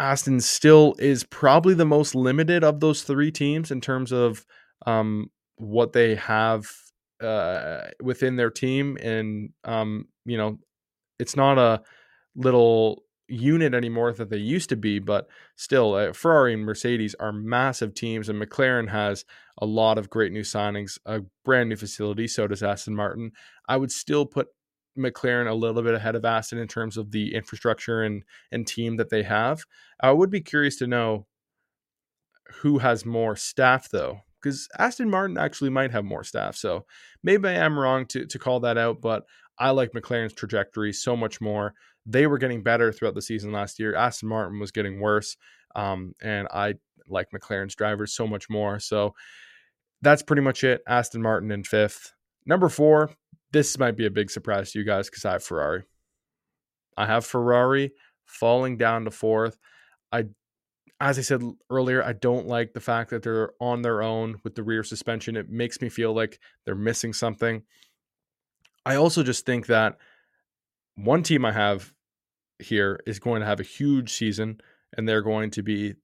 Aston 0.00 0.40
still 0.40 0.94
is 0.98 1.24
probably 1.24 1.74
the 1.74 1.84
most 1.84 2.14
limited 2.14 2.62
of 2.62 2.80
those 2.80 3.02
three 3.02 3.32
teams 3.32 3.70
in 3.70 3.80
terms 3.80 4.12
of 4.12 4.46
um, 4.86 5.30
what 5.56 5.92
they 5.92 6.14
have 6.14 6.70
uh, 7.20 7.88
within 8.00 8.36
their 8.36 8.50
team. 8.50 8.96
And, 9.02 9.50
um, 9.64 10.06
you 10.24 10.36
know, 10.36 10.58
it's 11.18 11.36
not 11.36 11.58
a 11.58 11.82
little 12.36 13.02
unit 13.26 13.74
anymore 13.74 14.12
that 14.12 14.30
they 14.30 14.38
used 14.38 14.68
to 14.68 14.76
be, 14.76 15.00
but 15.00 15.28
still, 15.56 15.94
uh, 15.94 16.12
Ferrari 16.12 16.54
and 16.54 16.64
Mercedes 16.64 17.14
are 17.18 17.32
massive 17.32 17.92
teams, 17.94 18.28
and 18.28 18.40
McLaren 18.40 18.88
has 18.88 19.24
a 19.60 19.66
lot 19.66 19.98
of 19.98 20.08
great 20.08 20.32
new 20.32 20.42
signings, 20.42 20.98
a 21.04 21.22
brand 21.44 21.68
new 21.68 21.76
facility. 21.76 22.28
So 22.28 22.46
does 22.46 22.62
Aston 22.62 22.94
Martin. 22.94 23.32
I 23.68 23.76
would 23.76 23.90
still 23.90 24.24
put 24.24 24.46
McLaren 24.98 25.50
a 25.50 25.54
little 25.54 25.82
bit 25.82 25.94
ahead 25.94 26.14
of 26.14 26.24
Aston 26.24 26.58
in 26.58 26.68
terms 26.68 26.96
of 26.96 27.10
the 27.10 27.34
infrastructure 27.34 28.02
and 28.02 28.24
and 28.52 28.66
team 28.66 28.96
that 28.96 29.10
they 29.10 29.22
have. 29.22 29.64
I 30.00 30.12
would 30.12 30.30
be 30.30 30.40
curious 30.40 30.76
to 30.78 30.86
know 30.86 31.26
who 32.62 32.78
has 32.78 33.04
more 33.04 33.36
staff 33.36 33.88
though, 33.90 34.20
because 34.40 34.68
Aston 34.78 35.10
Martin 35.10 35.38
actually 35.38 35.70
might 35.70 35.92
have 35.92 36.04
more 36.04 36.24
staff. 36.24 36.56
So 36.56 36.86
maybe 37.22 37.48
I 37.48 37.52
am 37.54 37.78
wrong 37.78 38.06
to 38.06 38.26
to 38.26 38.38
call 38.38 38.60
that 38.60 38.78
out, 38.78 39.00
but 39.00 39.24
I 39.58 39.70
like 39.70 39.92
McLaren's 39.92 40.34
trajectory 40.34 40.92
so 40.92 41.16
much 41.16 41.40
more. 41.40 41.74
They 42.06 42.26
were 42.26 42.38
getting 42.38 42.62
better 42.62 42.92
throughout 42.92 43.14
the 43.14 43.22
season 43.22 43.52
last 43.52 43.78
year. 43.78 43.94
Aston 43.94 44.28
Martin 44.28 44.58
was 44.60 44.70
getting 44.70 45.00
worse, 45.00 45.36
um, 45.74 46.14
and 46.22 46.48
I 46.50 46.74
like 47.08 47.28
McLaren's 47.34 47.74
drivers 47.74 48.14
so 48.14 48.26
much 48.26 48.48
more. 48.48 48.78
So 48.78 49.14
that's 50.00 50.22
pretty 50.22 50.42
much 50.42 50.64
it. 50.64 50.82
Aston 50.86 51.22
Martin 51.22 51.50
in 51.50 51.64
fifth. 51.64 52.12
Number 52.46 52.68
four, 52.68 53.10
this 53.52 53.78
might 53.78 53.96
be 53.96 54.06
a 54.06 54.10
big 54.10 54.30
surprise 54.30 54.72
to 54.72 54.78
you 54.78 54.84
guys 54.84 55.08
because 55.08 55.24
I 55.24 55.32
have 55.32 55.44
Ferrari. 55.44 55.84
I 56.96 57.06
have 57.06 57.24
Ferrari 57.24 57.92
falling 58.24 58.76
down 58.76 59.04
to 59.04 59.10
fourth. 59.10 59.58
I, 60.12 60.26
as 61.00 61.18
I 61.18 61.22
said 61.22 61.42
earlier, 61.70 62.02
I 62.02 62.12
don't 62.12 62.46
like 62.46 62.72
the 62.72 62.80
fact 62.80 63.10
that 63.10 63.22
they're 63.22 63.52
on 63.60 63.82
their 63.82 64.02
own 64.02 64.36
with 64.44 64.54
the 64.54 64.62
rear 64.62 64.82
suspension. 64.82 65.36
It 65.36 65.48
makes 65.48 65.80
me 65.80 65.88
feel 65.88 66.12
like 66.12 66.38
they're 66.64 66.74
missing 66.74 67.12
something. 67.12 67.62
I 68.84 68.96
also 68.96 69.22
just 69.22 69.46
think 69.46 69.66
that 69.66 69.96
one 70.96 71.22
team 71.22 71.44
I 71.44 71.52
have 71.52 71.92
here 72.58 73.00
is 73.06 73.18
going 73.20 73.40
to 73.40 73.46
have 73.46 73.60
a 73.60 73.64
huge 73.64 74.12
season 74.12 74.60
and 74.96 75.08
they're 75.08 75.22
going 75.22 75.50
to 75.52 75.62
be 75.62 75.94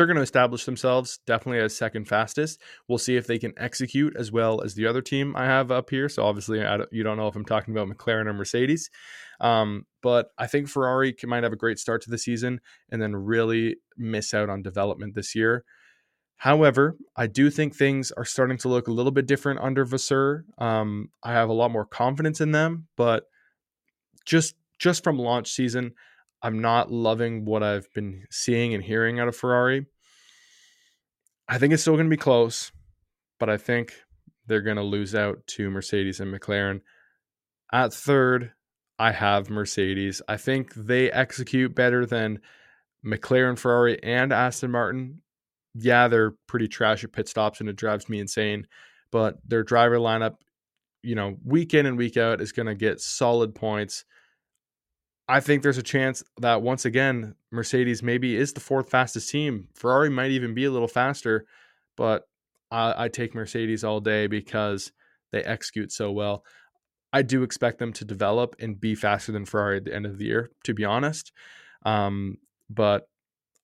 they're 0.00 0.06
going 0.06 0.16
to 0.16 0.22
establish 0.22 0.64
themselves 0.64 1.20
definitely 1.26 1.60
as 1.60 1.76
second 1.76 2.08
fastest. 2.08 2.62
We'll 2.88 2.96
see 2.96 3.16
if 3.16 3.26
they 3.26 3.38
can 3.38 3.52
execute 3.58 4.16
as 4.16 4.32
well 4.32 4.62
as 4.62 4.74
the 4.74 4.86
other 4.86 5.02
team 5.02 5.36
I 5.36 5.44
have 5.44 5.70
up 5.70 5.90
here. 5.90 6.08
So 6.08 6.24
obviously, 6.24 6.58
don't, 6.58 6.90
you 6.90 7.02
don't 7.02 7.18
know 7.18 7.28
if 7.28 7.36
I'm 7.36 7.44
talking 7.44 7.76
about 7.76 7.86
McLaren 7.86 8.24
or 8.24 8.32
Mercedes, 8.32 8.88
um, 9.40 9.84
but 10.00 10.28
I 10.38 10.46
think 10.46 10.70
Ferrari 10.70 11.14
might 11.24 11.42
have 11.42 11.52
a 11.52 11.56
great 11.56 11.78
start 11.78 12.00
to 12.04 12.10
the 12.10 12.16
season 12.16 12.62
and 12.90 13.02
then 13.02 13.14
really 13.14 13.76
miss 13.98 14.32
out 14.32 14.48
on 14.48 14.62
development 14.62 15.14
this 15.14 15.34
year. 15.34 15.66
However, 16.36 16.96
I 17.14 17.26
do 17.26 17.50
think 17.50 17.76
things 17.76 18.10
are 18.10 18.24
starting 18.24 18.56
to 18.58 18.68
look 18.68 18.88
a 18.88 18.92
little 18.92 19.12
bit 19.12 19.26
different 19.26 19.60
under 19.60 19.84
Vasseur. 19.84 20.46
Um, 20.56 21.10
I 21.22 21.32
have 21.32 21.50
a 21.50 21.52
lot 21.52 21.72
more 21.72 21.84
confidence 21.84 22.40
in 22.40 22.52
them, 22.52 22.88
but 22.96 23.24
just 24.24 24.54
just 24.78 25.04
from 25.04 25.18
launch 25.18 25.52
season, 25.52 25.92
I'm 26.42 26.60
not 26.60 26.90
loving 26.90 27.44
what 27.44 27.62
I've 27.62 27.92
been 27.92 28.24
seeing 28.30 28.74
and 28.74 28.82
hearing 28.82 29.20
out 29.20 29.28
of 29.28 29.36
Ferrari. 29.36 29.86
I 31.48 31.58
think 31.58 31.72
it's 31.72 31.82
still 31.82 31.94
going 31.94 32.06
to 32.06 32.10
be 32.10 32.16
close, 32.16 32.72
but 33.38 33.50
I 33.50 33.56
think 33.56 33.94
they're 34.46 34.62
going 34.62 34.76
to 34.76 34.82
lose 34.82 35.14
out 35.14 35.46
to 35.48 35.70
Mercedes 35.70 36.20
and 36.20 36.32
McLaren. 36.32 36.80
At 37.72 37.92
third, 37.92 38.52
I 38.98 39.12
have 39.12 39.50
Mercedes. 39.50 40.22
I 40.28 40.36
think 40.36 40.74
they 40.74 41.10
execute 41.10 41.74
better 41.74 42.06
than 42.06 42.40
McLaren, 43.04 43.58
Ferrari, 43.58 44.02
and 44.02 44.32
Aston 44.32 44.70
Martin. 44.70 45.22
Yeah, 45.74 46.08
they're 46.08 46.32
pretty 46.46 46.68
trash 46.68 47.04
at 47.04 47.12
pit 47.12 47.28
stops 47.28 47.60
and 47.60 47.68
it 47.68 47.76
drives 47.76 48.08
me 48.08 48.20
insane, 48.20 48.66
but 49.10 49.36
their 49.46 49.62
driver 49.62 49.96
lineup, 49.96 50.34
you 51.02 51.14
know, 51.14 51.36
week 51.44 51.74
in 51.74 51.86
and 51.86 51.96
week 51.96 52.16
out 52.16 52.40
is 52.40 52.52
going 52.52 52.66
to 52.66 52.74
get 52.74 53.00
solid 53.00 53.54
points. 53.54 54.04
I 55.30 55.38
think 55.38 55.62
there's 55.62 55.78
a 55.78 55.82
chance 55.82 56.24
that 56.40 56.60
once 56.60 56.84
again, 56.84 57.36
Mercedes 57.52 58.02
maybe 58.02 58.34
is 58.34 58.52
the 58.52 58.58
fourth 58.58 58.90
fastest 58.90 59.30
team. 59.30 59.68
Ferrari 59.74 60.10
might 60.10 60.32
even 60.32 60.54
be 60.54 60.64
a 60.64 60.72
little 60.72 60.88
faster, 60.88 61.46
but 61.96 62.28
I, 62.72 63.04
I 63.04 63.08
take 63.08 63.32
Mercedes 63.32 63.84
all 63.84 64.00
day 64.00 64.26
because 64.26 64.90
they 65.30 65.44
execute 65.44 65.92
so 65.92 66.10
well. 66.10 66.44
I 67.12 67.22
do 67.22 67.44
expect 67.44 67.78
them 67.78 67.92
to 67.92 68.04
develop 68.04 68.56
and 68.58 68.80
be 68.80 68.96
faster 68.96 69.30
than 69.30 69.44
Ferrari 69.44 69.76
at 69.76 69.84
the 69.84 69.94
end 69.94 70.04
of 70.04 70.18
the 70.18 70.24
year, 70.24 70.50
to 70.64 70.74
be 70.74 70.84
honest. 70.84 71.30
Um, 71.86 72.38
but 72.68 73.08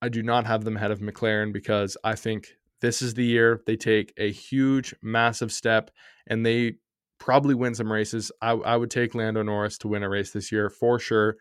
I 0.01 0.09
do 0.09 0.23
not 0.23 0.47
have 0.47 0.63
them 0.63 0.77
ahead 0.77 0.93
of 0.93 1.01
McLaren 1.01 1.53
because 1.53 1.97
I 2.05 2.15
think 2.15 2.47
this 2.81 3.03
is 3.03 3.15
the 3.15 3.25
year 3.25 3.61
they 3.67 3.77
take 3.77 4.13
a 4.17 4.31
huge, 4.31 4.95
massive 5.03 5.51
step 5.51 5.91
and 6.29 6.47
they 6.47 6.75
probably 7.19 7.55
win 7.55 7.75
some 7.75 7.91
races. 7.91 8.31
I, 8.41 8.53
I 8.53 8.77
would 8.77 8.91
take 8.91 9.15
Lando 9.15 9.43
Norris 9.43 9.79
to 9.79 9.89
win 9.89 10.03
a 10.03 10.09
race 10.09 10.31
this 10.33 10.53
year 10.53 10.71
for 10.71 10.99
sure. 10.99 11.37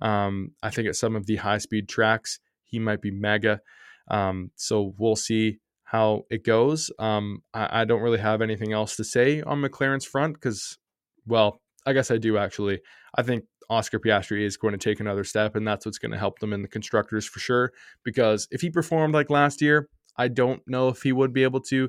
Um, 0.00 0.52
I 0.62 0.70
think 0.70 0.88
at 0.88 0.96
some 0.96 1.16
of 1.16 1.26
the 1.26 1.36
high 1.36 1.58
speed 1.58 1.88
tracks, 1.88 2.38
he 2.64 2.78
might 2.78 3.00
be 3.00 3.10
mega. 3.10 3.60
Um, 4.08 4.50
so 4.56 4.94
we'll 4.98 5.16
see 5.16 5.58
how 5.84 6.24
it 6.30 6.44
goes. 6.44 6.90
Um, 6.98 7.42
I, 7.54 7.82
I, 7.82 7.84
don't 7.84 8.02
really 8.02 8.18
have 8.18 8.42
anything 8.42 8.72
else 8.72 8.96
to 8.96 9.04
say 9.04 9.40
on 9.42 9.62
McLaren's 9.62 10.04
front 10.04 10.34
because, 10.34 10.78
well, 11.26 11.60
I 11.86 11.92
guess 11.92 12.10
I 12.10 12.18
do 12.18 12.38
actually. 12.38 12.80
I 13.14 13.22
think 13.22 13.44
Oscar 13.70 13.98
Piastri 13.98 14.44
is 14.44 14.56
going 14.56 14.72
to 14.72 14.78
take 14.78 15.00
another 15.00 15.24
step, 15.24 15.56
and 15.56 15.66
that's 15.66 15.86
what's 15.86 15.98
going 15.98 16.12
to 16.12 16.18
help 16.18 16.38
them 16.40 16.52
in 16.52 16.62
the 16.62 16.68
constructors 16.68 17.24
for 17.24 17.38
sure. 17.38 17.72
Because 18.04 18.48
if 18.50 18.60
he 18.60 18.70
performed 18.70 19.14
like 19.14 19.30
last 19.30 19.62
year, 19.62 19.88
I 20.16 20.28
don't 20.28 20.62
know 20.66 20.88
if 20.88 21.02
he 21.02 21.12
would 21.12 21.32
be 21.32 21.44
able 21.44 21.60
to 21.62 21.88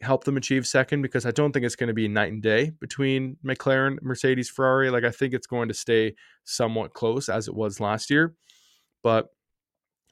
help 0.00 0.24
them 0.24 0.36
achieve 0.36 0.66
second 0.66 1.02
because 1.02 1.26
I 1.26 1.30
don't 1.30 1.52
think 1.52 1.66
it's 1.66 1.76
going 1.76 1.88
to 1.88 1.94
be 1.94 2.08
night 2.08 2.32
and 2.32 2.42
day 2.42 2.70
between 2.80 3.36
McLaren, 3.44 4.00
Mercedes, 4.02 4.48
Ferrari. 4.48 4.90
Like 4.90 5.04
I 5.04 5.10
think 5.10 5.34
it's 5.34 5.46
going 5.46 5.68
to 5.68 5.74
stay 5.74 6.14
somewhat 6.44 6.94
close 6.94 7.28
as 7.28 7.48
it 7.48 7.54
was 7.54 7.80
last 7.80 8.10
year. 8.10 8.34
But 9.02 9.28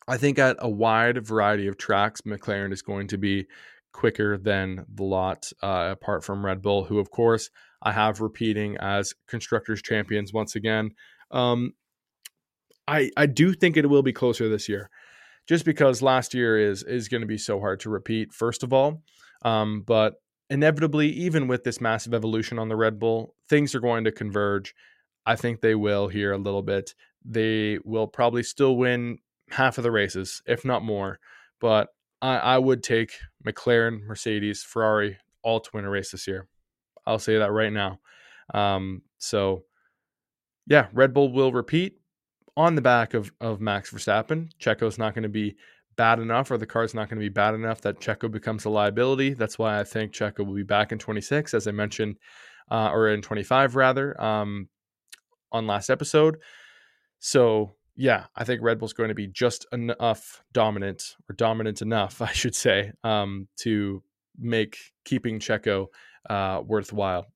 I 0.08 0.16
think 0.16 0.38
at 0.38 0.56
a 0.58 0.68
wide 0.68 1.26
variety 1.26 1.66
of 1.66 1.76
tracks, 1.76 2.22
McLaren 2.22 2.72
is 2.72 2.82
going 2.82 3.08
to 3.08 3.18
be 3.18 3.46
quicker 3.92 4.36
than 4.36 4.84
the 4.94 5.02
lot, 5.02 5.50
uh, 5.62 5.88
apart 5.92 6.22
from 6.22 6.44
Red 6.44 6.62
Bull, 6.62 6.84
who, 6.84 6.98
of 6.98 7.10
course, 7.10 7.50
I 7.82 7.92
have 7.92 8.20
repeating 8.20 8.76
as 8.78 9.14
constructors 9.26 9.82
champions 9.82 10.32
once 10.32 10.54
again. 10.54 10.90
Um, 11.30 11.72
I 12.86 13.10
I 13.16 13.26
do 13.26 13.52
think 13.52 13.76
it 13.76 13.88
will 13.88 14.02
be 14.02 14.12
closer 14.12 14.48
this 14.48 14.68
year, 14.68 14.90
just 15.48 15.64
because 15.64 16.02
last 16.02 16.34
year 16.34 16.58
is 16.58 16.82
is 16.82 17.08
going 17.08 17.22
to 17.22 17.26
be 17.26 17.38
so 17.38 17.58
hard 17.58 17.80
to 17.80 17.90
repeat. 17.90 18.32
First 18.32 18.62
of 18.62 18.72
all, 18.72 19.02
um, 19.42 19.82
but 19.86 20.14
inevitably, 20.50 21.08
even 21.08 21.48
with 21.48 21.64
this 21.64 21.80
massive 21.80 22.14
evolution 22.14 22.58
on 22.58 22.68
the 22.68 22.76
Red 22.76 22.98
Bull, 22.98 23.34
things 23.48 23.74
are 23.74 23.80
going 23.80 24.04
to 24.04 24.12
converge. 24.12 24.74
I 25.24 25.36
think 25.36 25.60
they 25.60 25.74
will 25.74 26.08
here 26.08 26.32
a 26.32 26.38
little 26.38 26.62
bit. 26.62 26.94
They 27.24 27.78
will 27.84 28.06
probably 28.06 28.42
still 28.42 28.76
win 28.76 29.18
half 29.50 29.78
of 29.78 29.84
the 29.84 29.90
races, 29.90 30.42
if 30.46 30.64
not 30.64 30.84
more. 30.84 31.18
But 31.60 31.88
I, 32.22 32.36
I 32.36 32.58
would 32.58 32.82
take 32.82 33.12
McLaren, 33.44 34.02
Mercedes, 34.04 34.62
Ferrari 34.62 35.18
all 35.42 35.60
to 35.60 35.70
win 35.74 35.84
a 35.84 35.90
race 35.90 36.10
this 36.10 36.26
year. 36.26 36.48
I'll 37.06 37.18
say 37.18 37.38
that 37.38 37.52
right 37.52 37.72
now. 37.72 38.00
Um, 38.54 39.02
so, 39.18 39.64
yeah, 40.66 40.86
Red 40.92 41.14
Bull 41.14 41.32
will 41.32 41.52
repeat 41.52 41.98
on 42.56 42.74
the 42.74 42.82
back 42.82 43.14
of, 43.14 43.32
of 43.40 43.60
Max 43.60 43.90
Verstappen. 43.92 44.50
Checo's 44.58 44.98
not 44.98 45.14
going 45.14 45.22
to 45.24 45.28
be 45.28 45.56
bad 45.96 46.18
enough 46.18 46.50
or 46.50 46.58
the 46.58 46.66
car's 46.66 46.94
not 46.94 47.08
going 47.08 47.18
to 47.18 47.24
be 47.24 47.30
bad 47.30 47.54
enough 47.54 47.80
that 47.82 48.00
Checo 48.00 48.30
becomes 48.30 48.64
a 48.64 48.70
liability. 48.70 49.34
That's 49.34 49.58
why 49.58 49.80
I 49.80 49.84
think 49.84 50.12
Checo 50.12 50.46
will 50.46 50.54
be 50.54 50.62
back 50.62 50.92
in 50.92 50.98
26, 50.98 51.54
as 51.54 51.66
I 51.66 51.72
mentioned, 51.72 52.16
uh, 52.70 52.90
or 52.92 53.08
in 53.08 53.22
25 53.22 53.76
rather, 53.76 54.20
um, 54.20 54.68
on 55.52 55.66
last 55.66 55.90
episode. 55.90 56.36
So 57.18 57.76
yeah, 57.96 58.26
I 58.36 58.44
think 58.44 58.62
Red 58.62 58.78
Bull's 58.78 58.92
going 58.92 59.08
to 59.08 59.14
be 59.14 59.26
just 59.26 59.66
enough 59.72 60.42
dominant 60.52 61.16
or 61.28 61.34
dominant 61.34 61.82
enough, 61.82 62.20
I 62.22 62.32
should 62.32 62.54
say, 62.54 62.92
um, 63.02 63.48
to 63.60 64.02
make 64.38 64.76
keeping 65.04 65.40
Checo 65.40 65.86
uh, 66.28 66.62
worthwhile. 66.64 67.26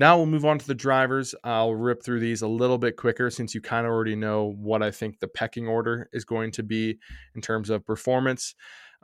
Now 0.00 0.16
we'll 0.16 0.24
move 0.24 0.46
on 0.46 0.58
to 0.58 0.66
the 0.66 0.74
drivers. 0.74 1.34
I'll 1.44 1.74
rip 1.74 2.02
through 2.02 2.20
these 2.20 2.40
a 2.40 2.48
little 2.48 2.78
bit 2.78 2.96
quicker 2.96 3.28
since 3.28 3.54
you 3.54 3.60
kind 3.60 3.86
of 3.86 3.92
already 3.92 4.16
know 4.16 4.54
what 4.56 4.82
I 4.82 4.90
think 4.90 5.20
the 5.20 5.28
pecking 5.28 5.68
order 5.68 6.08
is 6.10 6.24
going 6.24 6.52
to 6.52 6.62
be 6.62 6.96
in 7.34 7.42
terms 7.42 7.68
of 7.68 7.84
performance. 7.84 8.54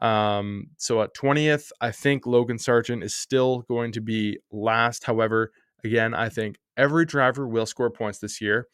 Um, 0.00 0.68
so 0.78 1.02
at 1.02 1.14
20th, 1.14 1.70
I 1.82 1.90
think 1.90 2.26
Logan 2.26 2.56
Sargeant 2.56 3.04
is 3.04 3.14
still 3.14 3.58
going 3.68 3.92
to 3.92 4.00
be 4.00 4.38
last. 4.50 5.04
However, 5.04 5.52
again, 5.84 6.14
I 6.14 6.30
think 6.30 6.56
every 6.78 7.04
driver 7.04 7.46
will 7.46 7.66
score 7.66 7.90
points 7.90 8.20
this 8.20 8.40
year. 8.40 8.66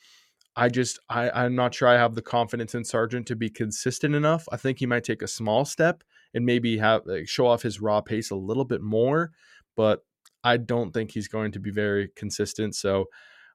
I 0.54 0.68
just 0.68 1.00
I, 1.08 1.28
I'm 1.30 1.56
not 1.56 1.74
sure 1.74 1.88
I 1.88 1.94
have 1.94 2.14
the 2.14 2.22
confidence 2.22 2.72
in 2.76 2.84
Sargeant 2.84 3.26
to 3.26 3.34
be 3.34 3.50
consistent 3.50 4.14
enough. 4.14 4.46
I 4.52 4.58
think 4.58 4.78
he 4.78 4.86
might 4.86 5.02
take 5.02 5.22
a 5.22 5.26
small 5.26 5.64
step 5.64 6.04
and 6.34 6.46
maybe 6.46 6.78
have 6.78 7.02
like, 7.04 7.28
show 7.28 7.48
off 7.48 7.62
his 7.62 7.80
raw 7.80 8.00
pace 8.00 8.30
a 8.30 8.36
little 8.36 8.64
bit 8.64 8.80
more, 8.80 9.32
but 9.74 10.04
I 10.44 10.56
don't 10.56 10.92
think 10.92 11.12
he's 11.12 11.28
going 11.28 11.52
to 11.52 11.60
be 11.60 11.70
very 11.70 12.10
consistent. 12.16 12.74
So 12.74 13.06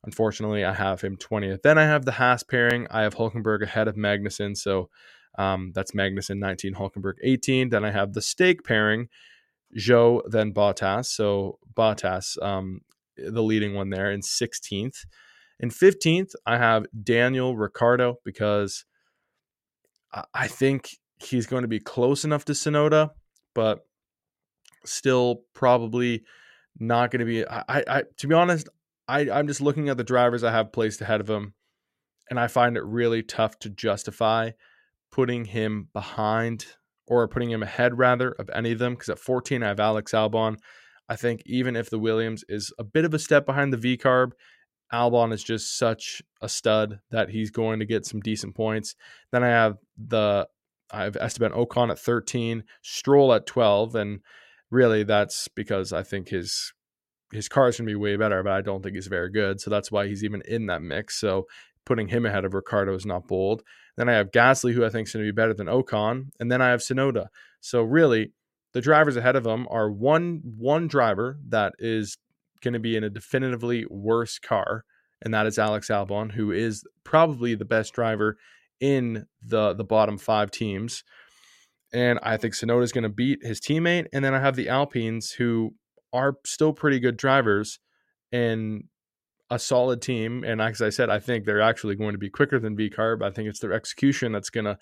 unfortunately, 0.04 0.64
I 0.64 0.74
have 0.74 1.02
him 1.02 1.18
20th. 1.18 1.62
Then 1.62 1.78
I 1.78 1.84
have 1.84 2.06
the 2.06 2.14
Haas 2.14 2.44
pairing. 2.44 2.88
I 2.90 3.02
have 3.02 3.16
Hulkenberg 3.16 3.64
ahead 3.64 3.88
of 3.88 3.96
Magnussen. 3.96 4.56
So 4.56 4.90
um, 5.38 5.72
that's 5.74 5.92
Magnussen 5.92 6.40
19, 6.40 6.76
Hulkenberg 6.76 7.16
18. 7.24 7.70
Then 7.70 7.86
I 7.86 7.92
have 7.92 8.14
the 8.14 8.22
stake 8.22 8.64
pairing, 8.64 9.10
Zhou, 9.78 10.22
then 10.30 10.54
Bottas. 10.54 11.06
So 11.08 11.60
Bottas, 11.74 12.42
um, 12.42 12.82
the 13.18 13.44
leading 13.44 13.74
one 13.74 13.90
there 13.90 14.12
in 14.12 14.22
16th. 14.22 15.06
In 15.60 15.70
15th, 15.70 16.36
I 16.46 16.58
have 16.58 16.86
Daniel 17.04 17.58
Ricciardo 17.58 18.20
because 18.24 18.86
I 20.34 20.48
think 20.48 20.90
he's 21.18 21.48
going 21.48 21.64
to 21.64 21.68
be 21.68 21.80
close 21.80 22.24
enough 22.24 22.46
to 22.46 22.54
Tsunoda, 22.54 23.10
but 23.54 23.86
still 24.86 25.42
probably 25.54 26.24
not 26.80 27.12
going 27.12 27.20
to 27.20 27.26
be. 27.26 27.48
I, 27.48 27.84
I, 27.88 28.04
to 28.18 28.28
be 28.28 28.36
honest, 28.36 28.70
I, 29.08 29.30
I'm 29.30 29.48
just 29.48 29.62
looking 29.62 29.90
at 29.90 29.98
the 29.98 30.04
drivers 30.04 30.44
I 30.44 30.52
have 30.52 30.72
placed 30.72 31.02
ahead 31.02 31.22
of 31.22 31.30
him, 31.30 31.54
and 32.30 32.40
I 32.40 32.48
find 32.48 32.78
it 32.78 32.84
really 32.84 33.24
tough 33.24 33.60
to 33.60 33.70
justify 33.70 34.52
putting 35.12 35.46
him 35.46 35.90
behind 35.94 36.66
or 37.08 37.28
putting 37.28 37.52
him 37.52 37.64
ahead 37.64 37.98
rather 37.98 38.32
of 38.32 38.50
any 38.54 38.74
of 38.74 38.80
them. 38.80 38.94
Because 38.94 39.10
at 39.10 39.20
14, 39.20 39.64
I 39.64 39.68
have 39.68 39.80
Alex 39.80 40.12
Albon. 40.12 40.58
I 41.10 41.16
think 41.16 41.42
even 41.46 41.76
if 41.76 41.90
the 41.90 42.00
Williams 42.00 42.44
is 42.50 42.74
a 42.78 42.84
bit 42.84 43.06
of 43.06 43.14
a 43.14 43.20
step 43.20 43.46
behind 43.46 43.72
the 43.72 43.98
VCARB, 43.98 44.32
Albon 44.94 45.34
is 45.34 45.44
just 45.44 45.78
such 45.78 46.22
a 46.42 46.50
stud 46.50 47.00
that 47.12 47.30
he's 47.30 47.52
going 47.52 47.80
to 47.80 47.86
get 47.86 48.06
some 48.06 48.20
decent 48.20 48.56
points. 48.56 48.96
Then 49.32 49.44
I 49.44 49.50
have 49.50 49.78
the 49.98 50.48
I 50.92 51.04
have 51.04 51.18
Esteban 51.18 51.52
Ocon 51.52 51.92
at 51.92 52.00
13, 52.00 52.64
Stroll 52.82 53.34
at 53.34 53.46
12, 53.46 53.96
and 53.96 54.20
really 54.72 55.03
that's 55.03 55.47
because 55.49 55.93
I 55.93 56.03
think 56.03 56.30
his 56.30 56.74
his 57.32 57.49
car 57.49 57.68
is 57.68 57.78
going 57.78 57.88
to 57.88 57.91
be 57.91 57.95
way 57.95 58.15
better, 58.15 58.41
but 58.41 58.53
I 58.53 58.61
don't 58.61 58.82
think 58.82 58.95
he's 58.95 59.07
very 59.07 59.30
good. 59.30 59.59
So 59.59 59.70
that's 59.70 59.91
why 59.91 60.07
he's 60.07 60.24
even 60.24 60.41
in 60.47 60.68
that 60.68 60.82
mix. 60.82 61.20
So 61.20 61.45
putting 61.86 62.07
him 62.07 62.26
ahead 62.26 62.45
of 62.45 62.53
Ricciardo 62.53 62.93
is 62.93 63.05
not 63.05 63.28
bold. 63.28 63.63
Then 63.97 64.09
I 64.09 64.13
have 64.13 64.32
Gasly, 64.32 64.74
who 64.74 64.86
I 64.86 64.89
think 64.89 65.07
is 65.07 65.13
going 65.13 65.26
to 65.26 65.32
be 65.32 65.36
better 65.36 65.53
than 65.53 65.68
Ocon, 65.68 66.30
and 66.39 66.51
then 66.51 66.61
I 66.61 66.70
have 66.70 66.82
Tsunoda. 66.82 67.28
So 67.61 67.82
really, 67.82 68.32
the 68.74 68.82
drivers 68.82 69.18
ahead 69.18 69.36
of 69.36 69.45
him 69.45 69.68
are 69.70 69.91
one 69.91 70.41
one 70.43 70.88
driver 70.88 71.39
that 71.49 71.74
is 71.80 72.18
going 72.61 72.74
to 72.74 72.80
be 72.80 72.95
in 72.95 73.03
a 73.03 73.09
definitively 73.09 73.86
worse 73.89 74.38
car, 74.39 74.84
and 75.22 75.34
that 75.34 75.47
is 75.47 75.57
Alex 75.57 75.88
Albon, 75.88 76.32
who 76.32 76.51
is 76.51 76.84
probably 77.03 77.55
the 77.55 77.65
best 77.65 77.93
driver 77.93 78.38
in 78.80 79.26
the 79.41 79.74
the 79.74 79.84
bottom 79.84 80.18
five 80.18 80.51
teams. 80.51 81.03
And 81.94 82.20
I 82.22 82.38
think 82.38 82.54
Tsunoda 82.54 82.84
is 82.84 82.92
going 82.92 83.04
to 83.04 83.10
beat 83.10 83.40
his 83.42 83.60
teammate. 83.60 84.08
And 84.12 84.24
then 84.24 84.34
I 84.34 84.40
have 84.40 84.56
the 84.56 84.70
Alpines, 84.70 85.32
who 85.32 85.74
are 86.14 86.36
still 86.46 86.74
pretty 86.74 87.00
good 87.00 87.18
drivers 87.18 87.80
and 88.32 88.84
a 89.50 89.58
solid 89.58 90.02
team. 90.02 90.44
And 90.44 90.62
as 90.62 90.82
I 90.82 90.90
said, 90.90 91.10
I 91.10 91.20
think 91.20 91.46
they're 91.46 91.62
actually 91.62 91.96
going 91.96 92.14
to 92.14 92.18
be 92.18 92.30
quicker 92.30 92.60
than 92.60 92.76
VCARB. 92.76 93.24
I 93.24 93.32
think 93.32 93.48
it's 93.48 93.60
their 93.60 93.74
execution 93.74 94.32
that's 94.32 94.50
going 94.50 94.66
to 94.66 94.78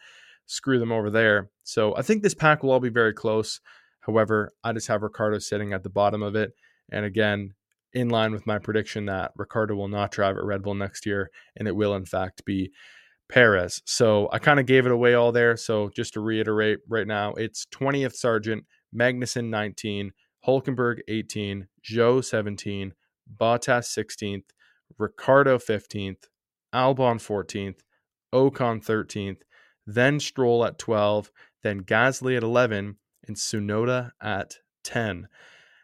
screw 0.48 0.80
them 0.80 0.92
over 0.92 1.10
there. 1.10 1.50
So 1.64 1.96
I 1.96 2.02
think 2.02 2.24
this 2.24 2.34
pack 2.34 2.64
will 2.64 2.72
all 2.72 2.80
be 2.80 2.90
very 2.90 3.14
close. 3.14 3.60
However, 4.02 4.52
I 4.64 4.74
just 4.74 4.88
have 4.88 5.04
Ricciardo 5.04 5.40
sitting 5.40 5.74
at 5.74 5.84
the 5.84 5.90
bottom 5.90 6.24
of 6.24 6.36
it. 6.36 6.54
And 6.92 7.06
again, 7.06 7.54
in 7.94 8.10
line 8.10 8.32
with 8.32 8.46
my 8.46 8.60
prediction 8.60 9.06
that 9.06 9.32
Ricciardo 9.36 9.76
will 9.76 9.88
not 9.88 10.12
drive 10.12 10.38
at 10.38 10.44
Red 10.44 10.62
Bull 10.62 10.76
next 10.76 11.06
year, 11.06 11.32
and 11.56 11.68
it 11.68 11.76
will 11.76 11.96
in 11.96 12.06
fact 12.06 12.46
be 12.46 12.72
Perez. 13.30 13.82
So 13.86 14.30
I 14.32 14.40
kind 14.40 14.60
of 14.60 14.66
gave 14.66 14.86
it 14.86 14.92
away 14.92 15.14
all 15.14 15.32
there. 15.32 15.58
So 15.58 15.90
just 15.96 16.14
to 16.14 16.20
reiterate 16.20 16.80
right 16.88 17.08
now, 17.08 17.34
it's 17.34 17.66
20th 17.68 18.16
Sargeant, 18.16 18.62
Magnussen 18.96 19.50
19, 19.50 20.12
Hulkenberg 20.48 21.00
18, 21.08 21.68
Zhou 21.84 22.24
17, 22.24 22.94
Bottas 23.40 23.88
16th, 23.98 24.44
Ricciardo 24.98 25.58
15th, 25.58 26.26
Albon 26.74 27.18
14th, 27.18 27.80
Ocon 28.34 28.84
13th, 28.86 29.42
then 29.88 30.20
Stroll 30.20 30.66
at 30.66 30.78
12, 30.78 31.32
then 31.64 31.82
Gasly 31.82 32.38
at 32.38 32.44
11, 32.44 32.98
and 33.28 33.36
Tsunoda 33.36 34.12
at 34.22 34.58
10. 34.84 35.28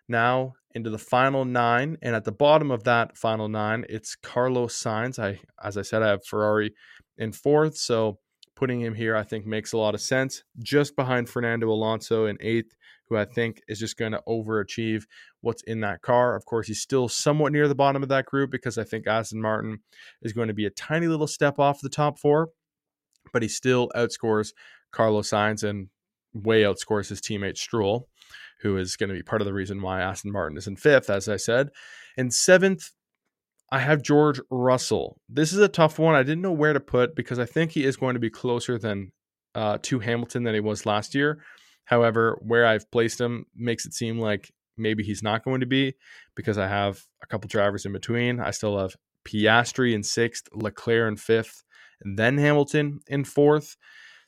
Now 0.08 0.54
into 0.74 0.90
the 0.90 0.98
final 0.98 1.46
nine, 1.46 1.98
and 2.02 2.16
at 2.16 2.24
the 2.24 2.32
bottom 2.32 2.72
of 2.72 2.84
that 2.84 3.18
final 3.18 3.50
nine, 3.50 3.86
it's 3.90 4.16
Carlos 4.16 4.78
Sainz. 4.78 5.20
I, 5.20 5.40
as 5.62 5.78
I 5.78 5.82
said, 5.82 6.02
I 6.02 6.10
have 6.10 6.26
Ferrari 6.26 6.74
in 7.18 7.32
fourth. 7.32 7.78
So 7.78 8.20
putting 8.56 8.82
him 8.82 8.94
here, 8.94 9.16
I 9.16 9.24
think, 9.24 9.46
makes 9.46 9.74
a 9.74 9.78
lot 9.78 9.96
of 9.96 10.02
sense. 10.02 10.44
Just 10.60 10.96
behind 10.96 11.30
Fernando 11.30 11.70
Alonso 11.70 12.26
in 12.26 12.38
eighth, 12.42 12.76
who 13.10 13.18
I 13.18 13.26
think 13.26 13.62
is 13.68 13.80
just 13.80 13.98
going 13.98 14.12
to 14.12 14.22
overachieve 14.28 15.04
what's 15.42 15.64
in 15.64 15.82
that 15.82 16.02
car. 16.02 16.36
Of 16.36 16.46
course, 16.46 16.68
he's 16.68 16.82
still 16.82 17.10
somewhat 17.10 17.52
near 17.52 17.68
the 17.68 17.76
bottom 17.76 18.04
of 18.04 18.10
that 18.10 18.26
group 18.26 18.52
because 18.52 18.78
I 18.78 18.84
think 18.84 19.08
Aston 19.08 19.42
Martin 19.42 19.80
is 20.22 20.34
going 20.34 20.48
to 20.48 20.54
be 20.54 20.66
a 20.66 20.72
tiny 20.72 21.08
little 21.08 21.28
step 21.28 21.60
off 21.60 21.82
the 21.82 21.90
top 21.90 22.20
four, 22.20 22.50
but 23.34 23.42
he 23.42 23.48
still 23.48 23.90
outscores 23.96 24.54
Carlos 24.92 25.30
Sainz 25.30 25.64
and 25.68 25.88
way 26.34 26.62
outscores 26.62 27.10
his 27.10 27.20
teammate 27.20 27.58
Stroll, 27.58 28.08
who 28.62 28.78
is 28.78 28.96
going 28.96 29.10
to 29.10 29.16
be 29.16 29.24
part 29.24 29.42
of 29.42 29.46
the 29.46 29.54
reason 29.54 29.82
why 29.82 30.02
Aston 30.02 30.32
Martin 30.32 30.58
is 30.58 30.68
in 30.68 30.76
fifth, 30.76 31.10
as 31.10 31.28
I 31.28 31.38
said. 31.38 31.70
In 32.16 32.30
seventh, 32.30 32.92
I 33.72 33.80
have 33.80 34.02
George 34.02 34.42
Russell. 34.50 35.18
This 35.30 35.54
is 35.54 35.60
a 35.60 35.70
tough 35.70 35.98
one. 35.98 36.16
I 36.16 36.24
didn't 36.24 36.42
know 36.42 36.52
where 36.52 36.74
to 36.74 36.80
put 36.80 37.16
because 37.16 37.40
I 37.40 37.46
think 37.46 37.72
he 37.72 37.86
is 37.86 37.96
going 37.96 38.16
to 38.16 38.20
be 38.20 38.30
closer 38.30 38.78
than 38.78 39.12
uh, 39.56 39.78
to 39.84 40.00
Hamilton 40.00 40.44
than 40.44 40.54
he 40.54 40.60
was 40.60 40.86
last 40.86 41.16
year. 41.16 41.42
However, 41.86 42.38
where 42.42 42.66
I've 42.66 42.90
placed 42.92 43.20
him 43.20 43.46
makes 43.56 43.86
it 43.86 43.94
seem 43.94 44.20
like 44.20 44.52
maybe 44.78 45.04
he's 45.04 45.24
not 45.24 45.44
going 45.44 45.62
to 45.62 45.66
be 45.66 45.94
because 46.36 46.58
I 46.58 46.68
have 46.68 47.02
a 47.24 47.28
couple 47.28 47.48
drivers 47.48 47.86
in 47.86 47.94
between. 47.94 48.40
I 48.40 48.52
still 48.52 48.78
have 48.78 48.96
Piastri 49.26 49.94
in 49.94 50.04
sixth, 50.04 50.48
Leclerc 50.54 51.10
in 51.10 51.18
fifth, 51.18 51.64
then 52.02 52.38
Hamilton 52.38 53.00
in 53.08 53.24
fourth. 53.24 53.78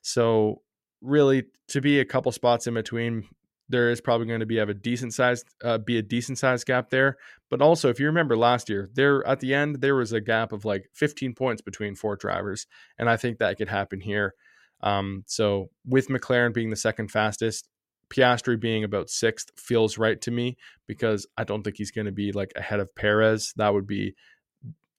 So 0.01 0.61
really, 1.01 1.43
to 1.69 1.81
be 1.81 1.99
a 1.99 2.05
couple 2.05 2.31
spots 2.31 2.67
in 2.67 2.73
between 2.73 3.27
there 3.73 3.89
is 3.89 3.99
probably 3.99 4.27
going 4.27 4.39
to 4.39 4.45
be 4.45 4.57
have 4.57 4.69
a 4.69 4.73
decent 4.73 5.15
size 5.15 5.43
uh, 5.63 5.79
be 5.79 5.97
a 5.97 6.01
decent 6.03 6.37
size 6.37 6.63
gap 6.63 6.91
there. 6.91 7.17
But 7.49 7.59
also 7.59 7.89
if 7.89 7.99
you 7.99 8.05
remember 8.05 8.37
last 8.37 8.69
year 8.69 8.87
there 8.93 9.25
at 9.27 9.39
the 9.39 9.55
end 9.55 9.81
there 9.81 9.95
was 9.95 10.13
a 10.13 10.21
gap 10.21 10.51
of 10.51 10.63
like 10.63 10.89
15 10.93 11.33
points 11.33 11.63
between 11.63 11.95
four 11.95 12.15
drivers 12.15 12.67
and 12.99 13.09
i 13.09 13.17
think 13.17 13.39
that 13.39 13.57
could 13.57 13.69
happen 13.69 13.99
here. 13.99 14.35
Um, 14.81 15.23
so 15.25 15.71
with 15.85 16.07
mclaren 16.07 16.53
being 16.53 16.69
the 16.69 16.75
second 16.75 17.09
fastest 17.09 17.67
piastri 18.09 18.59
being 18.59 18.83
about 18.83 19.09
sixth 19.09 19.49
feels 19.57 19.97
right 19.97 20.21
to 20.21 20.29
me 20.29 20.55
because 20.85 21.25
i 21.35 21.43
don't 21.43 21.63
think 21.63 21.77
he's 21.77 21.91
going 21.91 22.05
to 22.05 22.11
be 22.11 22.31
like 22.31 22.53
ahead 22.55 22.79
of 22.79 22.93
perez. 22.93 23.53
That 23.57 23.73
would 23.73 23.87
be 23.87 24.13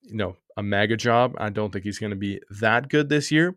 you 0.03 0.17
know 0.17 0.37
a 0.57 0.65
mega 0.65 0.97
job. 0.97 1.35
I 1.39 1.51
don't 1.51 1.73
think 1.73 1.85
he's 1.85 2.01
going 2.01 2.11
to 2.11 2.17
be 2.17 2.41
that 2.61 2.89
good 2.89 3.09
this 3.09 3.31
year 3.31 3.57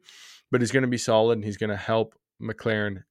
but 0.51 0.61
he's 0.61 0.71
going 0.71 0.83
to 0.83 0.87
be 0.87 0.97
solid 0.97 1.33
and 1.33 1.43
he's 1.43 1.57
going 1.57 1.69
to 1.69 1.75
help 1.75 2.15
mclaren 2.41 3.03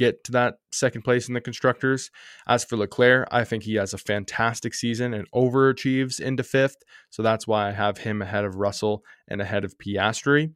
get 0.00 0.24
to 0.24 0.32
that 0.32 0.54
second 0.72 1.02
place 1.02 1.28
in 1.28 1.34
the 1.34 1.42
constructors. 1.42 2.10
As 2.48 2.64
for 2.64 2.78
Leclerc, 2.78 3.28
I 3.30 3.44
think 3.44 3.64
he 3.64 3.74
has 3.74 3.92
a 3.92 3.98
fantastic 3.98 4.72
season 4.72 5.12
and 5.12 5.30
overachieves 5.32 6.18
into 6.18 6.42
fifth. 6.42 6.78
So 7.10 7.22
that's 7.22 7.46
why 7.46 7.68
I 7.68 7.72
have 7.72 7.98
him 7.98 8.22
ahead 8.22 8.46
of 8.46 8.56
Russell 8.56 9.04
and 9.28 9.42
ahead 9.42 9.62
of 9.62 9.76
Piastri. 9.76 10.54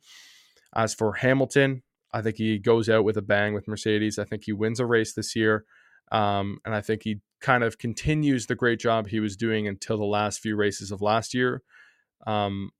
As 0.74 0.94
for 0.94 1.12
Hamilton, 1.12 1.82
I 2.10 2.22
think 2.22 2.36
he 2.38 2.58
goes 2.58 2.88
out 2.88 3.04
with 3.04 3.18
a 3.18 3.22
bang 3.22 3.52
with 3.52 3.68
Mercedes. 3.68 4.18
I 4.18 4.24
think 4.24 4.44
he 4.46 4.52
wins 4.54 4.80
a 4.80 4.86
race 4.86 5.12
this 5.12 5.36
year. 5.36 5.66
Um, 6.10 6.58
and 6.64 6.74
I 6.74 6.80
think 6.80 7.02
he 7.02 7.20
kind 7.42 7.62
of 7.64 7.76
continues 7.76 8.46
the 8.46 8.54
great 8.54 8.80
job 8.80 9.08
he 9.08 9.20
was 9.20 9.36
doing 9.36 9.68
until 9.68 9.98
the 9.98 10.04
last 10.04 10.40
few 10.40 10.56
races 10.56 10.90
of 10.90 11.02
last 11.02 11.34
year. 11.34 11.60
Um, 12.26 12.70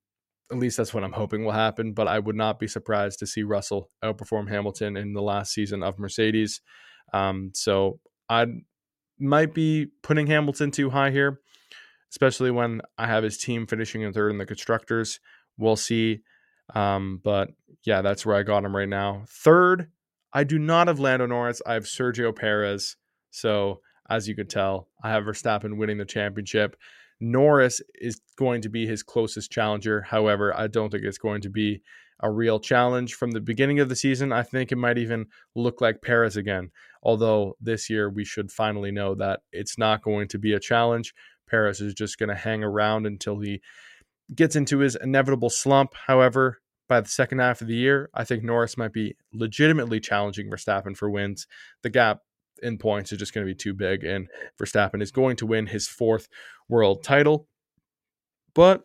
At 0.50 0.58
least 0.58 0.76
that's 0.76 0.92
what 0.92 1.04
I'm 1.04 1.12
hoping 1.12 1.44
will 1.44 1.52
happen. 1.52 1.92
But 1.92 2.08
I 2.08 2.18
would 2.18 2.36
not 2.36 2.58
be 2.58 2.68
surprised 2.68 3.18
to 3.20 3.26
see 3.26 3.42
Russell 3.42 3.90
outperform 4.02 4.48
Hamilton 4.48 4.96
in 4.96 5.12
the 5.12 5.22
last 5.22 5.52
season 5.52 5.82
of 5.82 5.98
Mercedes. 5.98 6.60
Um, 7.12 7.50
so 7.54 8.00
I 8.28 8.46
might 9.18 9.54
be 9.54 9.88
putting 10.02 10.26
Hamilton 10.26 10.70
too 10.70 10.90
high 10.90 11.10
here, 11.10 11.40
especially 12.10 12.50
when 12.50 12.82
I 12.98 13.06
have 13.06 13.24
his 13.24 13.38
team 13.38 13.66
finishing 13.66 14.02
in 14.02 14.12
third 14.12 14.30
in 14.30 14.38
the 14.38 14.46
constructors. 14.46 15.20
We'll 15.56 15.76
see. 15.76 16.22
Um, 16.74 17.20
but 17.22 17.50
yeah, 17.84 18.02
that's 18.02 18.24
where 18.24 18.36
I 18.36 18.42
got 18.42 18.64
him 18.64 18.74
right 18.74 18.88
now. 18.88 19.24
Third, 19.28 19.90
I 20.32 20.44
do 20.44 20.58
not 20.58 20.88
have 20.88 20.98
Lando 20.98 21.26
Norris. 21.26 21.62
I 21.66 21.74
have 21.74 21.84
Sergio 21.84 22.34
Perez. 22.34 22.96
So 23.30 23.80
as 24.08 24.28
you 24.28 24.34
could 24.34 24.50
tell, 24.50 24.88
I 25.02 25.10
have 25.10 25.24
Verstappen 25.24 25.76
winning 25.76 25.98
the 25.98 26.04
championship. 26.04 26.76
Norris 27.30 27.80
is 27.94 28.20
going 28.36 28.62
to 28.62 28.68
be 28.68 28.86
his 28.86 29.02
closest 29.02 29.50
challenger. 29.50 30.02
However, 30.02 30.54
I 30.56 30.66
don't 30.66 30.90
think 30.90 31.04
it's 31.04 31.18
going 31.18 31.40
to 31.42 31.50
be 31.50 31.80
a 32.20 32.30
real 32.30 32.60
challenge 32.60 33.14
from 33.14 33.32
the 33.32 33.40
beginning 33.40 33.80
of 33.80 33.88
the 33.88 33.96
season. 33.96 34.32
I 34.32 34.42
think 34.42 34.70
it 34.70 34.76
might 34.76 34.98
even 34.98 35.26
look 35.54 35.80
like 35.80 36.02
Perez 36.02 36.36
again. 36.36 36.70
Although 37.02 37.56
this 37.60 37.90
year 37.90 38.08
we 38.08 38.24
should 38.24 38.50
finally 38.50 38.92
know 38.92 39.14
that 39.16 39.40
it's 39.52 39.78
not 39.78 40.02
going 40.02 40.28
to 40.28 40.38
be 40.38 40.52
a 40.52 40.60
challenge. 40.60 41.14
Perez 41.48 41.80
is 41.80 41.94
just 41.94 42.18
going 42.18 42.28
to 42.28 42.34
hang 42.34 42.62
around 42.62 43.06
until 43.06 43.40
he 43.40 43.60
gets 44.34 44.56
into 44.56 44.78
his 44.78 44.96
inevitable 44.96 45.50
slump. 45.50 45.94
However, 46.06 46.60
by 46.88 47.00
the 47.00 47.08
second 47.08 47.38
half 47.38 47.60
of 47.60 47.66
the 47.68 47.76
year, 47.76 48.10
I 48.14 48.24
think 48.24 48.42
Norris 48.42 48.76
might 48.76 48.92
be 48.92 49.16
legitimately 49.32 50.00
challenging 50.00 50.50
Verstappen 50.50 50.96
for 50.96 51.10
wins. 51.10 51.46
The 51.82 51.90
gap 51.90 52.20
in 52.62 52.78
points 52.78 53.12
is 53.12 53.18
just 53.18 53.34
going 53.34 53.46
to 53.46 53.50
be 53.50 53.56
too 53.56 53.74
big, 53.74 54.04
and 54.04 54.28
Verstappen 54.60 55.02
is 55.02 55.10
going 55.10 55.36
to 55.36 55.46
win 55.46 55.66
his 55.66 55.86
fourth 55.88 56.28
world 56.68 57.02
title. 57.02 57.48
But 58.54 58.84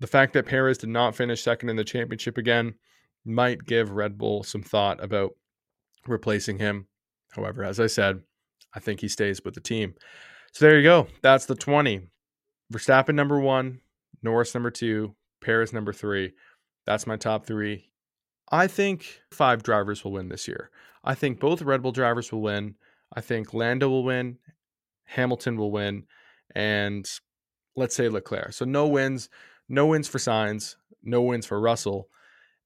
the 0.00 0.06
fact 0.06 0.32
that 0.32 0.46
Perez 0.46 0.78
did 0.78 0.88
not 0.88 1.14
finish 1.14 1.42
second 1.42 1.68
in 1.68 1.76
the 1.76 1.84
championship 1.84 2.38
again 2.38 2.74
might 3.24 3.64
give 3.64 3.90
Red 3.90 4.18
Bull 4.18 4.42
some 4.42 4.62
thought 4.62 5.02
about 5.02 5.32
replacing 6.06 6.58
him. 6.58 6.86
However, 7.30 7.64
as 7.64 7.80
I 7.80 7.86
said, 7.86 8.20
I 8.74 8.80
think 8.80 9.00
he 9.00 9.08
stays 9.08 9.40
with 9.44 9.54
the 9.54 9.60
team. 9.60 9.94
So 10.52 10.66
there 10.66 10.76
you 10.76 10.82
go. 10.82 11.06
That's 11.22 11.46
the 11.46 11.54
20. 11.54 12.08
Verstappen 12.72 13.14
number 13.14 13.38
one, 13.38 13.80
Norris 14.22 14.54
number 14.54 14.70
two, 14.70 15.14
Perez 15.40 15.72
number 15.72 15.92
three. 15.92 16.32
That's 16.86 17.06
my 17.06 17.16
top 17.16 17.46
three. 17.46 17.90
I 18.50 18.66
think 18.66 19.20
five 19.30 19.62
drivers 19.62 20.04
will 20.04 20.12
win 20.12 20.28
this 20.28 20.48
year. 20.48 20.70
I 21.04 21.14
think 21.14 21.40
both 21.40 21.62
Red 21.62 21.82
Bull 21.82 21.92
drivers 21.92 22.30
will 22.32 22.42
win. 22.42 22.74
I 23.14 23.20
think 23.20 23.54
Lando 23.54 23.88
will 23.88 24.04
win, 24.04 24.38
Hamilton 25.04 25.56
will 25.56 25.70
win, 25.70 26.04
and 26.54 27.08
let's 27.76 27.94
say 27.94 28.08
Leclerc. 28.08 28.52
So 28.52 28.64
no 28.64 28.86
wins, 28.86 29.28
no 29.68 29.86
wins 29.86 30.08
for 30.08 30.18
Sainz, 30.18 30.76
no 31.02 31.22
wins 31.22 31.46
for 31.46 31.60
Russell, 31.60 32.08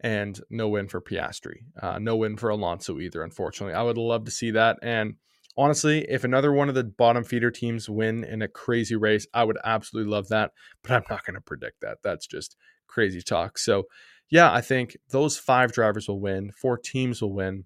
and 0.00 0.40
no 0.50 0.68
win 0.68 0.88
for 0.88 1.00
Piastri. 1.00 1.64
Uh, 1.80 1.98
no 1.98 2.16
win 2.16 2.36
for 2.36 2.50
Alonso 2.50 2.98
either, 2.98 3.22
unfortunately. 3.22 3.74
I 3.74 3.82
would 3.82 3.98
love 3.98 4.24
to 4.24 4.30
see 4.30 4.50
that. 4.52 4.78
And 4.82 5.14
honestly, 5.56 6.04
if 6.08 6.24
another 6.24 6.52
one 6.52 6.68
of 6.68 6.74
the 6.74 6.84
bottom 6.84 7.24
feeder 7.24 7.50
teams 7.50 7.88
win 7.88 8.24
in 8.24 8.42
a 8.42 8.48
crazy 8.48 8.96
race, 8.96 9.26
I 9.32 9.44
would 9.44 9.58
absolutely 9.64 10.10
love 10.10 10.28
that. 10.28 10.52
But 10.82 10.92
I'm 10.92 11.04
not 11.08 11.24
going 11.24 11.34
to 11.34 11.40
predict 11.40 11.80
that. 11.80 11.98
That's 12.02 12.26
just 12.26 12.56
crazy 12.86 13.22
talk. 13.22 13.58
So, 13.58 13.84
yeah, 14.28 14.52
I 14.52 14.60
think 14.60 14.96
those 15.10 15.38
five 15.38 15.72
drivers 15.72 16.08
will 16.08 16.20
win. 16.20 16.52
Four 16.52 16.78
teams 16.78 17.22
will 17.22 17.32
win 17.32 17.64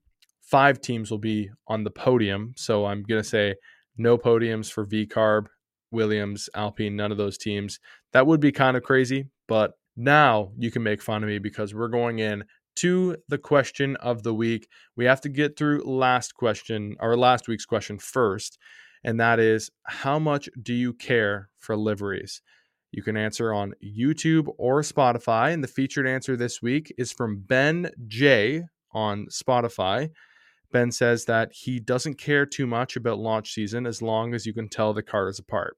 five 0.50 0.80
teams 0.80 1.10
will 1.10 1.18
be 1.18 1.50
on 1.68 1.84
the 1.84 1.90
podium. 1.90 2.52
So 2.56 2.86
I'm 2.86 3.02
going 3.02 3.22
to 3.22 3.28
say 3.28 3.54
no 3.96 4.18
podiums 4.18 4.70
for 4.70 4.86
VCARB, 4.86 5.46
Williams, 5.92 6.48
Alpine, 6.54 6.96
none 6.96 7.12
of 7.12 7.18
those 7.18 7.38
teams. 7.38 7.78
That 8.12 8.26
would 8.26 8.40
be 8.40 8.52
kind 8.52 8.76
of 8.76 8.82
crazy, 8.82 9.26
but 9.46 9.72
now 9.96 10.52
you 10.56 10.70
can 10.70 10.82
make 10.82 11.02
fun 11.02 11.22
of 11.22 11.28
me 11.28 11.38
because 11.38 11.74
we're 11.74 11.88
going 11.88 12.18
in 12.18 12.44
to 12.76 13.16
the 13.28 13.38
question 13.38 13.96
of 13.96 14.22
the 14.22 14.34
week. 14.34 14.68
We 14.96 15.04
have 15.04 15.20
to 15.22 15.28
get 15.28 15.56
through 15.56 15.82
last 15.84 16.34
question 16.34 16.96
or 17.00 17.16
last 17.16 17.48
week's 17.48 17.66
question 17.66 17.98
first, 17.98 18.58
and 19.04 19.20
that 19.20 19.38
is 19.38 19.70
how 19.84 20.18
much 20.18 20.48
do 20.60 20.72
you 20.72 20.94
care 20.94 21.48
for 21.58 21.76
liveries? 21.76 22.42
You 22.92 23.02
can 23.02 23.16
answer 23.16 23.52
on 23.52 23.74
YouTube 23.84 24.48
or 24.58 24.82
Spotify, 24.82 25.52
and 25.52 25.62
the 25.62 25.68
featured 25.68 26.06
answer 26.06 26.36
this 26.36 26.62
week 26.62 26.92
is 26.98 27.12
from 27.12 27.40
Ben 27.46 27.90
J 28.06 28.64
on 28.92 29.26
Spotify. 29.30 30.10
Ben 30.72 30.92
says 30.92 31.24
that 31.26 31.50
he 31.52 31.80
doesn't 31.80 32.18
care 32.18 32.46
too 32.46 32.66
much 32.66 32.96
about 32.96 33.18
launch 33.18 33.52
season 33.52 33.86
as 33.86 34.02
long 34.02 34.34
as 34.34 34.46
you 34.46 34.54
can 34.54 34.68
tell 34.68 34.92
the 34.92 35.02
cars 35.02 35.38
apart. 35.38 35.76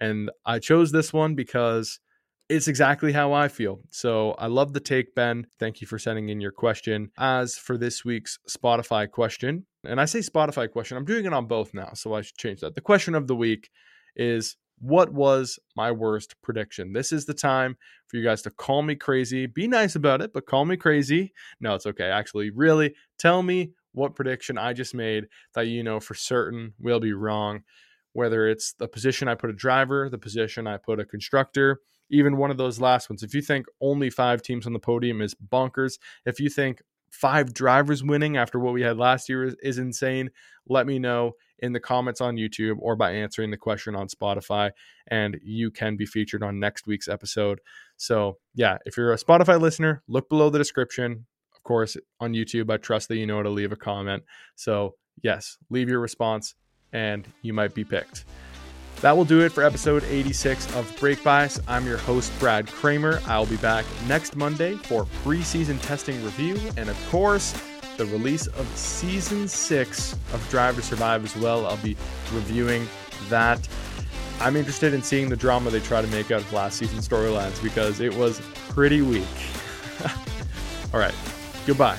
And 0.00 0.30
I 0.46 0.58
chose 0.58 0.92
this 0.92 1.12
one 1.12 1.34
because 1.34 2.00
it's 2.48 2.68
exactly 2.68 3.12
how 3.12 3.32
I 3.32 3.48
feel. 3.48 3.80
So 3.90 4.32
I 4.32 4.46
love 4.46 4.72
the 4.72 4.80
take, 4.80 5.14
Ben. 5.14 5.46
Thank 5.58 5.80
you 5.80 5.86
for 5.86 5.98
sending 5.98 6.30
in 6.30 6.40
your 6.40 6.52
question. 6.52 7.10
As 7.18 7.56
for 7.56 7.76
this 7.76 8.04
week's 8.04 8.38
Spotify 8.48 9.10
question, 9.10 9.66
and 9.84 10.00
I 10.00 10.06
say 10.06 10.20
Spotify 10.20 10.70
question, 10.70 10.96
I'm 10.96 11.04
doing 11.04 11.26
it 11.26 11.32
on 11.32 11.46
both 11.46 11.74
now, 11.74 11.90
so 11.94 12.14
I 12.14 12.22
should 12.22 12.38
change 12.38 12.60
that. 12.60 12.74
The 12.74 12.80
question 12.80 13.14
of 13.14 13.26
the 13.26 13.36
week 13.36 13.68
is 14.16 14.56
what 14.80 15.12
was 15.12 15.58
my 15.76 15.90
worst 15.90 16.36
prediction? 16.42 16.92
This 16.92 17.12
is 17.12 17.26
the 17.26 17.34
time 17.34 17.76
for 18.06 18.16
you 18.16 18.24
guys 18.24 18.42
to 18.42 18.50
call 18.50 18.82
me 18.82 18.94
crazy. 18.94 19.46
Be 19.46 19.68
nice 19.68 19.96
about 19.96 20.22
it, 20.22 20.32
but 20.32 20.46
call 20.46 20.64
me 20.64 20.76
crazy. 20.76 21.32
No, 21.60 21.74
it's 21.74 21.86
okay. 21.86 22.04
Actually, 22.04 22.50
really 22.50 22.94
tell 23.18 23.42
me 23.42 23.72
what 23.92 24.14
prediction 24.14 24.58
I 24.58 24.72
just 24.72 24.94
made 24.94 25.26
that 25.54 25.66
you 25.66 25.82
know 25.82 26.00
for 26.00 26.14
certain 26.14 26.74
will 26.78 27.00
be 27.00 27.12
wrong. 27.12 27.62
Whether 28.12 28.48
it's 28.48 28.72
the 28.72 28.88
position 28.88 29.28
I 29.28 29.34
put 29.34 29.50
a 29.50 29.54
driver, 29.54 30.08
the 30.08 30.18
position 30.18 30.66
I 30.66 30.76
put 30.76 30.98
a 30.98 31.04
constructor, 31.04 31.80
even 32.10 32.36
one 32.36 32.50
of 32.50 32.56
those 32.56 32.80
last 32.80 33.10
ones. 33.10 33.22
If 33.22 33.34
you 33.34 33.42
think 33.42 33.66
only 33.80 34.10
five 34.10 34.42
teams 34.42 34.66
on 34.66 34.72
the 34.72 34.78
podium 34.78 35.20
is 35.20 35.34
bonkers, 35.34 35.98
if 36.24 36.40
you 36.40 36.48
think 36.48 36.82
five 37.10 37.54
drivers 37.54 38.02
winning 38.02 38.36
after 38.36 38.58
what 38.58 38.74
we 38.74 38.82
had 38.82 38.98
last 38.98 39.28
year 39.28 39.44
is, 39.44 39.56
is, 39.62 39.78
insane, 39.78 40.30
let 40.68 40.86
me 40.86 40.98
know 40.98 41.32
in 41.58 41.72
the 41.72 41.80
comments 41.80 42.20
on 42.20 42.36
YouTube 42.36 42.76
or 42.80 42.96
by 42.96 43.12
answering 43.12 43.50
the 43.50 43.56
question 43.56 43.96
on 43.96 44.08
Spotify, 44.08 44.70
and 45.08 45.38
you 45.42 45.70
can 45.70 45.96
be 45.96 46.06
featured 46.06 46.42
on 46.42 46.60
next 46.60 46.86
week's 46.86 47.08
episode. 47.08 47.60
So, 47.96 48.38
yeah, 48.54 48.78
if 48.84 48.96
you're 48.96 49.12
a 49.12 49.18
Spotify 49.18 49.60
listener, 49.60 50.02
look 50.06 50.28
below 50.28 50.50
the 50.50 50.58
description 50.58 51.26
course, 51.68 51.96
on 52.18 52.32
YouTube, 52.32 52.72
I 52.72 52.78
trust 52.78 53.08
that 53.08 53.16
you 53.16 53.26
know 53.26 53.36
how 53.36 53.42
to 53.42 53.50
leave 53.50 53.72
a 53.72 53.76
comment. 53.76 54.24
So, 54.56 54.94
yes, 55.22 55.58
leave 55.68 55.88
your 55.88 56.00
response 56.00 56.54
and 56.92 57.28
you 57.42 57.52
might 57.52 57.74
be 57.74 57.84
picked. 57.84 58.24
That 59.02 59.16
will 59.16 59.26
do 59.26 59.42
it 59.42 59.52
for 59.52 59.62
episode 59.62 60.02
86 60.04 60.74
of 60.74 60.92
Brake 60.98 61.22
Bias. 61.22 61.60
I'm 61.68 61.86
your 61.86 61.98
host, 61.98 62.32
Brad 62.40 62.66
Kramer. 62.66 63.20
I'll 63.26 63.46
be 63.46 63.58
back 63.58 63.84
next 64.08 64.34
Monday 64.34 64.74
for 64.74 65.04
preseason 65.22 65.80
testing 65.82 66.24
review 66.24 66.58
and, 66.76 66.88
of 66.88 67.08
course, 67.10 67.54
the 67.98 68.06
release 68.06 68.46
of 68.46 68.66
season 68.76 69.46
six 69.46 70.14
of 70.32 70.44
Drive 70.50 70.76
to 70.76 70.82
Survive 70.82 71.24
as 71.24 71.36
well. 71.36 71.66
I'll 71.66 71.76
be 71.76 71.96
reviewing 72.32 72.88
that. 73.28 73.68
I'm 74.40 74.56
interested 74.56 74.94
in 74.94 75.02
seeing 75.02 75.28
the 75.28 75.36
drama 75.36 75.70
they 75.70 75.80
try 75.80 76.00
to 76.00 76.08
make 76.08 76.30
out 76.30 76.40
of 76.40 76.52
last 76.52 76.78
season's 76.78 77.06
storylines 77.06 77.62
because 77.62 78.00
it 78.00 78.14
was 78.14 78.40
pretty 78.70 79.02
weak. 79.02 79.26
All 80.94 81.00
right. 81.00 81.14
Goodbye. 81.68 81.98